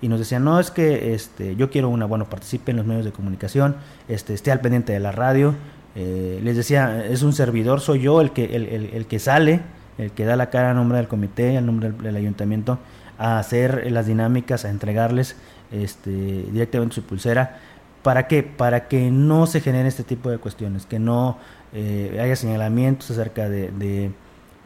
y 0.00 0.08
nos 0.08 0.18
decían, 0.18 0.44
no, 0.44 0.60
es 0.60 0.70
que 0.70 1.14
este, 1.14 1.56
yo 1.56 1.70
quiero 1.70 1.88
una, 1.88 2.06
bueno, 2.06 2.26
participe 2.26 2.70
en 2.70 2.76
los 2.76 2.86
medios 2.86 3.04
de 3.04 3.12
comunicación, 3.12 3.76
este, 4.06 4.34
esté 4.34 4.52
al 4.52 4.60
pendiente 4.60 4.92
de 4.92 5.00
la 5.00 5.12
radio. 5.12 5.54
Eh, 5.96 6.40
les 6.42 6.56
decía, 6.56 7.06
es 7.06 7.22
un 7.22 7.32
servidor, 7.32 7.80
soy 7.80 8.02
yo 8.02 8.20
el 8.20 8.32
que, 8.32 8.44
el, 8.44 8.90
el, 8.92 9.06
que 9.06 9.18
sale, 9.18 9.62
el 9.98 10.10
que 10.10 10.24
da 10.24 10.36
la 10.36 10.50
cara 10.50 10.72
a 10.72 10.74
nombre 10.74 10.98
del 10.98 11.08
comité, 11.08 11.56
a 11.56 11.60
nombre 11.60 11.92
del, 11.92 12.16
ayuntamiento, 12.16 12.78
a 13.18 13.38
hacer 13.38 13.90
las 13.90 14.06
dinámicas, 14.06 14.64
a 14.64 14.70
entregarles 14.70 15.36
este, 15.72 16.10
directamente 16.10 16.96
su 16.96 17.02
pulsera. 17.02 17.60
¿Para 18.02 18.26
qué? 18.26 18.42
Para 18.42 18.88
que 18.88 19.10
no 19.10 19.46
se 19.46 19.60
genere 19.60 19.88
este 19.88 20.04
tipo 20.04 20.30
de 20.30 20.38
cuestiones, 20.38 20.84
que 20.84 20.98
no 20.98 21.38
eh, 21.76 22.20
haya 22.22 22.36
señalamientos 22.36 23.10
acerca 23.10 23.48
de, 23.48 24.12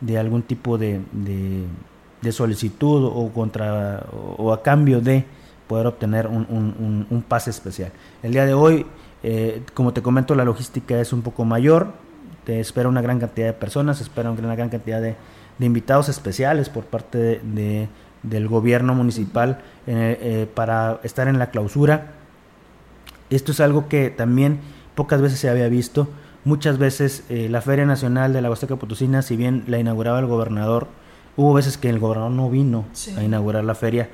de, 0.01 0.19
algún 0.19 0.43
tipo 0.43 0.77
de, 0.77 1.01
de, 2.21 2.33
solicitud 2.33 3.03
o, 3.05 3.33
contra, 3.33 4.05
o, 4.13 4.53
a 4.53 4.63
cambio 4.63 5.01
de 5.01 5.25
poder 5.67 5.87
obtener 5.87 6.27
un, 6.27 7.07
un, 7.09 7.23
pase 7.23 7.49
especial. 7.49 7.93
El 8.23 8.33
día 8.33 8.45
de 8.45 8.53
hoy, 8.53 8.85
eh, 9.23 9.63
como 9.73 9.95
te 9.95 10.03
comento, 10.03 10.35
la 10.35 10.45
logística 10.45 11.01
es 11.01 11.15
un 11.15 11.23
poco 11.23 11.47
mayor, 11.47 11.95
te 12.45 12.61
espera 12.61 12.91
una 12.91 13.01
gran 13.01 13.19
cantidad 13.19 13.47
de 13.47 13.53
personas, 13.55 14.03
espera 14.03 14.31
una 14.31 14.55
gran 14.55 14.69
cantidad 14.69 15.01
de, 15.01 15.17
invitados 15.61 16.11
especiales 16.11 16.69
por 16.69 16.85
parte 16.85 17.41
de, 17.43 17.89
del 18.23 18.49
gobierno 18.49 18.95
municipal 18.95 19.63
eh, 19.87 20.47
para 20.55 21.01
estar 21.05 21.27
en 21.27 21.39
la 21.39 21.51
clausura. 21.51 22.13
Esto 23.31 23.53
es 23.53 23.61
algo 23.61 23.89
que 23.89 24.11
también 24.11 24.61
pocas 24.95 25.23
veces 25.23 25.39
se 25.39 25.49
había 25.49 25.69
visto 25.69 26.09
muchas 26.45 26.79
veces 26.79 27.25
eh, 27.29 27.49
la 27.49 27.61
Feria 27.61 27.87
Nacional 27.87 28.33
de 28.33 28.43
la 28.43 28.51
Huasteca 28.51 28.77
Potosina, 28.77 29.23
si 29.23 29.37
bien 29.37 29.65
la 29.67 29.79
inauguraba 29.79 30.19
el 30.19 30.27
gobernador, 30.27 30.89
hubo 31.37 31.55
veces 31.55 31.79
que 31.79 31.89
el 31.89 31.99
gobernador 31.99 32.33
no 32.33 32.51
vino 32.51 32.85
a 33.17 33.23
inaugurar 33.23 33.65
la 33.65 33.75
feria, 33.75 34.09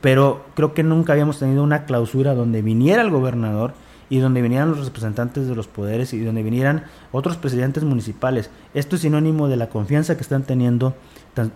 pero 0.00 0.44
creo 0.54 0.74
que 0.74 0.82
nunca 0.82 1.12
habíamos 1.12 1.38
tenido 1.38 1.62
una 1.62 1.84
clausura 1.84 2.34
donde 2.34 2.62
viniera 2.62 3.02
el 3.02 3.10
gobernador 3.10 3.74
y 4.10 4.18
donde 4.18 4.40
vinieran 4.42 4.70
los 4.70 4.84
representantes 4.84 5.48
de 5.48 5.54
los 5.54 5.66
poderes 5.66 6.14
y 6.14 6.20
donde 6.20 6.42
vinieran 6.42 6.84
otros 7.12 7.36
presidentes 7.36 7.84
municipales. 7.84 8.50
Esto 8.74 8.96
es 8.96 9.02
sinónimo 9.02 9.48
de 9.48 9.56
la 9.56 9.68
confianza 9.68 10.16
que 10.16 10.22
están 10.22 10.44
teniendo, 10.44 10.94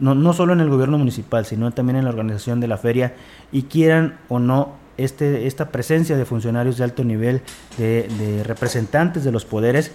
no, 0.00 0.14
no 0.14 0.32
solo 0.32 0.52
en 0.52 0.60
el 0.60 0.68
gobierno 0.68 0.98
municipal, 0.98 1.46
sino 1.46 1.70
también 1.70 1.96
en 1.96 2.04
la 2.04 2.10
organización 2.10 2.60
de 2.60 2.68
la 2.68 2.76
feria, 2.76 3.14
y 3.52 3.62
quieran 3.62 4.18
o 4.28 4.38
no 4.38 4.82
este, 4.98 5.46
esta 5.46 5.70
presencia 5.70 6.16
de 6.16 6.24
funcionarios 6.24 6.76
de 6.76 6.84
alto 6.84 7.04
nivel, 7.04 7.40
de, 7.78 8.42
representantes 8.44 9.24
de 9.24 9.32
los 9.32 9.44
poderes, 9.44 9.92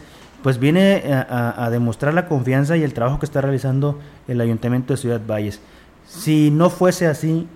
pues 0.48 0.60
viene 0.60 1.04
a, 1.30 1.70
demostrar 1.70 2.14
la 2.14 2.26
confianza 2.26 2.78
y 2.78 2.84
el 2.84 2.94
trabajo 2.94 3.20
que 3.20 3.26
está 3.26 3.42
realizando 3.42 4.00
el 4.30 4.40
Ayuntamiento 4.40 4.94
de 4.94 4.98
Ciudad 4.98 5.20
Valles. 5.28 5.60
Si 6.06 6.52
no 6.52 6.70
fuese 6.70 7.06
así, 7.06 7.50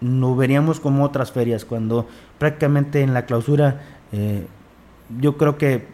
no 0.00 0.34
veríamos 0.34 0.80
como 0.80 1.04
otras 1.04 1.30
ferias, 1.30 1.66
cuando 1.66 2.08
prácticamente 2.38 3.02
en 3.02 3.12
la 3.12 3.26
clausura, 3.26 3.82
eh, 4.12 4.46
yo 5.20 5.36
creo 5.36 5.58
que 5.58 5.88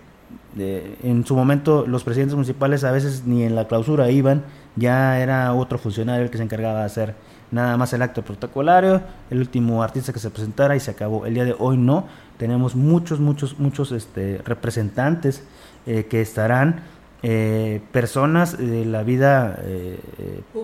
eh, 0.57 0.96
en 1.02 1.26
su 1.26 1.34
momento 1.34 1.88
los 1.88 2.05
presidentes 2.05 2.36
municipales 2.36 2.84
a 2.84 2.92
veces 2.92 3.24
ni 3.26 3.42
en 3.42 3.57
la 3.57 3.66
clausura 3.66 4.12
iban, 4.12 4.44
ya 4.77 5.20
era 5.20 5.53
otro 5.55 5.79
funcionario 5.79 6.25
el 6.25 6.31
que 6.31 6.39
se 6.39 6.45
encargaba 6.45 6.81
de 6.81 6.87
hacer 6.87 7.14
nada 7.51 7.77
más 7.77 7.93
el 7.93 8.03
acto 8.03 8.22
protocolario, 8.22 9.01
el 9.31 9.39
último 9.39 9.83
artista 9.83 10.12
que 10.12 10.18
se 10.18 10.31
presentara 10.31 10.77
y 10.77 10.81
se 10.81 10.91
acabó. 10.91 11.25
El 11.25 11.35
día 11.35 11.45
de 11.45 11.55
hoy 11.59 11.77
no, 11.77 12.07
tenemos 12.37 12.75
muchos, 12.75 13.20
muchos, 13.20 13.59
muchos 13.59 13.93
este, 13.93 14.41
representantes 14.45 15.45
eh, 15.87 16.07
que 16.11 16.20
estarán, 16.20 16.83
eh, 17.22 17.81
personas 17.93 18.59
de 18.59 18.85
la 18.85 19.03
vida 19.03 19.59
eh, 19.62 19.99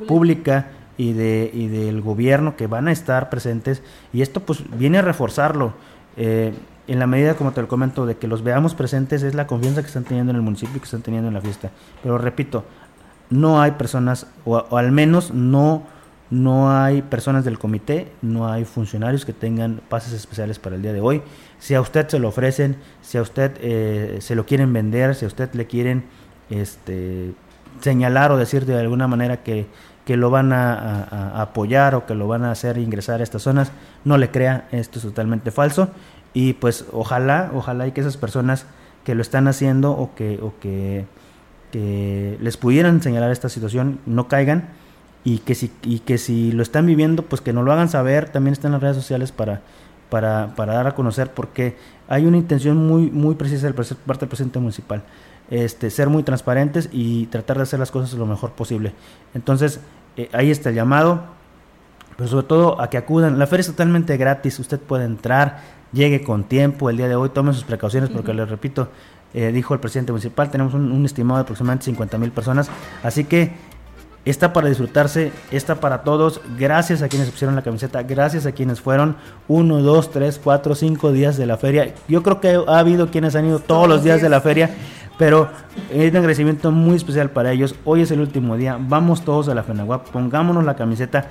pública 0.06 0.66
y, 0.98 1.14
de, 1.14 1.50
y 1.54 1.68
del 1.68 2.02
gobierno 2.02 2.54
que 2.56 2.66
van 2.66 2.88
a 2.88 2.92
estar 2.92 3.30
presentes 3.30 3.82
y 4.12 4.20
esto 4.20 4.40
pues 4.40 4.62
viene 4.78 4.98
a 4.98 5.02
reforzarlo. 5.02 5.72
en 6.16 6.98
la 6.98 7.06
medida, 7.06 7.34
como 7.34 7.52
te 7.52 7.62
lo 7.62 7.68
comento, 7.68 8.04
de 8.04 8.16
que 8.16 8.26
los 8.26 8.42
veamos 8.42 8.74
presentes 8.74 9.22
es 9.22 9.34
la 9.34 9.46
confianza 9.46 9.80
que 9.80 9.86
están 9.86 10.04
teniendo 10.04 10.32
en 10.32 10.36
el 10.36 10.42
municipio 10.42 10.76
y 10.76 10.80
que 10.80 10.84
están 10.84 11.02
teniendo 11.02 11.28
en 11.28 11.34
la 11.34 11.40
fiesta. 11.40 11.70
Pero 12.02 12.18
repito, 12.18 12.64
no 13.30 13.60
hay 13.62 13.72
personas, 13.72 14.26
o 14.44 14.76
al 14.76 14.92
menos 14.92 15.32
no 15.32 15.84
no 16.30 16.70
hay 16.70 17.02
personas 17.02 17.44
del 17.44 17.58
comité, 17.58 18.12
no 18.22 18.50
hay 18.50 18.64
funcionarios 18.64 19.24
que 19.24 19.32
tengan 19.32 19.80
pases 19.88 20.12
especiales 20.12 20.60
para 20.60 20.76
el 20.76 20.82
día 20.82 20.92
de 20.92 21.00
hoy. 21.00 21.22
Si 21.58 21.74
a 21.74 21.80
usted 21.80 22.06
se 22.08 22.20
lo 22.20 22.28
ofrecen, 22.28 22.76
si 23.02 23.18
a 23.18 23.22
usted 23.22 23.52
eh, 23.60 24.18
se 24.20 24.36
lo 24.36 24.46
quieren 24.46 24.72
vender, 24.72 25.16
si 25.16 25.24
a 25.24 25.28
usted 25.28 25.52
le 25.54 25.66
quieren 25.66 26.04
este, 26.48 27.34
señalar 27.80 28.30
o 28.30 28.36
decir 28.36 28.64
de 28.64 28.78
alguna 28.78 29.08
manera 29.08 29.42
que, 29.42 29.66
que 30.04 30.16
lo 30.16 30.30
van 30.30 30.52
a, 30.52 31.40
apoyar 31.42 31.96
o 31.96 32.06
que 32.06 32.14
lo 32.14 32.28
van 32.28 32.44
a 32.44 32.52
hacer 32.52 32.78
ingresar 32.78 33.20
a 33.20 33.24
estas 33.24 33.42
zonas, 33.42 33.72
no 34.04 34.16
le 34.16 34.30
crea, 34.30 34.68
esto 34.70 35.00
es 35.00 35.04
totalmente 35.04 35.50
falso. 35.50 35.88
Y 36.32 36.52
pues 36.52 36.84
ojalá, 36.92 37.50
ojalá 37.54 37.88
y 37.88 37.92
que 37.92 38.02
esas 38.02 38.16
personas 38.16 38.66
que 39.02 39.16
lo 39.16 39.22
están 39.22 39.48
haciendo 39.48 39.90
o 39.90 40.14
que, 40.14 40.38
o 40.40 40.54
que, 40.60 41.06
que 41.70 42.36
les 42.40 42.56
pudieran 42.56 43.02
señalar 43.02 43.30
esta 43.30 43.48
situación 43.48 44.00
no 44.06 44.28
caigan 44.28 44.68
y 45.24 45.38
que 45.38 45.54
si 45.54 45.70
y 45.82 46.00
que 46.00 46.18
si 46.18 46.52
lo 46.52 46.62
están 46.62 46.86
viviendo 46.86 47.24
pues 47.24 47.40
que 47.40 47.52
nos 47.52 47.64
lo 47.64 47.72
hagan 47.72 47.88
saber 47.88 48.28
también 48.28 48.52
están 48.52 48.72
las 48.72 48.80
redes 48.80 48.96
sociales 48.96 49.32
para 49.32 49.60
para, 50.08 50.54
para 50.56 50.74
dar 50.74 50.86
a 50.88 50.94
conocer 50.94 51.32
porque 51.32 51.76
hay 52.08 52.26
una 52.26 52.36
intención 52.36 52.76
muy 52.76 53.10
muy 53.10 53.34
precisa 53.34 53.66
de 53.66 53.74
parte 53.74 54.20
del 54.20 54.28
presidente 54.28 54.58
municipal 54.58 55.02
este 55.50 55.90
ser 55.90 56.08
muy 56.08 56.22
transparentes 56.22 56.88
y 56.92 57.26
tratar 57.26 57.56
de 57.56 57.64
hacer 57.64 57.80
las 57.80 57.90
cosas 57.90 58.14
lo 58.14 58.24
mejor 58.24 58.52
posible. 58.52 58.92
Entonces 59.34 59.80
eh, 60.16 60.28
ahí 60.32 60.50
está 60.50 60.70
el 60.70 60.76
llamado 60.76 61.22
pero 62.16 62.28
sobre 62.28 62.46
todo 62.46 62.80
a 62.80 62.90
que 62.90 62.98
acudan. 62.98 63.38
La 63.38 63.46
feria 63.46 63.62
es 63.62 63.66
totalmente 63.68 64.16
gratis 64.16 64.58
usted 64.58 64.78
puede 64.78 65.04
entrar 65.04 65.80
llegue 65.92 66.22
con 66.22 66.44
tiempo 66.44 66.90
el 66.90 66.96
día 66.96 67.08
de 67.08 67.16
hoy 67.16 67.30
tomen 67.30 67.54
sus 67.54 67.64
precauciones 67.64 68.10
porque 68.10 68.32
les 68.32 68.48
repito 68.48 68.88
eh, 69.34 69.52
dijo 69.52 69.74
el 69.74 69.80
presidente 69.80 70.12
municipal 70.12 70.50
tenemos 70.50 70.74
un, 70.74 70.90
un 70.92 71.04
estimado 71.04 71.38
de 71.38 71.42
aproximadamente 71.42 71.84
50 71.86 72.18
mil 72.18 72.32
personas 72.32 72.70
así 73.02 73.24
que 73.24 73.52
Está 74.26 74.52
para 74.52 74.68
disfrutarse, 74.68 75.32
está 75.50 75.76
para 75.76 76.02
todos. 76.02 76.42
Gracias 76.58 77.00
a 77.00 77.08
quienes 77.08 77.30
pusieron 77.30 77.56
la 77.56 77.62
camiseta, 77.62 78.02
gracias 78.02 78.44
a 78.44 78.52
quienes 78.52 78.78
fueron 78.78 79.16
uno, 79.48 79.80
dos, 79.80 80.10
tres, 80.10 80.38
cuatro, 80.42 80.74
cinco 80.74 81.10
días 81.10 81.38
de 81.38 81.46
la 81.46 81.56
feria. 81.56 81.94
Yo 82.06 82.22
creo 82.22 82.38
que 82.38 82.62
ha 82.66 82.78
habido 82.78 83.10
quienes 83.10 83.34
han 83.34 83.46
ido 83.46 83.60
todos 83.60 83.88
los 83.88 84.04
días 84.04 84.20
de 84.20 84.28
la 84.28 84.42
feria, 84.42 84.68
pero 85.18 85.48
es 85.90 86.10
un 86.10 86.16
agradecimiento 86.18 86.70
muy 86.70 86.96
especial 86.96 87.30
para 87.30 87.50
ellos. 87.52 87.74
Hoy 87.86 88.02
es 88.02 88.10
el 88.10 88.20
último 88.20 88.58
día, 88.58 88.76
vamos 88.78 89.24
todos 89.24 89.48
a 89.48 89.54
la 89.54 89.62
FENAGUA, 89.62 90.04
pongámonos 90.04 90.64
la 90.64 90.76
camiseta 90.76 91.28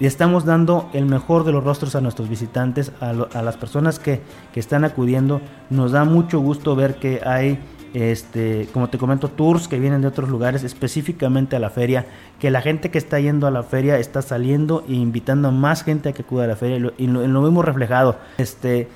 y 0.00 0.06
estamos 0.06 0.46
dando 0.46 0.88
el 0.94 1.04
mejor 1.04 1.44
de 1.44 1.52
los 1.52 1.62
rostros 1.62 1.94
a 1.94 2.00
nuestros 2.00 2.28
visitantes, 2.28 2.90
a, 3.00 3.12
las 3.12 3.56
personas 3.58 3.98
que, 3.98 4.22
que 4.52 4.58
están 4.58 4.84
acudiendo. 4.84 5.42
Nos 5.68 5.92
da 5.92 6.04
mucho 6.04 6.40
gusto 6.40 6.74
ver 6.74 6.96
que 6.96 7.20
hay 7.24 7.58
este, 7.92 8.68
como 8.72 8.88
te 8.88 8.98
comento, 8.98 9.28
tours 9.28 9.68
que 9.68 9.78
vienen 9.78 10.00
de 10.00 10.08
otros 10.08 10.28
lugares 10.28 10.64
específicamente 10.64 11.56
a 11.56 11.58
la 11.58 11.70
feria, 11.70 12.06
que 12.38 12.50
la 12.50 12.62
gente 12.62 12.90
que 12.90 12.98
está 12.98 13.18
yendo 13.18 13.46
a 13.46 13.50
la 13.50 13.62
feria 13.62 13.98
está 13.98 14.22
saliendo 14.22 14.84
e 14.88 14.94
invitando 14.94 15.48
a 15.48 15.50
más 15.50 15.82
gente 15.82 16.08
a 16.08 16.12
que 16.12 16.22
acuda 16.22 16.44
a 16.44 16.46
la 16.46 16.56
feria 16.56 16.76
y 16.96 17.06
lo, 17.06 17.26
lo, 17.26 17.42
vemos 17.42 17.64
reflejado. 17.64 18.16
Este, 18.38 18.88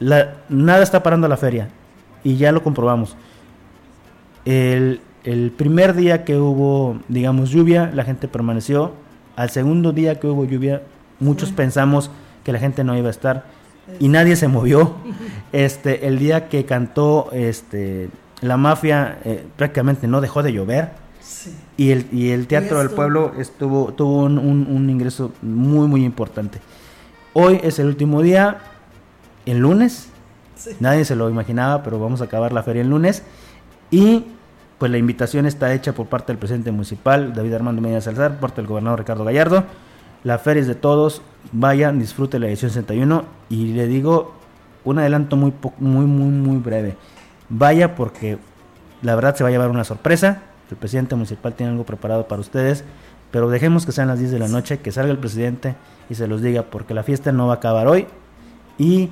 nada 0.00 0.82
está 0.82 1.02
parando 1.02 1.28
la 1.28 1.36
feria 1.36 1.68
y 2.24 2.36
ya 2.36 2.52
lo 2.52 2.62
comprobamos. 2.62 3.16
El 4.44 5.00
primer 5.56 5.94
día 5.94 6.24
que 6.24 6.36
hubo, 6.36 6.98
digamos, 7.08 7.50
lluvia, 7.50 7.90
la 7.94 8.04
gente 8.04 8.26
permaneció. 8.26 8.92
Al 9.36 9.50
segundo 9.50 9.92
día 9.92 10.18
que 10.18 10.26
hubo 10.26 10.44
lluvia, 10.44 10.82
muchos 11.18 11.52
pensamos 11.52 12.10
que 12.44 12.52
la 12.52 12.58
gente 12.58 12.84
no 12.84 12.96
iba 12.96 13.08
a 13.08 13.10
estar 13.10 13.44
y 13.98 14.08
nadie 14.08 14.36
se 14.36 14.48
movió. 14.48 14.94
Este, 15.52 16.06
el 16.06 16.20
día 16.20 16.48
que 16.48 16.64
cantó 16.64 17.28
este 17.32 18.08
la 18.40 18.56
mafia 18.56 19.18
eh, 19.24 19.44
prácticamente 19.56 20.06
no 20.06 20.20
dejó 20.20 20.42
de 20.42 20.52
llover. 20.52 20.90
Y, 21.76 21.90
el, 21.90 22.06
y 22.12 22.30
el 22.30 22.46
Teatro 22.46 22.78
del 22.78 22.90
Pueblo 22.90 23.32
estuvo, 23.38 23.92
tuvo 23.94 24.24
un, 24.24 24.90
ingreso 24.90 25.32
muy, 25.42 25.86
muy 25.86 26.04
importante. 26.04 26.60
Hoy 27.32 27.60
es 27.62 27.78
el 27.78 27.86
último 27.86 28.22
día, 28.22 28.58
el 29.46 29.58
lunes. 29.58 30.08
Nadie 30.80 31.04
se 31.04 31.16
lo 31.16 31.30
imaginaba, 31.30 31.82
pero 31.82 31.98
vamos 31.98 32.20
a 32.20 32.24
acabar 32.24 32.52
la 32.52 32.62
feria 32.62 32.82
el 32.82 32.90
lunes. 32.90 33.22
Y 33.90 34.24
pues 34.80 34.90
la 34.90 34.96
invitación 34.96 35.44
está 35.44 35.74
hecha 35.74 35.92
por 35.92 36.06
parte 36.06 36.32
del 36.32 36.38
presidente 36.38 36.72
municipal, 36.72 37.34
David 37.34 37.52
Armando 37.52 37.82
Medina 37.82 38.00
Salazar, 38.00 38.30
por 38.30 38.40
parte 38.40 38.62
del 38.62 38.66
gobernador 38.66 39.00
Ricardo 39.00 39.24
Gallardo. 39.24 39.64
La 40.24 40.38
feria 40.38 40.62
es 40.62 40.66
de 40.66 40.74
todos, 40.74 41.20
vayan, 41.52 41.98
disfruten 41.98 42.40
la 42.40 42.48
edición 42.48 42.70
61 42.70 43.24
y 43.50 43.74
le 43.74 43.86
digo 43.86 44.32
un 44.86 44.98
adelanto 44.98 45.36
muy, 45.36 45.52
muy, 45.76 46.06
muy, 46.06 46.30
muy 46.30 46.56
breve. 46.56 46.96
Vaya 47.50 47.94
porque 47.94 48.38
la 49.02 49.14
verdad 49.14 49.36
se 49.36 49.44
va 49.44 49.50
a 49.50 49.52
llevar 49.52 49.68
una 49.68 49.84
sorpresa. 49.84 50.44
El 50.70 50.78
presidente 50.78 51.14
municipal 51.14 51.52
tiene 51.52 51.72
algo 51.72 51.84
preparado 51.84 52.26
para 52.26 52.40
ustedes. 52.40 52.82
Pero 53.30 53.50
dejemos 53.50 53.84
que 53.84 53.92
sean 53.92 54.08
las 54.08 54.18
10 54.18 54.30
de 54.30 54.38
la 54.38 54.48
noche, 54.48 54.78
que 54.78 54.92
salga 54.92 55.12
el 55.12 55.18
presidente 55.18 55.74
y 56.08 56.14
se 56.14 56.26
los 56.26 56.40
diga, 56.40 56.62
porque 56.62 56.94
la 56.94 57.02
fiesta 57.02 57.32
no 57.32 57.48
va 57.48 57.52
a 57.52 57.56
acabar 57.56 57.86
hoy. 57.86 58.06
Y 58.78 59.10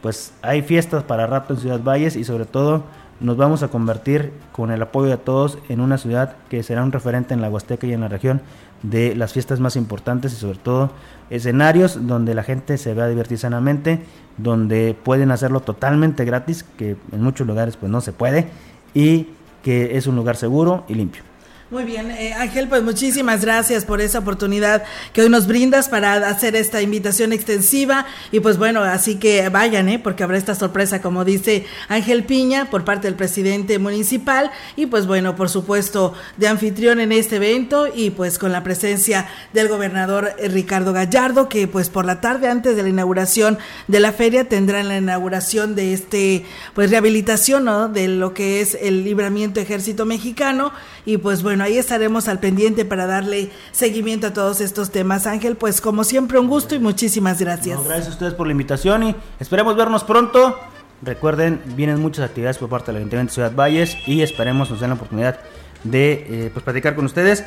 pues 0.00 0.32
hay 0.42 0.62
fiestas 0.62 1.02
para 1.02 1.26
rato 1.26 1.54
en 1.54 1.60
Ciudad 1.60 1.82
Valles 1.82 2.14
y 2.14 2.22
sobre 2.22 2.44
todo 2.44 2.84
nos 3.20 3.36
vamos 3.36 3.62
a 3.62 3.68
convertir 3.68 4.32
con 4.52 4.70
el 4.70 4.80
apoyo 4.82 5.10
de 5.10 5.16
todos 5.16 5.58
en 5.68 5.80
una 5.80 5.98
ciudad 5.98 6.36
que 6.48 6.62
será 6.62 6.82
un 6.82 6.92
referente 6.92 7.34
en 7.34 7.40
la 7.40 7.50
Huasteca 7.50 7.86
y 7.86 7.92
en 7.92 8.00
la 8.00 8.08
región 8.08 8.40
de 8.82 9.16
las 9.16 9.32
fiestas 9.32 9.58
más 9.58 9.76
importantes 9.76 10.32
y 10.32 10.36
sobre 10.36 10.58
todo 10.58 10.90
escenarios 11.30 12.06
donde 12.06 12.34
la 12.34 12.44
gente 12.44 12.78
se 12.78 12.94
vea 12.94 13.08
divertir 13.08 13.38
sanamente, 13.38 14.00
donde 14.36 14.96
pueden 15.02 15.30
hacerlo 15.30 15.60
totalmente 15.60 16.24
gratis, 16.24 16.64
que 16.76 16.96
en 17.12 17.22
muchos 17.22 17.46
lugares 17.46 17.76
pues 17.76 17.90
no 17.90 18.00
se 18.00 18.12
puede, 18.12 18.48
y 18.94 19.28
que 19.62 19.96
es 19.96 20.06
un 20.06 20.16
lugar 20.16 20.36
seguro 20.36 20.84
y 20.88 20.94
limpio. 20.94 21.22
Muy 21.70 21.84
bien, 21.84 22.10
eh, 22.10 22.32
Ángel, 22.32 22.66
pues 22.66 22.82
muchísimas 22.82 23.42
gracias 23.44 23.84
por 23.84 24.00
esa 24.00 24.20
oportunidad 24.20 24.84
que 25.12 25.20
hoy 25.20 25.28
nos 25.28 25.46
brindas 25.46 25.90
para 25.90 26.14
hacer 26.26 26.56
esta 26.56 26.80
invitación 26.80 27.30
extensiva 27.34 28.06
y 28.32 28.40
pues 28.40 28.56
bueno, 28.56 28.82
así 28.82 29.16
que 29.16 29.46
vayan, 29.50 29.90
¿eh? 29.90 29.98
porque 29.98 30.22
habrá 30.22 30.38
esta 30.38 30.54
sorpresa, 30.54 31.02
como 31.02 31.26
dice 31.26 31.66
Ángel 31.88 32.24
Piña, 32.24 32.70
por 32.70 32.86
parte 32.86 33.06
del 33.06 33.16
presidente 33.16 33.78
municipal 33.78 34.50
y 34.76 34.86
pues 34.86 35.06
bueno, 35.06 35.36
por 35.36 35.50
supuesto, 35.50 36.14
de 36.38 36.48
anfitrión 36.48 37.00
en 37.00 37.12
este 37.12 37.36
evento 37.36 37.86
y 37.94 38.08
pues 38.08 38.38
con 38.38 38.50
la 38.50 38.62
presencia 38.62 39.28
del 39.52 39.68
gobernador 39.68 40.32
Ricardo 40.42 40.94
Gallardo, 40.94 41.50
que 41.50 41.68
pues 41.68 41.90
por 41.90 42.06
la 42.06 42.22
tarde 42.22 42.48
antes 42.48 42.76
de 42.76 42.82
la 42.82 42.88
inauguración 42.88 43.58
de 43.88 44.00
la 44.00 44.12
feria 44.12 44.48
tendrán 44.48 44.88
la 44.88 44.96
inauguración 44.96 45.74
de 45.74 45.92
este, 45.92 46.46
pues 46.72 46.90
rehabilitación, 46.90 47.66
¿no? 47.66 47.90
De 47.90 48.08
lo 48.08 48.32
que 48.32 48.62
es 48.62 48.74
el 48.80 49.04
libramiento 49.04 49.60
ejército 49.60 50.06
mexicano 50.06 50.72
y 51.04 51.18
pues 51.18 51.42
bueno, 51.42 51.57
ahí 51.60 51.78
estaremos 51.78 52.28
al 52.28 52.38
pendiente 52.40 52.84
para 52.84 53.06
darle 53.06 53.50
seguimiento 53.72 54.28
a 54.28 54.32
todos 54.32 54.60
estos 54.60 54.90
temas. 54.90 55.26
Ángel, 55.26 55.56
pues 55.56 55.80
como 55.80 56.04
siempre 56.04 56.38
un 56.38 56.48
gusto 56.48 56.74
y 56.74 56.78
muchísimas 56.78 57.38
gracias. 57.40 57.82
gracias 57.84 58.08
a 58.08 58.10
ustedes 58.10 58.34
por 58.34 58.46
la 58.46 58.52
invitación 58.52 59.02
y 59.02 59.16
esperemos 59.40 59.76
vernos 59.76 60.04
pronto 60.04 60.56
Recuerden, 61.02 61.62
vienen 61.76 62.00
muchas 62.00 62.24
actividades 62.24 62.58
por 62.58 62.68
parte 62.68 62.86
del 62.86 62.96
Ayuntamiento 62.96 63.30
de 63.30 63.34
Ciudad 63.34 63.54
Valles 63.54 63.96
y 64.06 64.22
esperemos 64.22 64.70
nos 64.70 64.80
den 64.80 64.90
la 64.90 64.96
oportunidad 64.96 65.38
de 65.84 66.26
eh, 66.28 66.50
pues, 66.52 66.64
platicar 66.64 66.96
con 66.96 67.04
ustedes. 67.04 67.44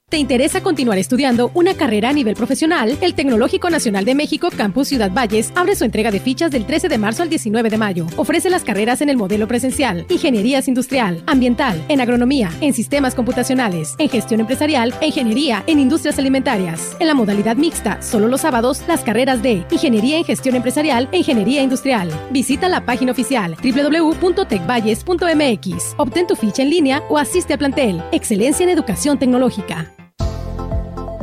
¿Te 0.09 0.17
interesa 0.17 0.61
continuar 0.63 0.97
estudiando 0.97 1.51
una 1.53 1.75
carrera 1.75 2.09
a 2.09 2.13
nivel 2.13 2.33
profesional? 2.33 2.97
El 2.99 3.13
Tecnológico 3.13 3.69
Nacional 3.69 4.05
de 4.05 4.15
México 4.15 4.49
Campus 4.49 4.87
Ciudad 4.87 5.11
Valles 5.11 5.51
abre 5.53 5.75
su 5.75 5.83
entrega 5.83 6.09
de 6.09 6.19
fichas 6.19 6.49
del 6.49 6.65
13 6.65 6.89
de 6.89 6.97
marzo 6.97 7.21
al 7.21 7.29
19 7.29 7.69
de 7.69 7.77
mayo. 7.77 8.07
Ofrece 8.15 8.49
las 8.49 8.63
carreras 8.63 9.01
en 9.01 9.09
el 9.09 9.17
modelo 9.17 9.47
presencial, 9.47 10.07
ingenierías 10.09 10.67
industrial, 10.67 11.21
ambiental, 11.27 11.85
en 11.89 12.01
agronomía, 12.01 12.49
en 12.59 12.73
sistemas 12.73 13.13
computacionales, 13.13 13.93
en 13.99 14.09
gestión 14.09 14.39
empresarial 14.39 14.95
e 14.99 15.05
ingeniería 15.05 15.63
en 15.67 15.77
industrias 15.77 16.17
alimentarias. 16.17 16.97
En 16.99 17.05
la 17.05 17.13
modalidad 17.13 17.55
mixta, 17.55 18.01
solo 18.01 18.27
los 18.27 18.41
sábados, 18.41 18.81
las 18.87 19.01
carreras 19.01 19.43
de 19.43 19.63
ingeniería 19.69 20.17
en 20.17 20.25
gestión 20.25 20.55
empresarial 20.55 21.07
e 21.11 21.17
ingeniería 21.17 21.61
industrial. 21.61 22.09
Visita 22.31 22.67
la 22.67 22.83
página 22.83 23.11
oficial 23.11 23.55
www.tecvalles.mx. 23.61 25.93
Obtén 25.97 26.25
tu 26.25 26.35
ficha 26.35 26.63
en 26.63 26.71
línea 26.71 27.03
o 27.09 27.19
asiste 27.19 27.53
al 27.53 27.59
plantel. 27.59 28.01
Excelencia 28.11 28.63
en 28.63 28.71
educación 28.71 29.19
tecnológica. 29.19 29.93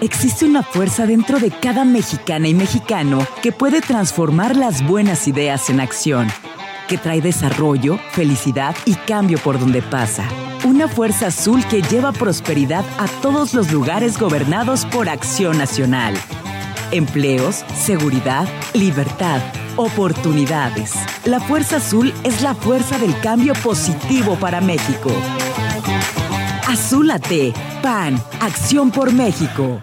Existe 0.00 0.46
una 0.46 0.62
fuerza 0.62 1.04
dentro 1.04 1.38
de 1.38 1.50
cada 1.50 1.84
mexicana 1.84 2.48
y 2.48 2.54
mexicano 2.54 3.26
que 3.42 3.52
puede 3.52 3.82
transformar 3.82 4.56
las 4.56 4.86
buenas 4.86 5.28
ideas 5.28 5.68
en 5.68 5.78
acción, 5.78 6.28
que 6.88 6.96
trae 6.96 7.20
desarrollo, 7.20 7.98
felicidad 8.12 8.74
y 8.86 8.94
cambio 8.94 9.36
por 9.38 9.58
donde 9.58 9.82
pasa. 9.82 10.24
Una 10.64 10.88
fuerza 10.88 11.26
azul 11.26 11.62
que 11.66 11.82
lleva 11.82 12.12
prosperidad 12.12 12.82
a 12.98 13.08
todos 13.20 13.52
los 13.52 13.70
lugares 13.72 14.18
gobernados 14.18 14.86
por 14.86 15.10
Acción 15.10 15.58
Nacional. 15.58 16.14
Empleos, 16.92 17.62
seguridad, 17.74 18.48
libertad, 18.72 19.42
oportunidades. 19.76 20.94
La 21.26 21.40
fuerza 21.40 21.76
azul 21.76 22.14
es 22.24 22.40
la 22.40 22.54
fuerza 22.54 22.98
del 22.98 23.18
cambio 23.20 23.52
positivo 23.62 24.36
para 24.36 24.62
México. 24.62 25.10
Azúlate, 26.66 27.52
PAN, 27.82 28.22
Acción 28.40 28.90
por 28.90 29.12
México. 29.12 29.82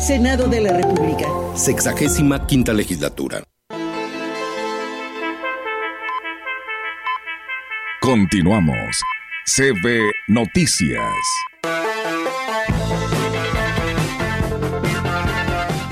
Senado 0.00 0.46
de 0.46 0.60
la 0.60 0.74
República. 0.74 1.26
Sexagésima 1.54 2.46
quinta 2.46 2.74
legislatura. 2.74 3.42
Continuamos. 8.02 9.00
CB 9.46 10.12
Noticias. 10.28 11.00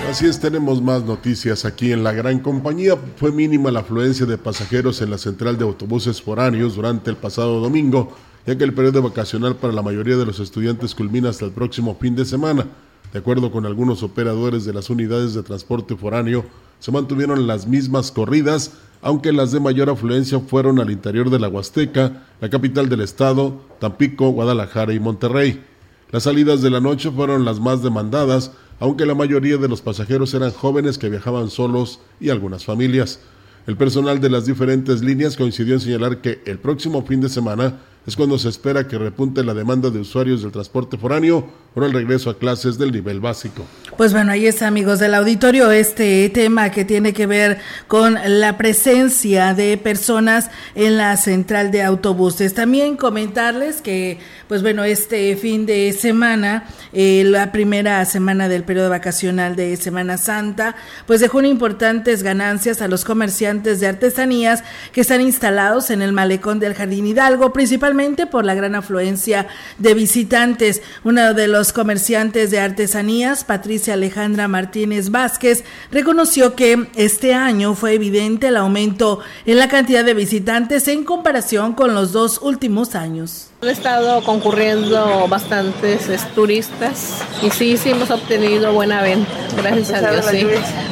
Así 0.09 0.27
es, 0.27 0.39
tenemos 0.39 0.83
más 0.83 1.03
noticias 1.03 1.65
aquí 1.65 1.91
en 1.91 2.05
la 2.05 2.13
gran 2.13 2.41
compañía. 2.41 2.97
Fue 3.17 3.33
mínima 3.33 3.71
la 3.71 3.81
afluencia 3.81 4.27
de 4.27 4.37
pasajeros 4.37 5.01
en 5.01 5.11
la 5.11 5.19
central 5.19 5.57
de 5.57 5.65
autobuses 5.65 6.21
foráneos 6.21 6.77
durante 6.77 7.11
el 7.11 7.17
pasado 7.17 7.59
domingo, 7.59 8.15
ya 8.47 8.57
que 8.57 8.65
el 8.65 8.75
periodo 8.75 9.03
vacacional 9.03 9.57
para 9.57 9.73
la 9.73 9.83
mayoría 9.83 10.17
de 10.17 10.27
los 10.27 10.41
estudiantes 10.41 10.95
culmina 10.95 11.31
hasta 11.31 11.47
el 11.47 11.53
próximo 11.53 11.97
fin 11.99 12.15
de 12.15 12.27
semana. 12.27 12.67
De 13.15 13.21
acuerdo 13.21 13.53
con 13.53 13.65
algunos 13.65 14.03
operadores 14.03 14.65
de 14.65 14.73
las 14.73 14.91
unidades 14.91 15.35
de 15.35 15.45
transporte 15.45 15.95
foráneo, 15.95 16.45
se 16.81 16.91
mantuvieron 16.91 17.47
las 17.47 17.69
mismas 17.69 18.11
corridas, 18.11 18.73
aunque 19.03 19.33
las 19.33 19.53
de 19.53 19.61
mayor 19.61 19.89
afluencia 19.89 20.41
fueron 20.41 20.81
al 20.81 20.91
interior 20.91 21.31
de 21.31 21.39
la 21.39 21.47
Huasteca, 21.47 22.25
la 22.41 22.51
capital 22.51 22.89
del 22.89 23.03
estado, 23.03 23.61
Tampico, 23.79 24.31
Guadalajara 24.31 24.95
y 24.95 24.99
Monterrey. 24.99 25.63
Las 26.11 26.25
salidas 26.25 26.61
de 26.61 26.71
la 26.71 26.81
noche 26.81 27.09
fueron 27.13 27.45
las 27.45 27.61
más 27.61 27.85
demandadas, 27.85 28.51
aunque 28.81 29.07
la 29.07 29.15
mayoría 29.15 29.59
de 29.59 29.69
los 29.69 29.81
pasajeros 29.81 30.35
eran 30.35 30.51
jóvenes 30.51 30.99
que 30.99 31.09
viajaban 31.09 31.51
solos 31.51 32.01
y 32.19 32.31
algunas 32.31 32.65
familias. 32.65 33.21
El 33.69 33.77
personal 33.77 34.21
de 34.21 34.31
las 34.31 34.45
diferentes 34.45 35.05
líneas 35.05 35.37
coincidió 35.37 35.75
en 35.75 35.81
señalar 35.81 36.21
que 36.21 36.43
el 36.47 36.59
próximo 36.59 37.07
fin 37.07 37.21
de 37.21 37.29
semana 37.29 37.77
es 38.07 38.17
cuando 38.17 38.39
se 38.39 38.51
espera 38.51 38.87
que 38.87 38.99
repunte 38.99 39.43
la 39.43 39.55
demanda 39.55 39.91
de 39.91 39.99
usuarios 39.99 40.43
del 40.43 40.53
transporte 40.53 40.99
foráneo 40.99 41.47
por 41.73 41.85
el 41.85 41.93
regreso 41.93 42.31
a 42.31 42.39
clases 42.39 42.79
del 42.79 42.93
nivel 42.93 43.19
básico. 43.19 43.65
Pues 43.97 44.13
bueno, 44.13 44.33
ahí 44.33 44.47
está, 44.47 44.67
amigos 44.67 44.99
del 44.99 45.15
auditorio, 45.15 45.71
este 45.71 46.29
tema 46.29 46.71
que 46.71 46.85
tiene 46.85 47.13
que 47.13 47.27
ver 47.27 47.59
con 47.89 48.17
la 48.27 48.59
presencia 48.59 49.55
de 49.55 49.77
personas 49.79 50.51
en 50.75 50.97
la 50.97 51.17
central 51.17 51.71
de 51.71 51.83
autobuses. 51.83 52.55
También 52.55 52.97
comentarles 52.97 53.81
que, 53.81 54.19
pues 54.49 54.63
bueno, 54.63 54.85
este 54.85 55.35
fin 55.37 55.67
de 55.67 55.93
semana, 55.93 56.69
eh, 56.93 57.25
la 57.27 57.53
primera 57.53 58.05
semana 58.05 58.49
del 58.49 58.65
periodo 58.65 58.91
vacacional 58.91 59.57
de 59.57 59.77
Semana 59.77 60.19
Santa, 60.19 60.77
pues 61.07 61.21
dejó 61.21 61.43
importantes 61.43 62.23
ganancias 62.23 62.83
a 62.83 62.89
los 62.89 63.05
comerciantes 63.05 63.81
de 63.81 63.89
artesanías 63.89 64.63
que 64.93 65.01
están 65.01 65.21
instalados 65.21 65.91
en 65.91 66.03
el 66.03 66.13
malecón 66.13 66.61
del 66.61 66.75
Jardín 66.75 67.07
Hidalgo, 67.07 67.53
principalmente 67.53 67.94
principalmente 67.95 68.27
por 68.27 68.45
la 68.45 68.55
gran 68.55 68.75
afluencia 68.75 69.47
de 69.79 69.95
visitantes. 69.95 70.83
Uno 71.05 71.33
de 71.33 71.47
los 71.47 71.73
comerciantes 71.73 72.51
de 72.51 72.59
artesanías, 72.59 73.45
Patricia 73.45 73.95
Alejandra 73.95 74.49
Martínez 74.49 75.11
Vázquez, 75.11 75.65
reconoció 75.93 76.57
que 76.57 76.89
este 76.97 77.35
año 77.35 77.75
fue 77.75 77.95
evidente 77.95 78.49
el 78.49 78.57
aumento 78.57 79.21
en 79.47 79.59
la 79.59 79.69
cantidad 79.69 80.05
de 80.05 80.15
visitantes 80.15 80.89
en 80.89 81.05
comparación 81.05 81.75
con 81.75 81.95
los 81.95 82.13
dos 82.13 82.41
últimos 82.43 82.97
años. 82.97 83.49
Han 83.63 83.69
estado 83.69 84.23
concurriendo 84.25 85.27
bastantes 85.29 86.09
turistas 86.35 87.23
y 87.43 87.51
sí, 87.51 87.77
sí 87.77 87.91
hemos 87.91 88.11
obtenido 88.11 88.73
buena 88.73 89.03
venta, 89.03 89.33
gracias 89.57 90.03
a, 90.03 90.11
Dios. 90.11 90.27
Sí. 90.31 90.47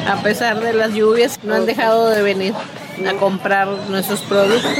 A 0.07 0.23
pesar 0.23 0.61
de 0.61 0.73
las 0.73 0.93
lluvias, 0.93 1.37
no 1.43 1.53
han 1.53 1.65
dejado 1.65 2.09
de 2.09 2.21
venir 2.21 2.53
a 3.07 3.13
comprar 3.13 3.67
nuestros 3.89 4.21
productos. 4.21 4.71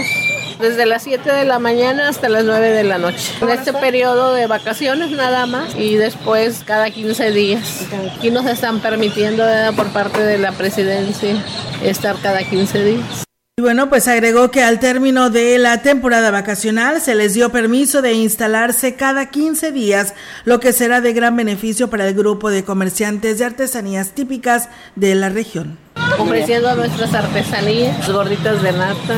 Desde 0.60 0.86
las 0.86 1.04
7 1.04 1.32
de 1.32 1.46
la 1.46 1.60
mañana 1.60 2.10
hasta 2.10 2.30
las 2.30 2.46
9 2.46 2.70
de 2.70 2.84
la 2.84 2.98
noche. 2.98 3.34
En 3.42 3.50
este 3.50 3.74
periodo 3.74 4.34
de 4.34 4.48
vacaciones 4.48 5.12
nada 5.12 5.46
más 5.46 5.76
y 5.76 5.96
después 5.96 6.64
cada 6.66 6.90
15 6.90 7.32
días. 7.32 7.88
Aquí 8.16 8.32
nos 8.32 8.46
están 8.46 8.80
permitiendo 8.80 9.44
por 9.76 9.88
parte 9.88 10.22
de 10.22 10.38
la 10.38 10.52
presidencia 10.52 11.44
estar 11.84 12.16
cada 12.22 12.44
15 12.44 12.84
días. 12.84 13.24
Y 13.56 13.62
bueno, 13.62 13.88
pues 13.88 14.08
agregó 14.08 14.50
que 14.50 14.64
al 14.64 14.80
término 14.80 15.30
de 15.30 15.60
la 15.60 15.84
temporada 15.84 16.32
vacacional 16.32 17.00
se 17.02 17.14
les 17.14 17.36
dio 17.36 17.52
permiso 17.52 18.02
de 18.02 18.14
instalarse 18.14 18.96
cada 18.96 19.28
15 19.30 19.72
días, 19.72 20.16
lo 20.44 20.60
que 20.60 20.74
será 20.74 21.02
de 21.02 21.14
gran 21.14 21.36
beneficio 21.36 21.88
para 21.88 22.08
el 22.08 22.16
grupo 22.16 22.50
de 22.50 22.64
comerciantes 22.64 23.38
de 23.38 23.46
artesanías 23.46 24.14
típicas 24.14 24.70
de 24.96 25.14
la 25.14 25.30
región. 25.30 25.83
Ofreciendo 26.20 26.76
nuestras 26.76 27.14
artesanías, 27.14 28.12
gorditas 28.12 28.62
de 28.62 28.72
nata 28.72 29.16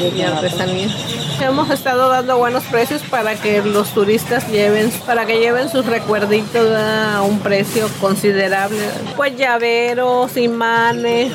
y, 0.00 0.18
y 0.18 0.22
artesanías. 0.22 0.92
Hemos 1.40 1.70
estado 1.70 2.08
dando 2.10 2.36
buenos 2.36 2.64
precios 2.64 3.02
para 3.02 3.34
que 3.34 3.62
los 3.62 3.94
turistas 3.94 4.48
lleven, 4.50 4.90
para 5.06 5.24
que 5.24 5.38
lleven 5.38 5.70
sus 5.70 5.86
recuerditos 5.86 6.68
a 6.76 7.22
un 7.22 7.40
precio 7.40 7.88
considerable. 8.00 8.78
Pues 9.16 9.36
llaveros, 9.36 10.36
imanes, 10.36 11.32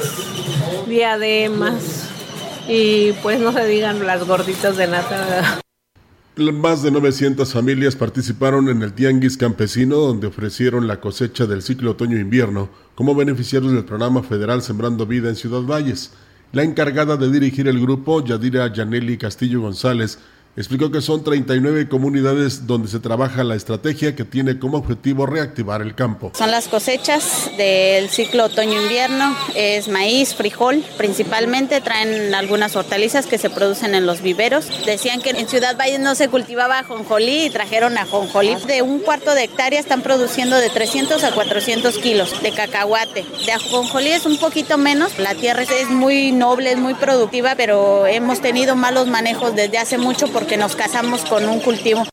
diademas 0.86 2.10
y 2.68 3.14
pues 3.24 3.40
no 3.40 3.52
se 3.52 3.66
digan 3.66 4.06
las 4.06 4.26
gorditas 4.26 4.78
de 4.78 4.88
nata. 4.88 5.60
Más 6.38 6.84
de 6.84 6.92
900 6.92 7.54
familias 7.54 7.96
participaron 7.96 8.68
en 8.68 8.82
el 8.82 8.92
Tianguis 8.92 9.38
Campesino, 9.38 9.96
donde 9.96 10.28
ofrecieron 10.28 10.86
la 10.86 11.00
cosecha 11.00 11.46
del 11.46 11.62
ciclo 11.62 11.92
otoño-invierno 11.92 12.68
como 12.94 13.16
beneficiarios 13.16 13.72
del 13.72 13.86
programa 13.86 14.22
federal 14.22 14.62
Sembrando 14.62 15.06
Vida 15.06 15.30
en 15.30 15.38
Ciudad 15.38 15.62
Valles. 15.62 16.12
La 16.52 16.64
encargada 16.64 17.16
de 17.16 17.32
dirigir 17.32 17.70
el 17.70 17.80
grupo, 17.80 18.22
Yadira 18.22 18.72
Yaneli 18.74 19.18
Castillo 19.18 19.62
González, 19.62 20.20
explicó 20.58 20.90
que 20.90 21.02
son 21.02 21.24
39 21.24 21.90
comunidades 21.90 22.66
donde 22.66 22.88
se 22.88 23.00
trabaja 23.00 23.44
la 23.44 23.56
estrategia 23.56 24.16
que 24.16 24.24
tiene 24.24 24.58
como 24.58 24.78
objetivo 24.78 25.26
reactivar 25.26 25.82
el 25.82 25.96
campo. 25.96 26.32
Son 26.36 26.52
las 26.52 26.68
cosechas 26.68 27.52
del 27.58 28.10
ciclo 28.10 28.46
otoño-invierno, 28.46 29.36
es 29.56 29.88
maíz, 29.88 30.34
frijol, 30.34 30.84
principalmente 30.98 31.82
traen 31.82 32.34
algunas 32.34 32.76
hortalizas 32.76 33.26
que 33.26 33.38
se 33.38 33.50
producen 33.50 33.96
en 33.96 34.06
los 34.06 34.22
viveros. 34.22 34.68
Decían 34.86 35.22
que 35.22 35.32
en 35.32 35.48
Ciudad 35.48 35.78
Valle 35.78 36.00
no 36.00 36.16
se 36.16 36.30
cultivaba 36.30 36.80
ajonjolí 36.80 37.46
y 37.46 37.50
trajeron 37.50 37.98
ajonjolí. 37.98 38.56
De 38.68 38.82
un 38.82 39.00
cuarto 39.00 39.34
de 39.36 39.44
hectárea 39.44 39.80
están 39.80 40.02
produciendo 40.02 40.56
de 40.58 40.70
300 40.70 41.24
a 41.24 41.32
400 41.34 41.98
kilos 41.98 42.42
de 42.42 42.52
cacahuate. 42.52 43.26
De 43.46 43.52
ajonjolí 43.52 44.10
es 44.10 44.26
un 44.26 44.38
poquito 44.38 44.78
menos, 44.78 45.18
la 45.20 45.36
tierra 45.36 45.64
es 45.64 45.90
muy 45.90 46.32
noble, 46.32 46.72
es 46.72 46.78
muy 46.78 46.94
productiva, 46.94 47.56
pero 47.56 48.08
hemos 48.08 48.42
tenido 48.42 48.76
malos 48.76 49.08
manejos 49.08 49.56
desde 49.56 49.78
hace 49.78 49.98
mucho 49.98 50.28
por 50.28 50.45
que 50.46 50.58
nos 50.58 50.76
casamos 50.76 51.26
con 51.26 51.46
un 51.46 51.60
cultivo. 51.60 52.04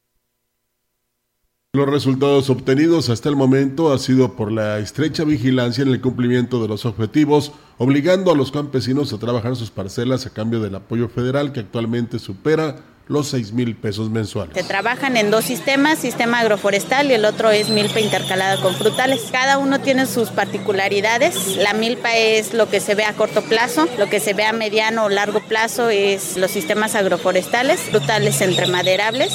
Los 1.75 1.89
resultados 1.89 2.51
obtenidos 2.51 3.09
hasta 3.09 3.31
el 3.31 3.37
momento 3.37 3.93
ha 3.93 3.99
sido 3.99 4.37
por 4.37 4.53
la 4.53 4.79
estrecha 4.79 5.25
vigilancia 5.25 5.83
en 5.83 5.89
el 5.89 6.03
cumplimiento 6.03 6.61
de 6.61 6.69
los 6.69 6.85
objetivos, 6.85 7.53
obligando 7.79 8.31
a 8.31 8.37
los 8.37 8.53
campesinos 8.53 9.13
a 9.13 9.19
trabajar 9.19 9.57
sus 9.57 9.71
parcelas 9.71 10.27
a 10.27 10.31
cambio 10.31 10.61
del 10.61 10.75
apoyo 10.75 11.09
federal 11.09 11.53
que 11.53 11.61
actualmente 11.61 12.19
supera 12.19 12.77
los 13.13 13.29
6 13.29 13.53
mil 13.53 13.77
pesos 13.77 14.11
mensuales. 14.11 14.55
Se 14.55 14.65
trabajan 14.65 15.17
en 15.17 15.31
dos 15.31 15.45
sistemas, 15.45 15.99
sistema 15.99 16.41
agroforestal 16.41 17.11
y 17.11 17.15
el 17.15 17.25
otro 17.25 17.51
es 17.51 17.69
milpa 17.69 18.01
intercalada 18.01 18.61
con 18.61 18.75
frutales. 18.75 19.29
Cada 19.31 19.59
uno 19.59 19.81
tiene 19.81 20.07
sus 20.07 20.31
particularidades. 20.31 21.57
La 21.57 21.75
milpa 21.75 22.17
es 22.17 22.55
lo 22.55 22.69
que 22.69 22.81
se 22.81 22.95
ve 22.95 23.05
a 23.05 23.13
corto 23.13 23.43
plazo, 23.43 23.87
lo 23.99 24.09
que 24.09 24.21
se 24.21 24.35
ve 24.35 24.45
a 24.45 24.53
mediano 24.53 25.05
o 25.05 25.09
largo 25.09 25.41
plazo 25.41 25.91
es 25.91 26.37
los 26.37 26.51
sistemas 26.51 26.95
agroforestales, 26.95 27.81
frutales 27.81 28.41
entremaderables. 28.41 29.33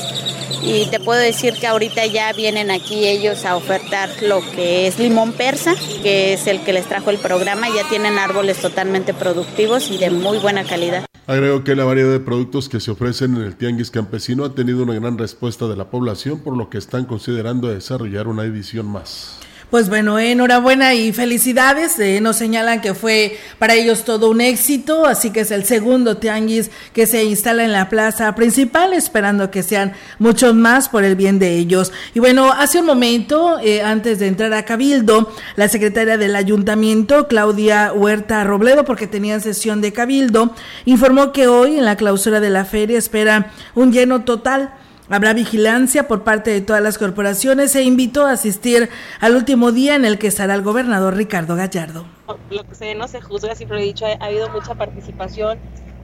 Y 0.63 0.87
te 0.87 0.99
puedo 0.99 1.19
decir 1.19 1.53
que 1.53 1.67
ahorita 1.67 2.05
ya 2.07 2.33
vienen 2.33 2.71
aquí 2.71 3.07
ellos 3.07 3.45
a 3.45 3.55
ofertar 3.55 4.09
lo 4.21 4.41
que 4.51 4.87
es 4.87 4.99
limón 4.99 5.33
persa, 5.33 5.75
que 6.01 6.33
es 6.33 6.47
el 6.47 6.61
que 6.61 6.73
les 6.73 6.87
trajo 6.87 7.09
el 7.09 7.19
programa. 7.19 7.67
Ya 7.69 7.87
tienen 7.89 8.17
árboles 8.17 8.57
totalmente 8.57 9.13
productivos 9.13 9.89
y 9.91 9.97
de 9.97 10.09
muy 10.09 10.39
buena 10.39 10.63
calidad. 10.63 11.05
Agrego 11.27 11.65
que 11.65 11.75
la 11.75 11.83
variedad 11.83 12.09
de 12.09 12.21
productos 12.21 12.69
que 12.69 12.79
se 12.79 12.89
ofrecen 12.89 13.35
en 13.35 13.41
el 13.41 13.57
Tianguis 13.57 13.91
Campesino 13.91 14.45
ha 14.45 14.55
tenido 14.55 14.83
una 14.83 14.93
gran 14.93 15.17
respuesta 15.17 15.67
de 15.67 15.75
la 15.75 15.89
población, 15.89 16.39
por 16.39 16.55
lo 16.55 16.69
que 16.69 16.77
están 16.77 17.03
considerando 17.03 17.67
desarrollar 17.67 18.29
una 18.29 18.45
edición 18.45 18.85
más. 18.85 19.37
Pues 19.69 19.89
bueno, 19.89 20.17
enhorabuena 20.17 20.93
y 20.93 21.11
felicidades. 21.11 21.99
Eh, 21.99 22.21
nos 22.21 22.37
señalan 22.37 22.79
que 22.79 22.93
fue 22.93 23.37
para 23.59 23.73
ellos 23.73 24.05
todo 24.05 24.29
un 24.29 24.39
éxito, 24.39 25.05
así 25.05 25.31
que 25.31 25.41
es 25.41 25.51
el 25.51 25.65
segundo 25.65 26.15
tianguis 26.15 26.71
que 26.93 27.05
se 27.05 27.25
instala 27.25 27.65
en 27.65 27.73
la 27.73 27.89
plaza 27.89 28.33
principal, 28.33 28.93
esperando 28.93 29.51
que 29.51 29.63
sean 29.63 29.91
muchos 30.19 30.55
más 30.55 30.87
por 30.87 31.03
el 31.03 31.17
bien 31.17 31.37
de 31.37 31.57
ellos. 31.57 31.91
Y 32.13 32.21
bueno, 32.21 32.49
hace 32.53 32.79
un 32.79 32.85
momento, 32.85 33.59
eh, 33.61 33.81
antes 33.81 34.19
de 34.19 34.27
entrar 34.27 34.53
a 34.53 34.63
Cabildo, 34.63 35.33
la 35.57 35.67
secretaria 35.67 36.17
del 36.17 36.37
ayuntamiento, 36.37 37.27
Claudia 37.27 37.91
Huerta 37.91 38.45
Robledo, 38.45 38.85
porque 38.85 39.05
tenían 39.05 39.41
sesión 39.41 39.81
de 39.81 39.91
Cabildo, 39.91 40.55
informó 40.85 41.33
que 41.33 41.49
hoy 41.49 41.77
en 41.77 41.83
la 41.83 41.97
clausura 41.97 42.39
de 42.39 42.51
la 42.51 42.63
feria 42.63 42.97
espera 42.97 43.51
un 43.75 43.91
lleno 43.91 44.23
total. 44.23 44.71
Habrá 45.09 45.33
vigilancia 45.33 46.07
por 46.07 46.23
parte 46.23 46.51
de 46.51 46.59
todas 46.59 46.81
las 46.81 46.97
corporaciones 46.97 47.73
e 47.75 47.83
invitó 47.83 48.25
a 48.25 48.31
asistir 48.31 48.89
al 49.21 49.35
último 49.35 49.71
día 49.71 49.95
en 49.95 50.03
el 50.03 50.17
que 50.17 50.27
estará 50.27 50.53
el 50.53 50.61
gobernador 50.61 51.15
Ricardo 51.15 51.55
Gallardo. 51.55 52.05
Lo 52.49 52.67
que 52.67 52.75
se 52.75 52.93
no 52.93 53.07
se 53.07 53.21
juzga, 53.21 53.55
siempre 53.55 53.81
he 53.81 53.85
dicho, 53.85 54.05
ha, 54.05 54.25
habido 54.25 54.49
mucha 54.49 54.75
participación 54.75 55.59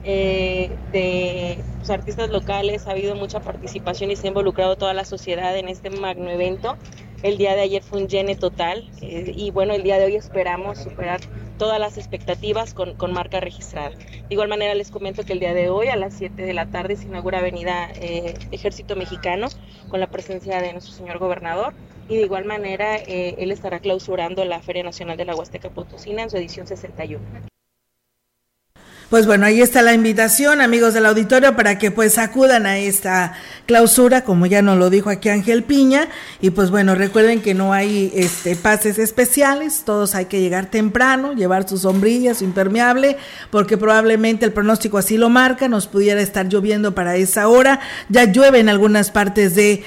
eh, 0.06 0.70
de 0.92 1.58
los 1.78 1.88
artistas 1.88 2.28
locales, 2.28 2.86
ha 2.86 2.90
habido 2.90 3.14
mucha 3.14 3.40
participación 3.40 4.10
y 4.10 4.16
se 4.16 4.26
ha 4.26 4.28
involucrado 4.28 4.76
toda 4.76 4.92
la 4.92 5.04
sociedad 5.04 5.56
en 5.56 5.68
este 5.68 5.88
magno 5.88 6.28
evento. 6.30 6.76
El 7.22 7.38
día 7.38 7.54
de 7.54 7.62
ayer 7.62 7.82
fue 7.82 8.02
un 8.02 8.08
llene 8.08 8.36
total 8.36 8.90
eh, 9.00 9.32
y 9.34 9.50
bueno, 9.50 9.72
el 9.72 9.82
día 9.82 9.98
de 9.98 10.04
hoy 10.04 10.16
esperamos 10.16 10.78
superar 10.78 11.20
todas 11.56 11.80
las 11.80 11.96
expectativas 11.96 12.74
con, 12.74 12.94
con, 12.96 13.14
marca 13.14 13.40
registrada. 13.40 13.90
De 13.90 14.26
igual 14.28 14.48
manera 14.48 14.74
les 14.74 14.90
comento 14.90 15.24
que 15.24 15.32
el 15.32 15.40
día 15.40 15.54
de 15.54 15.70
hoy 15.70 15.88
a 15.88 15.96
las 15.96 16.12
7 16.14 16.42
de 16.42 16.52
la 16.52 16.66
tarde 16.66 16.96
se 16.96 17.06
inaugura 17.06 17.38
Avenida 17.38 17.90
eh, 17.94 18.34
Ejército 18.50 18.96
Mexicano 18.96 19.48
con 19.88 20.00
la 20.00 20.08
presencia 20.08 20.60
de 20.60 20.72
nuestro 20.72 20.92
señor 20.92 21.18
gobernador 21.18 21.72
y 22.10 22.16
de 22.16 22.22
igual 22.22 22.44
manera 22.44 22.96
él 22.96 23.50
estará 23.50 23.78
clausurando 23.78 24.44
la 24.44 24.60
Feria 24.60 24.82
Nacional 24.82 25.16
de 25.16 25.24
la 25.24 25.34
Huasteca 25.34 25.70
Potosina 25.70 26.22
en 26.22 26.28
su 26.28 26.36
edición 26.36 26.66
61. 26.66 27.53
Pues 29.14 29.26
bueno, 29.26 29.46
ahí 29.46 29.62
está 29.62 29.80
la 29.80 29.94
invitación, 29.94 30.60
amigos 30.60 30.92
del 30.92 31.06
auditorio, 31.06 31.54
para 31.54 31.78
que 31.78 31.92
pues 31.92 32.18
acudan 32.18 32.66
a 32.66 32.78
esta 32.78 33.34
clausura, 33.64 34.24
como 34.24 34.44
ya 34.46 34.60
nos 34.60 34.76
lo 34.76 34.90
dijo 34.90 35.08
aquí 35.08 35.28
Ángel 35.28 35.62
Piña. 35.62 36.08
Y 36.40 36.50
pues 36.50 36.72
bueno, 36.72 36.96
recuerden 36.96 37.40
que 37.40 37.54
no 37.54 37.72
hay 37.72 38.10
este 38.16 38.56
pases 38.56 38.98
especiales, 38.98 39.82
todos 39.86 40.16
hay 40.16 40.24
que 40.24 40.40
llegar 40.40 40.66
temprano, 40.66 41.32
llevar 41.32 41.68
su 41.68 41.78
sombrilla, 41.78 42.34
su 42.34 42.42
impermeable, 42.42 43.16
porque 43.52 43.78
probablemente 43.78 44.46
el 44.46 44.52
pronóstico 44.52 44.98
así 44.98 45.16
lo 45.16 45.28
marca, 45.28 45.68
nos 45.68 45.86
pudiera 45.86 46.20
estar 46.20 46.48
lloviendo 46.48 46.96
para 46.96 47.14
esa 47.14 47.46
hora. 47.46 47.78
Ya 48.08 48.24
llueve 48.24 48.58
en 48.58 48.68
algunas 48.68 49.12
partes 49.12 49.54
de 49.54 49.84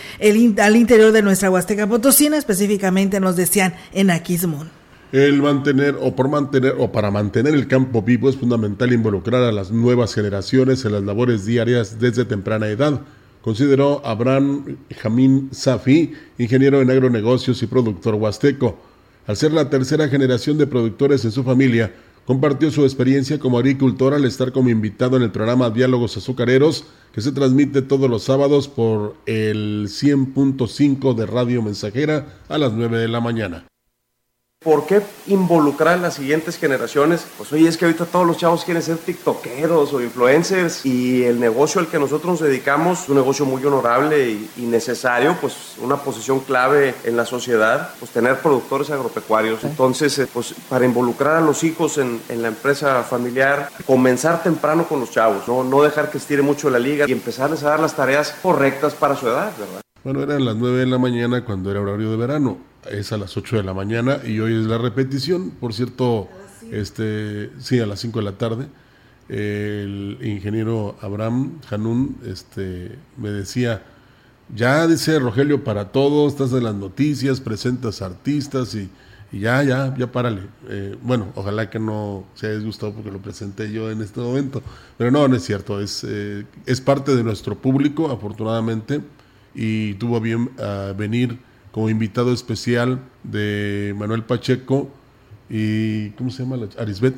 al 0.57 0.77
interior 0.77 1.11
de 1.11 1.21
nuestra 1.21 1.51
Huasteca 1.51 1.85
Potosina, 1.85 2.37
específicamente 2.37 3.19
nos 3.19 3.35
decían 3.35 3.75
en 3.91 4.09
Aquismón. 4.09 4.86
El 5.13 5.41
mantener 5.41 5.95
o 6.01 6.17
por 6.17 6.27
mantener 6.27 6.75
o 6.77 6.91
para 6.91 7.11
mantener 7.11 7.53
el 7.53 7.67
campo 7.67 8.01
vivo 8.01 8.27
es 8.27 8.35
fundamental 8.35 8.91
involucrar 8.91 9.41
a 9.43 9.53
las 9.53 9.71
nuevas 9.71 10.13
generaciones 10.13 10.83
en 10.83 10.91
las 10.91 11.03
labores 11.03 11.45
diarias 11.45 11.97
desde 11.97 12.25
temprana 12.25 12.67
edad, 12.67 12.99
consideró 13.41 14.05
Abraham 14.05 14.75
Jamín 14.97 15.47
Safi, 15.53 16.11
ingeniero 16.37 16.81
en 16.81 16.91
agronegocios 16.91 17.63
y 17.63 17.67
productor 17.67 18.15
huasteco. 18.15 18.77
Al 19.27 19.37
ser 19.37 19.53
la 19.53 19.69
tercera 19.69 20.09
generación 20.09 20.57
de 20.57 20.67
productores 20.67 21.23
en 21.23 21.31
su 21.31 21.45
familia, 21.45 21.93
compartió 22.25 22.69
su 22.69 22.83
experiencia 22.83 23.39
como 23.39 23.59
agricultor 23.59 24.13
al 24.13 24.25
estar 24.25 24.51
como 24.51 24.69
invitado 24.69 25.15
en 25.15 25.23
el 25.23 25.31
programa 25.31 25.69
Diálogos 25.69 26.17
Azucareros, 26.17 26.83
que 27.13 27.21
se 27.21 27.31
transmite 27.31 27.81
todos 27.81 28.09
los 28.09 28.23
sábados 28.23 28.67
por 28.67 29.15
el 29.25 29.87
100.5 29.87 31.15
de 31.15 31.25
Radio 31.25 31.61
Mensajera 31.61 32.39
a 32.49 32.57
las 32.57 32.73
9 32.73 32.97
de 32.97 33.07
la 33.07 33.21
mañana. 33.21 33.67
¿Por 34.67 34.85
qué 34.85 35.01
involucrar 35.27 35.93
a 35.93 35.97
las 35.97 36.15
siguientes 36.15 36.57
generaciones? 36.57 37.25
Pues 37.37 37.53
oye, 37.53 37.69
es 37.69 37.77
que 37.77 37.85
ahorita 37.85 38.03
todos 38.03 38.27
los 38.27 38.35
chavos 38.35 38.65
quieren 38.65 38.83
ser 38.83 38.97
tiktokeros 38.97 39.93
o 39.93 40.01
influencers 40.01 40.85
y 40.85 41.23
el 41.23 41.39
negocio 41.39 41.79
al 41.79 41.87
que 41.87 41.97
nosotros 41.97 42.31
nos 42.31 42.41
dedicamos 42.41 43.03
es 43.03 43.07
un 43.07 43.15
negocio 43.15 43.45
muy 43.45 43.63
honorable 43.63 44.29
y, 44.29 44.49
y 44.57 44.63
necesario, 44.63 45.37
pues 45.39 45.75
una 45.81 45.95
posición 45.95 46.41
clave 46.41 46.95
en 47.05 47.15
la 47.15 47.25
sociedad, 47.25 47.91
pues 47.97 48.11
tener 48.11 48.39
productores 48.39 48.89
agropecuarios. 48.89 49.63
Entonces, 49.63 50.19
eh, 50.19 50.27
pues 50.33 50.53
para 50.67 50.83
involucrar 50.83 51.37
a 51.37 51.41
los 51.41 51.63
hijos 51.63 51.97
en, 51.97 52.19
en 52.27 52.41
la 52.41 52.49
empresa 52.49 53.03
familiar, 53.03 53.69
comenzar 53.85 54.43
temprano 54.43 54.85
con 54.85 54.99
los 54.99 55.11
chavos, 55.11 55.47
¿no? 55.47 55.63
no 55.63 55.81
dejar 55.81 56.11
que 56.11 56.17
estire 56.17 56.41
mucho 56.41 56.69
la 56.69 56.79
liga 56.79 57.05
y 57.07 57.13
empezarles 57.13 57.63
a 57.63 57.69
dar 57.69 57.79
las 57.79 57.95
tareas 57.95 58.35
correctas 58.43 58.93
para 58.95 59.15
su 59.15 59.29
edad, 59.29 59.49
¿verdad? 59.57 59.81
Bueno, 60.03 60.23
eran 60.23 60.45
las 60.45 60.55
9 60.55 60.79
de 60.79 60.85
la 60.87 60.97
mañana 60.97 61.43
cuando 61.43 61.71
era 61.71 61.81
horario 61.81 62.11
de 62.11 62.17
verano. 62.17 62.57
Es 62.91 63.11
a 63.11 63.17
las 63.17 63.35
8 63.35 63.57
de 63.57 63.63
la 63.63 63.73
mañana 63.73 64.19
y 64.25 64.39
hoy 64.39 64.53
es 64.53 64.65
la 64.65 64.77
repetición. 64.77 65.51
Por 65.51 65.73
cierto, 65.73 66.29
este, 66.71 67.49
sí, 67.59 67.79
a 67.79 67.85
las 67.85 67.99
5 67.99 68.19
de 68.19 68.25
la 68.25 68.33
tarde. 68.33 68.67
El 69.29 70.17
ingeniero 70.21 70.95
Abraham 71.01 71.59
Hanun 71.69 72.17
este, 72.25 72.97
me 73.17 73.29
decía, 73.29 73.83
ya 74.55 74.87
dice 74.87 75.19
Rogelio 75.19 75.63
para 75.63 75.91
todos, 75.91 76.33
estás 76.33 76.53
en 76.53 76.63
las 76.63 76.75
noticias, 76.75 77.41
presentas 77.41 78.01
artistas 78.01 78.73
y, 78.75 78.89
y 79.31 79.39
ya, 79.39 79.63
ya, 79.63 79.93
ya 79.97 80.11
párale. 80.11 80.43
Eh, 80.69 80.95
bueno, 81.01 81.27
ojalá 81.35 81.69
que 81.69 81.79
no 81.79 82.23
se 82.35 82.47
haya 82.47 82.59
gustado 82.59 82.93
porque 82.93 83.11
lo 83.11 83.19
presenté 83.19 83.71
yo 83.71 83.91
en 83.91 84.01
este 84.01 84.21
momento. 84.21 84.61
Pero 84.97 85.11
no, 85.11 85.27
no 85.27 85.35
es 85.35 85.43
cierto, 85.43 85.81
es, 85.81 86.05
eh, 86.07 86.45
es 86.65 86.79
parte 86.79 87.15
de 87.15 87.23
nuestro 87.23 87.57
público, 87.57 88.09
afortunadamente, 88.09 89.01
y 89.53 89.95
tuvo 89.95 90.21
bien 90.21 90.51
uh, 90.57 90.95
venir 90.95 91.39
como 91.77 91.91
invitado 91.91 92.33
especial 92.33 92.99
de 93.21 93.93
Manuel 93.95 94.23
Pacheco 94.23 94.89
y, 95.47 96.09
¿cómo 96.17 96.31
se 96.31 96.41
llama? 96.41 96.57
Arisbet, 96.79 97.13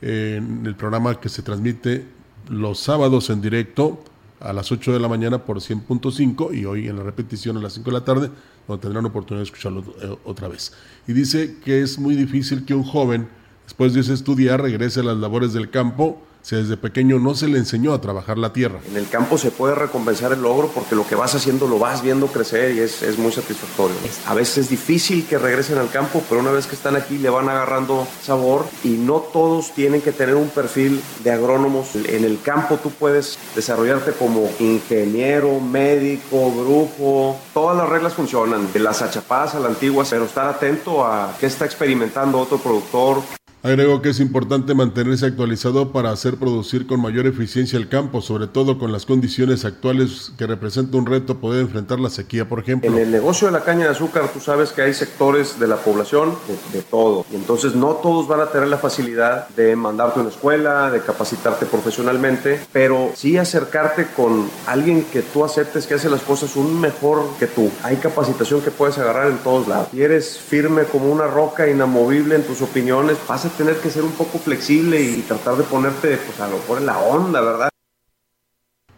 en 0.00 0.64
el 0.64 0.76
programa 0.76 1.18
que 1.18 1.28
se 1.28 1.42
transmite 1.42 2.06
los 2.48 2.78
sábados 2.78 3.30
en 3.30 3.42
directo 3.42 4.04
a 4.38 4.52
las 4.52 4.70
8 4.70 4.92
de 4.92 5.00
la 5.00 5.08
mañana 5.08 5.44
por 5.44 5.56
100.5 5.56 6.56
y 6.56 6.66
hoy 6.66 6.86
en 6.86 6.98
la 6.98 7.02
repetición 7.02 7.56
a 7.56 7.60
las 7.60 7.72
5 7.72 7.90
de 7.90 7.92
la 7.92 8.04
tarde, 8.04 8.30
donde 8.68 8.80
tendrán 8.80 9.06
oportunidad 9.06 9.40
de 9.40 9.46
escucharlo 9.46 9.82
eh, 10.00 10.16
otra 10.22 10.46
vez. 10.46 10.72
Y 11.08 11.12
dice 11.12 11.56
que 11.64 11.82
es 11.82 11.98
muy 11.98 12.14
difícil 12.14 12.64
que 12.64 12.74
un 12.74 12.84
joven, 12.84 13.26
después 13.64 13.92
de 13.92 14.02
estudiar, 14.02 14.62
regrese 14.62 15.00
a 15.00 15.02
las 15.02 15.16
labores 15.16 15.52
del 15.52 15.68
campo 15.68 16.22
si 16.42 16.56
desde 16.56 16.76
pequeño 16.76 17.18
no 17.18 17.34
se 17.34 17.48
le 17.48 17.58
enseñó 17.58 17.92
a 17.92 18.00
trabajar 18.00 18.38
la 18.38 18.52
tierra. 18.52 18.80
En 18.88 18.96
el 18.96 19.08
campo 19.08 19.38
se 19.38 19.50
puede 19.50 19.74
recompensar 19.74 20.32
el 20.32 20.42
logro 20.42 20.68
porque 20.68 20.94
lo 20.94 21.06
que 21.06 21.14
vas 21.14 21.34
haciendo 21.34 21.66
lo 21.66 21.78
vas 21.78 22.02
viendo 22.02 22.26
crecer 22.28 22.74
y 22.74 22.80
es, 22.80 23.02
es, 23.02 23.18
muy 23.18 23.32
satisfactorio. 23.32 23.96
A 24.26 24.34
veces 24.34 24.58
es 24.58 24.70
difícil 24.70 25.26
que 25.26 25.38
regresen 25.38 25.78
al 25.78 25.90
campo, 25.90 26.22
pero 26.28 26.40
una 26.40 26.50
vez 26.50 26.66
que 26.66 26.74
están 26.74 26.96
aquí 26.96 27.18
le 27.18 27.30
van 27.30 27.48
agarrando 27.48 28.06
sabor 28.22 28.66
y 28.84 28.90
no 28.90 29.16
todos 29.32 29.72
tienen 29.72 30.00
que 30.00 30.12
tener 30.12 30.34
un 30.34 30.48
perfil 30.48 31.02
de 31.22 31.30
agrónomos. 31.30 31.94
En 31.94 32.24
el 32.24 32.40
campo 32.40 32.78
tú 32.82 32.90
puedes 32.90 33.38
desarrollarte 33.54 34.12
como 34.12 34.50
ingeniero, 34.58 35.60
médico, 35.60 36.50
brujo, 36.50 37.38
todas 37.52 37.76
las 37.76 37.88
reglas 37.88 38.14
funcionan, 38.14 38.72
de 38.72 38.80
las 38.80 39.02
achapadas 39.02 39.54
a 39.54 39.60
la 39.60 39.68
antigua, 39.68 40.04
pero 40.08 40.24
estar 40.24 40.46
atento 40.46 41.04
a 41.04 41.36
qué 41.38 41.46
está 41.46 41.64
experimentando 41.64 42.38
otro 42.38 42.58
productor, 42.58 43.22
Agrego 43.62 44.00
que 44.00 44.08
es 44.08 44.20
importante 44.20 44.72
mantenerse 44.72 45.26
actualizado 45.26 45.92
para 45.92 46.10
hacer 46.10 46.36
producir 46.36 46.86
con 46.86 46.98
mayor 46.98 47.26
eficiencia 47.26 47.78
el 47.78 47.90
campo, 47.90 48.22
sobre 48.22 48.46
todo 48.46 48.78
con 48.78 48.90
las 48.90 49.04
condiciones 49.04 49.66
actuales 49.66 50.32
que 50.38 50.46
representa 50.46 50.96
un 50.96 51.04
reto 51.04 51.36
poder 51.40 51.60
enfrentar 51.60 52.00
la 52.00 52.08
sequía, 52.08 52.48
por 52.48 52.60
ejemplo. 52.60 52.90
En 52.90 52.96
el 52.96 53.10
negocio 53.10 53.48
de 53.48 53.52
la 53.52 53.62
caña 53.62 53.84
de 53.84 53.90
azúcar, 53.90 54.30
tú 54.32 54.40
sabes 54.40 54.70
que 54.70 54.80
hay 54.80 54.94
sectores 54.94 55.60
de 55.60 55.66
la 55.66 55.76
población 55.76 56.34
de, 56.72 56.80
todo, 56.80 57.26
y 57.30 57.34
entonces 57.34 57.74
no 57.74 57.96
todos 57.96 58.26
van 58.26 58.40
a 58.40 58.46
tener 58.46 58.68
la 58.68 58.78
facilidad 58.78 59.46
de 59.50 59.76
mandarte 59.76 60.20
a 60.20 60.22
una 60.22 60.30
escuela, 60.30 60.90
de 60.90 61.00
capacitarte 61.02 61.66
profesionalmente, 61.66 62.60
pero 62.72 63.10
sí 63.14 63.36
acercarte 63.36 64.06
con 64.16 64.48
alguien 64.66 65.04
que 65.04 65.20
tú 65.20 65.44
aceptes 65.44 65.86
que 65.86 65.92
hace 65.92 66.08
las 66.08 66.22
cosas 66.22 66.56
un 66.56 66.80
mejor 66.80 67.26
que 67.38 67.46
tú. 67.46 67.70
Hay 67.82 67.96
capacitación 67.96 68.62
que 68.62 68.70
puedes 68.70 68.96
agarrar 68.96 69.30
en 69.30 69.36
todos 69.38 69.68
lados. 69.68 69.88
Y 69.92 70.00
eres 70.00 70.38
firme 70.38 70.84
como 70.84 71.12
una 71.12 71.26
roca, 71.26 71.68
inamovible 71.68 72.36
en 72.36 72.44
tus 72.44 72.62
opiniones, 72.62 73.18
pasa 73.26 73.49
tener 73.56 73.76
que 73.80 73.90
ser 73.90 74.02
un 74.02 74.12
poco 74.12 74.38
flexible 74.38 75.00
y 75.00 75.22
tratar 75.22 75.56
de 75.56 75.64
ponerte, 75.64 76.16
pues 76.16 76.40
a 76.40 76.48
lo 76.48 76.56
mejor 76.58 76.78
en 76.78 76.86
la 76.86 76.98
onda, 76.98 77.40
¿verdad? 77.40 77.68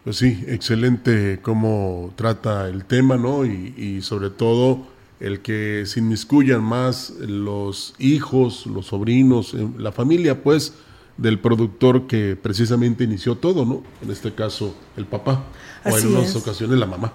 Pues 0.03 0.17
sí, 0.17 0.43
excelente 0.47 1.39
cómo 1.41 2.13
trata 2.15 2.67
el 2.67 2.85
tema, 2.85 3.15
¿no? 3.17 3.45
Y, 3.45 3.73
y, 3.77 4.01
sobre 4.01 4.29
todo 4.29 4.85
el 5.19 5.39
que 5.39 5.85
se 5.85 6.01
inmiscuyan 6.01 6.61
más 6.61 7.11
los 7.19 7.95
hijos, 7.99 8.65
los 8.65 8.87
sobrinos, 8.87 9.53
la 9.77 9.93
familia, 9.93 10.43
pues, 10.43 10.73
del 11.17 11.39
productor 11.39 12.07
que 12.07 12.35
precisamente 12.35 13.03
inició 13.03 13.35
todo, 13.35 13.65
¿no? 13.65 13.83
En 14.01 14.11
este 14.11 14.33
caso, 14.33 14.75
el 14.97 15.05
papá, 15.05 15.43
Así 15.83 16.07
o 16.07 16.09
en 16.09 16.17
unas 16.17 16.29
es. 16.29 16.35
ocasiones 16.35 16.77
la 16.77 16.87
mamá. 16.87 17.13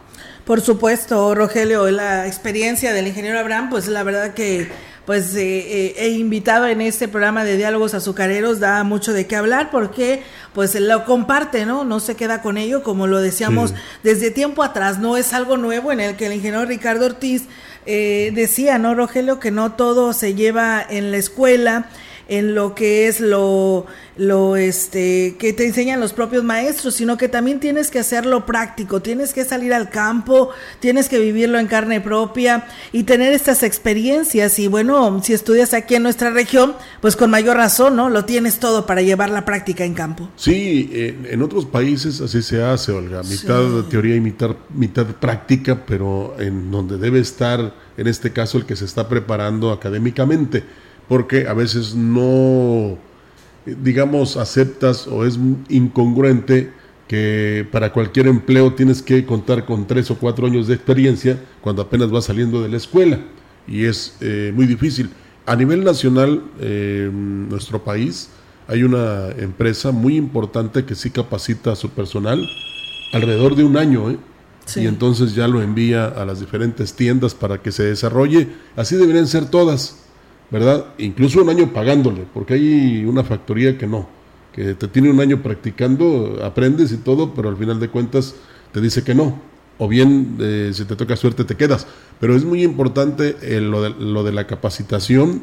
Por 0.49 0.63
supuesto, 0.63 1.35
Rogelio, 1.35 1.91
la 1.91 2.27
experiencia 2.27 2.95
del 2.95 3.07
ingeniero 3.07 3.39
Abraham, 3.39 3.69
pues 3.69 3.87
la 3.87 4.03
verdad 4.03 4.33
que 4.33 4.67
pues 5.05 5.35
eh, 5.35 5.43
eh, 5.43 5.95
he 5.99 6.09
invitado 6.09 6.67
en 6.67 6.81
este 6.81 7.07
programa 7.07 7.45
de 7.45 7.59
diálogos 7.59 7.93
azucareros 7.93 8.59
da 8.59 8.83
mucho 8.83 9.13
de 9.13 9.27
qué 9.27 9.37
hablar 9.37 9.71
porque 9.71 10.23
pues 10.55 10.75
lo 10.75 11.05
comparte, 11.05 11.67
¿no? 11.67 11.85
No 11.85 12.01
se 12.01 12.17
queda 12.17 12.41
con 12.41 12.57
ello, 12.57 12.83
como 12.83 13.07
lo 13.07 13.21
decíamos 13.21 13.73
Sí. 13.73 13.77
desde 14.03 14.31
tiempo 14.31 14.63
atrás, 14.63 14.99
no 14.99 15.19
es 15.19 15.35
algo 15.35 15.59
nuevo 15.59 15.93
en 15.93 16.01
el 16.01 16.17
que 16.17 16.29
el 16.29 16.33
ingeniero 16.33 16.65
Ricardo 16.65 17.05
Ortiz 17.05 17.43
eh, 17.85 18.33
decía, 18.35 18.79
¿no, 18.79 18.95
Rogelio? 18.95 19.41
Que 19.41 19.51
no 19.51 19.73
todo 19.73 20.15
se 20.15 20.35
lleva 20.35 20.83
en 20.89 21.11
la 21.11 21.19
escuela, 21.19 21.91
en 22.29 22.55
lo 22.55 22.75
que 22.75 23.09
es 23.09 23.21
lo, 23.21 23.87
lo 24.17 24.57
este, 24.57 25.37
que 25.39 25.53
te 25.55 25.67
enseñan 25.67 25.99
los 25.99 26.13
propios 26.13 26.45
maestros, 26.45 26.95
sino 26.95 27.17
que 27.17 27.29
también 27.29 27.59
tienes 27.59 27.91
que 27.91 27.99
hacerlo 27.99 28.45
práctico, 28.47 29.01
tienes 29.01 29.33
que 29.33 29.45
salir 29.45 29.73
al 29.73 29.89
campo, 29.91 30.51
tienes 30.81 31.09
que 31.09 31.19
vivirlo 31.19 31.59
en 31.59 31.67
carne 31.67 32.01
propia 32.01 32.67
y 32.93 33.05
tener 33.05 33.33
estas 33.33 33.63
experiencias. 33.63 34.59
Y 34.59 34.69
bueno, 34.69 35.23
si 35.25 35.33
estudias 35.33 35.73
aquí 35.75 35.95
en 35.95 36.03
nuestra 36.03 36.31
región, 36.31 36.75
pues 37.01 37.17
con 37.17 37.31
mayor 37.31 37.57
razón, 37.57 37.97
¿no? 37.97 38.11
Lo 38.11 38.25
tienes 38.27 38.59
todo 38.59 38.85
para 38.87 39.01
llevar 39.03 39.31
la 39.31 39.45
práctica 39.45 39.85
en 39.85 39.95
campo. 39.95 40.29
Sí, 40.37 40.91
en, 40.93 41.27
en 41.31 41.43
otros 41.43 41.65
países 41.65 42.21
así 42.21 42.43
se 42.43 42.63
hace, 42.63 42.93
Olga, 42.93 43.23
mitad 43.23 43.59
Sí. 43.69 43.87
teoría 43.91 44.17
y 44.17 44.21
mitad, 44.21 44.51
mitad 44.75 45.07
práctica, 45.07 45.83
pero 45.87 46.37
en 46.39 46.71
donde 46.71 46.99
debe 46.99 47.21
estar, 47.21 47.73
en 47.97 48.07
este 48.07 48.33
caso, 48.33 48.59
el 48.59 48.67
que 48.67 48.77
se 48.77 48.85
está 48.85 49.09
preparando 49.09 49.73
académicamente, 49.73 50.63
porque 51.09 51.47
a 51.47 51.55
veces 51.55 51.95
no, 51.95 52.99
eh, 53.67 53.77
digamos, 53.83 54.37
aceptas 54.37 55.07
o 55.07 55.25
es 55.25 55.39
incongruente 55.69 56.73
que 57.09 57.67
para 57.73 57.93
cualquier 57.93 58.27
empleo 58.27 58.75
tienes 58.75 59.03
que 59.03 59.25
contar 59.25 59.65
con 59.65 59.87
tres 59.87 60.11
o 60.11 60.19
cuatro 60.19 60.47
años 60.47 60.67
de 60.69 60.75
experiencia 60.75 61.41
cuando 61.63 61.83
apenas 61.83 62.11
vas 62.11 62.27
saliendo 62.27 62.63
de 62.63 62.69
la 62.69 62.77
escuela 62.77 63.21
y 63.69 63.85
es 63.85 64.17
eh, 64.21 64.53
muy 64.55 64.67
difícil. 64.67 65.11
A 65.47 65.57
nivel 65.57 65.85
nacional, 65.85 66.43
eh, 66.61 67.11
nuestro 67.13 67.83
país, 67.83 68.31
hay 68.67 68.83
una 68.83 69.31
empresa 69.39 69.93
muy 69.93 70.17
importante 70.17 70.85
que 70.85 70.95
sí 70.95 71.11
capacita 71.11 71.73
a 71.73 71.77
su 71.77 71.91
personal 71.91 72.47
alrededor 73.13 73.57
de 73.57 73.65
un 73.65 73.77
año, 73.77 74.11
¿eh? 74.11 74.19
Sí. 74.67 74.81
Y 74.81 74.87
entonces 74.87 75.35
ya 75.35 75.49
lo 75.49 75.63
envía 75.63 76.05
a 76.07 76.27
las 76.27 76.41
diferentes 76.41 76.93
tiendas 76.93 77.35
para 77.35 77.63
que 77.63 77.73
se 77.73 77.85
desarrolle. 77.85 78.49
Así 78.77 78.97
deberían 78.97 79.27
ser 79.27 79.47
todas, 79.47 79.97
¿verdad? 80.51 80.87
Incluso 80.99 81.43
un 81.43 81.49
año 81.49 81.73
pagándole, 81.73 82.25
porque 82.33 82.55
hay 82.55 83.05
una 83.05 83.25
factoría 83.25 83.77
que 83.77 83.87
no, 83.87 84.09
que 84.53 84.75
te 84.75 84.89
tiene 84.89 85.11
un 85.11 85.21
año 85.21 85.43
practicando, 85.43 86.41
aprendes 86.43 86.93
y 86.93 86.99
todo, 86.99 87.35
pero 87.35 87.49
al 87.49 87.57
final 87.57 87.79
de 87.81 87.89
cuentas 87.89 88.35
te 88.73 88.81
dice 88.81 89.05
que 89.05 89.15
no. 89.15 89.41
O 89.81 89.87
bien, 89.87 90.37
eh, 90.41 90.71
si 90.75 90.85
te 90.85 90.97
toca 90.97 91.15
suerte, 91.15 91.45
te 91.45 91.55
quedas. 91.55 91.87
Pero 92.19 92.35
es 92.35 92.45
muy 92.45 92.65
importante 92.65 93.37
eh, 93.43 93.61
lo, 93.61 93.83
de, 93.83 93.91
lo 93.91 94.25
de 94.25 94.33
la 94.33 94.47
capacitación 94.47 95.43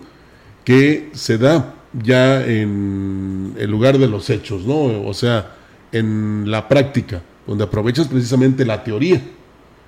que 0.66 1.10
se 1.14 1.38
da 1.38 1.76
ya 1.94 2.46
en 2.46 3.54
el 3.58 3.72
lugar 3.72 3.98
de 3.98 4.08
los 4.08 4.30
hechos, 4.30 4.66
¿no? 4.66 5.08
O 5.08 5.14
sea, 5.14 5.56
en 5.92 6.52
la 6.52 6.68
práctica, 6.68 7.22
donde 7.48 7.64
aprovechas 7.64 8.08
precisamente 8.08 8.66
la 8.66 8.84
teoría. 8.84 9.22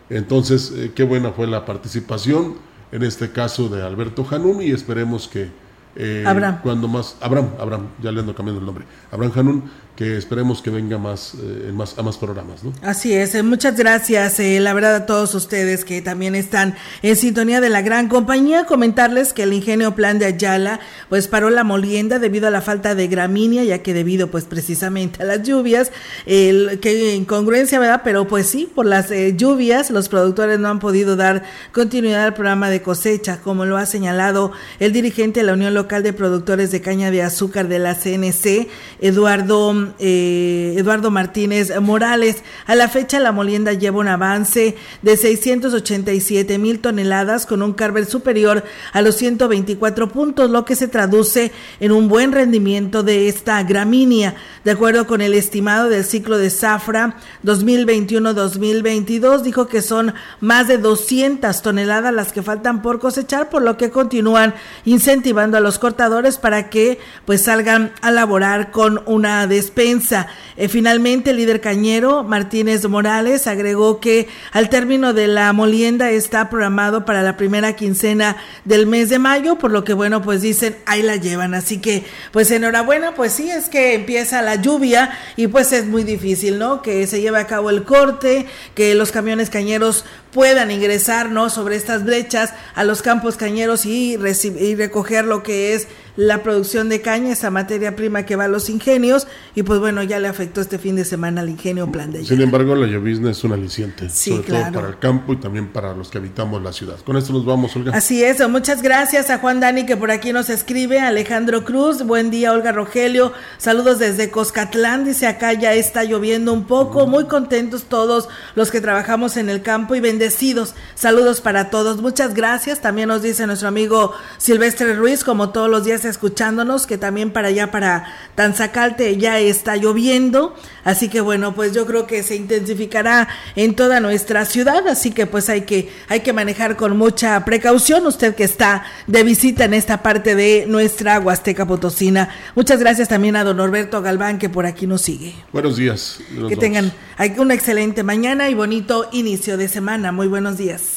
Entonces, 0.10 0.74
eh, 0.76 0.92
qué 0.96 1.04
buena 1.04 1.32
fue 1.32 1.48
la 1.48 1.66
participación, 1.66 2.56
en 2.92 3.04
este 3.04 3.32
caso 3.32 3.70
de 3.70 3.84
Alberto 3.84 4.24
Janún, 4.24 4.62
y 4.62 4.72
esperemos 4.72 5.28
que 5.28 5.50
eh, 5.96 6.24
Abraham. 6.26 6.60
cuando 6.62 6.88
más, 6.88 7.18
Abraham, 7.22 7.50
Abraham, 7.60 7.88
ya 8.02 8.12
le 8.12 8.20
ando 8.20 8.36
cambiando 8.36 8.60
el 8.60 8.66
nombre, 8.66 8.86
Abraham 9.12 9.32
Janún, 9.32 9.64
que 9.98 10.16
esperemos 10.16 10.62
que 10.62 10.70
venga 10.70 11.00
más, 11.00 11.34
eh, 11.42 11.72
más 11.74 11.98
a 11.98 12.04
más 12.04 12.18
programas. 12.18 12.64
¿no? 12.64 12.72
Así 12.84 13.14
es, 13.14 13.34
eh, 13.34 13.42
muchas 13.42 13.76
gracias, 13.76 14.40
eh, 14.40 14.60
la 14.60 14.74
verdad 14.74 14.96
a 14.96 15.06
todos 15.08 15.34
ustedes 15.34 15.84
que 15.84 16.04
también 16.04 16.36
están 16.36 16.76
en 17.02 17.16
sintonía 17.16 17.62
de 17.62 17.70
la 17.70 17.82
gran 17.82 18.08
compañía, 18.08 18.66
comentarles 18.66 19.34
que 19.34 19.42
el 19.42 19.54
ingenio 19.54 19.96
plan 19.96 20.20
de 20.20 20.28
Ayala 20.28 20.80
pues 21.10 21.28
paró 21.28 21.50
la 21.50 21.64
molienda 21.64 22.20
debido 22.20 22.48
a 22.48 22.52
la 22.52 22.62
falta 22.62 22.94
de 22.94 23.08
gramínea, 23.08 23.64
ya 23.64 23.80
que 23.80 23.96
debido 23.96 24.28
pues 24.30 24.44
precisamente 24.44 25.24
a 25.24 25.26
las 25.26 25.42
lluvias, 25.42 25.92
el, 26.28 26.80
que 26.80 27.16
incongruencia, 27.16 27.80
¿verdad? 27.80 28.02
Pero 28.04 28.28
pues 28.28 28.48
sí, 28.48 28.70
por 28.74 28.86
las 28.86 29.10
lluvias 29.36 29.90
los 29.90 30.10
productores 30.10 30.60
no 30.60 30.70
han 30.70 30.78
podido 30.78 31.16
dar 31.16 31.42
continuidad 31.72 32.24
al 32.24 32.36
programa 32.36 32.70
de 32.70 32.84
cosecha, 32.84 33.40
como 33.42 33.66
lo 33.66 33.78
ha 33.78 33.88
señalado 33.88 34.52
el 34.80 34.94
dirigente 34.94 35.40
de 35.40 35.48
la 35.48 35.54
Unión 35.54 35.74
Local 35.74 36.04
de 36.04 36.14
Productores 36.14 36.70
de 36.70 36.82
Caña 36.82 37.10
de 37.10 37.24
Azúcar 37.24 37.68
de 37.68 37.80
la 37.80 37.96
CNC, 37.96 38.68
Eduardo 39.00 39.87
eh, 40.00 40.76
Eduardo 40.78 41.12
Martínez 41.12 41.72
Morales. 41.82 42.44
A 42.66 42.76
la 42.76 42.88
fecha, 42.88 43.20
la 43.20 43.32
molienda 43.32 43.74
lleva 43.74 44.00
un 44.00 44.08
avance 44.08 44.76
de 45.02 45.18
687 45.18 46.58
mil 46.58 46.80
toneladas 46.80 47.46
con 47.46 47.62
un 47.62 47.74
carver 47.74 48.06
superior 48.06 48.64
a 48.94 49.02
los 49.02 49.16
124 49.16 50.10
puntos, 50.10 50.50
lo 50.50 50.66
que 50.66 50.76
se 50.76 50.88
traduce 50.88 51.52
en 51.80 51.92
un 51.92 52.08
buen 52.08 52.32
rendimiento 52.32 53.04
de 53.04 53.28
esta 53.28 53.62
gramínea. 53.64 54.36
De 54.64 54.72
acuerdo 54.72 55.08
con 55.08 55.22
el 55.22 55.34
estimado 55.34 55.90
del 55.90 56.06
ciclo 56.06 56.38
de 56.38 56.50
zafra 56.50 57.18
2021-2022, 57.44 59.42
dijo 59.42 59.68
que 59.68 59.82
son 59.82 60.14
más 60.40 60.68
de 60.68 60.78
200 60.78 61.62
toneladas 61.62 62.14
las 62.14 62.32
que 62.32 62.44
faltan 62.44 62.82
por 62.82 63.00
cosechar, 63.00 63.50
por 63.50 63.62
lo 63.62 63.78
que 63.78 63.92
continúan 63.92 64.54
incentivando 64.86 65.58
a 65.58 65.62
los 65.62 65.80
cortadores 65.80 66.38
para 66.38 66.70
que 66.70 67.00
pues 67.26 67.44
salgan 67.44 67.92
a 68.02 68.12
laborar 68.12 68.72
con 68.72 69.02
una 69.06 69.48
despensa 69.78 70.28
eh, 70.58 70.70
finalmente, 70.70 71.30
el 71.30 71.38
líder 71.38 71.62
cañero 71.62 72.24
Martínez 72.24 72.88
Morales 72.88 73.46
agregó 73.46 74.00
que 74.00 74.28
al 74.52 74.70
término 74.70 75.14
de 75.14 75.28
la 75.28 75.54
molienda 75.54 76.10
está 76.10 76.50
programado 76.50 77.06
para 77.06 77.22
la 77.22 77.38
primera 77.38 77.76
quincena 77.76 78.38
del 78.66 78.88
mes 78.88 79.10
de 79.10 79.20
mayo, 79.20 79.60
por 79.60 79.70
lo 79.70 79.84
que 79.84 79.94
bueno, 79.94 80.24
pues 80.24 80.42
dicen, 80.42 80.76
ahí 80.88 81.04
la 81.04 81.16
llevan. 81.16 81.54
Así 81.54 81.78
que, 81.78 82.06
pues 82.32 82.50
enhorabuena, 82.50 83.14
pues 83.14 83.34
sí, 83.34 83.52
es 83.52 83.70
que 83.70 83.94
empieza 83.94 84.42
la 84.42 84.56
lluvia 84.56 85.12
y 85.36 85.46
pues 85.46 85.72
es 85.72 85.86
muy 85.86 86.04
difícil, 86.04 86.58
¿no? 86.58 86.82
Que 86.82 87.06
se 87.06 87.22
lleve 87.22 87.40
a 87.40 87.46
cabo 87.46 87.70
el 87.70 87.84
corte, 87.84 88.48
que 88.74 88.96
los 88.96 89.12
camiones 89.12 89.52
cañeros 89.52 90.06
puedan 90.32 90.72
ingresar, 90.72 91.30
¿no? 91.30 91.52
Sobre 91.52 91.76
estas 91.76 92.04
brechas 92.04 92.54
a 92.74 92.84
los 92.84 93.04
campos 93.04 93.38
cañeros 93.38 93.86
y, 93.86 94.16
y 94.16 94.76
recoger 94.76 95.26
lo 95.26 95.44
que 95.44 95.76
es 95.76 95.88
la 96.18 96.44
producción 96.44 96.90
de 96.90 97.02
caña, 97.02 97.32
esa 97.32 97.52
materia 97.52 97.96
prima 97.96 98.24
que 98.24 98.36
va 98.36 98.46
a 98.46 98.48
los 98.50 98.70
ingenios, 98.70 99.28
y 99.56 99.64
pues 99.64 99.80
bueno, 99.80 100.04
ya 100.04 100.20
le 100.20 100.28
afectó 100.28 100.60
este 100.60 100.80
fin 100.80 100.96
de 100.96 101.06
semana 101.06 101.42
al 101.42 101.50
ingenio 101.50 101.90
Plan 101.92 102.12
de 102.12 102.26
Sin 102.26 102.42
embargo, 102.42 102.76
la 102.76 102.88
llovizna 102.88 103.32
es 103.32 103.44
un 103.44 103.54
aliciente, 103.54 104.10
sobre 104.10 104.44
todo 104.44 104.72
para 104.74 104.90
el 104.90 105.00
campo 105.00 105.34
y 105.34 105.38
también 105.38 105.68
para 105.68 105.94
los 105.94 106.10
que 106.10 106.18
habitamos 106.18 106.62
la 106.62 106.74
ciudad. 106.74 106.98
Con 107.06 107.16
esto 107.18 107.32
nos 107.32 107.46
vamos, 107.46 107.76
Olga. 107.76 107.94
Así 107.96 108.24
es, 108.24 108.48
muchas 108.50 108.82
gracias 108.82 109.30
a 109.30 109.38
Juan 109.38 109.60
Dani 109.60 109.86
que 109.86 109.96
por 109.96 110.12
aquí 110.12 110.34
nos 110.34 110.50
escribe, 110.50 111.00
Alejandro 111.00 111.64
Cruz, 111.64 112.02
buen 112.04 112.32
día 112.32 112.52
Olga 112.52 112.72
Rogelio, 112.72 113.32
saludos 113.60 114.00
desde 114.00 114.32
Coscatlán, 114.32 115.06
dice 115.06 115.28
acá 115.28 115.54
ya 115.54 115.74
está 115.74 116.04
lloviendo 116.04 116.52
un 116.52 116.66
poco, 116.66 117.06
muy 117.06 117.26
contentos 117.26 117.84
todos 117.84 118.28
los 118.56 118.72
que 118.72 118.82
trabajamos 118.82 119.38
en 119.38 119.50
el 119.50 119.62
campo 119.62 119.94
y 119.94 120.00
bendecidos, 120.00 120.74
saludos 120.96 121.42
para 121.42 121.70
todos, 121.70 122.02
muchas 122.02 122.34
gracias, 122.34 122.82
también 122.82 123.10
nos 123.10 123.22
dice 123.22 123.46
nuestro 123.46 123.68
amigo 123.68 124.14
Silvestre 124.40 124.96
Ruiz, 124.96 125.24
como 125.24 125.50
todos 125.50 125.70
los 125.70 125.86
días 125.86 126.07
escuchándonos, 126.10 126.88
que 126.88 126.98
también 126.98 127.32
para 127.32 127.50
allá, 127.50 127.72
para 127.72 128.06
Tanzacalte, 128.36 129.18
ya 129.18 129.40
está 129.40 129.76
lloviendo. 129.76 130.56
Así 130.84 131.10
que 131.10 131.22
bueno, 131.22 131.54
pues 131.54 131.74
yo 131.74 131.86
creo 131.86 132.08
que 132.08 132.24
se 132.24 132.36
intensificará 132.36 133.28
en 133.56 133.76
toda 133.76 134.00
nuestra 134.00 134.46
ciudad. 134.46 134.88
Así 134.88 135.12
que 135.12 135.26
pues 135.26 135.50
hay 135.50 135.62
que, 135.62 135.90
hay 136.08 136.22
que 136.22 136.34
manejar 136.34 136.78
con 136.78 136.98
mucha 136.98 137.44
precaución. 137.46 138.06
Usted 138.08 138.36
que 138.36 138.44
está 138.44 138.86
de 139.08 139.24
visita 139.24 139.66
en 139.66 139.74
esta 139.74 140.02
parte 140.02 140.36
de 140.36 140.66
nuestra 140.68 141.20
Huasteca 141.20 141.66
Potosina. 141.66 142.30
Muchas 142.56 142.80
gracias 142.80 143.08
también 143.10 143.36
a 143.36 143.44
don 143.44 143.58
Norberto 143.58 144.02
Galván, 144.02 144.40
que 144.40 144.50
por 144.50 144.66
aquí 144.66 144.88
nos 144.88 145.02
sigue. 145.02 145.36
Buenos 145.52 145.78
días. 145.78 146.20
Que 146.48 146.56
tengan 146.56 146.92
una 147.38 147.54
excelente 147.54 148.04
mañana 148.04 148.50
y 148.50 148.54
bonito 148.54 149.10
inicio 149.12 149.58
de 149.58 149.68
semana. 149.68 150.12
Muy 150.12 150.28
buenos 150.28 150.58
días. 150.58 150.97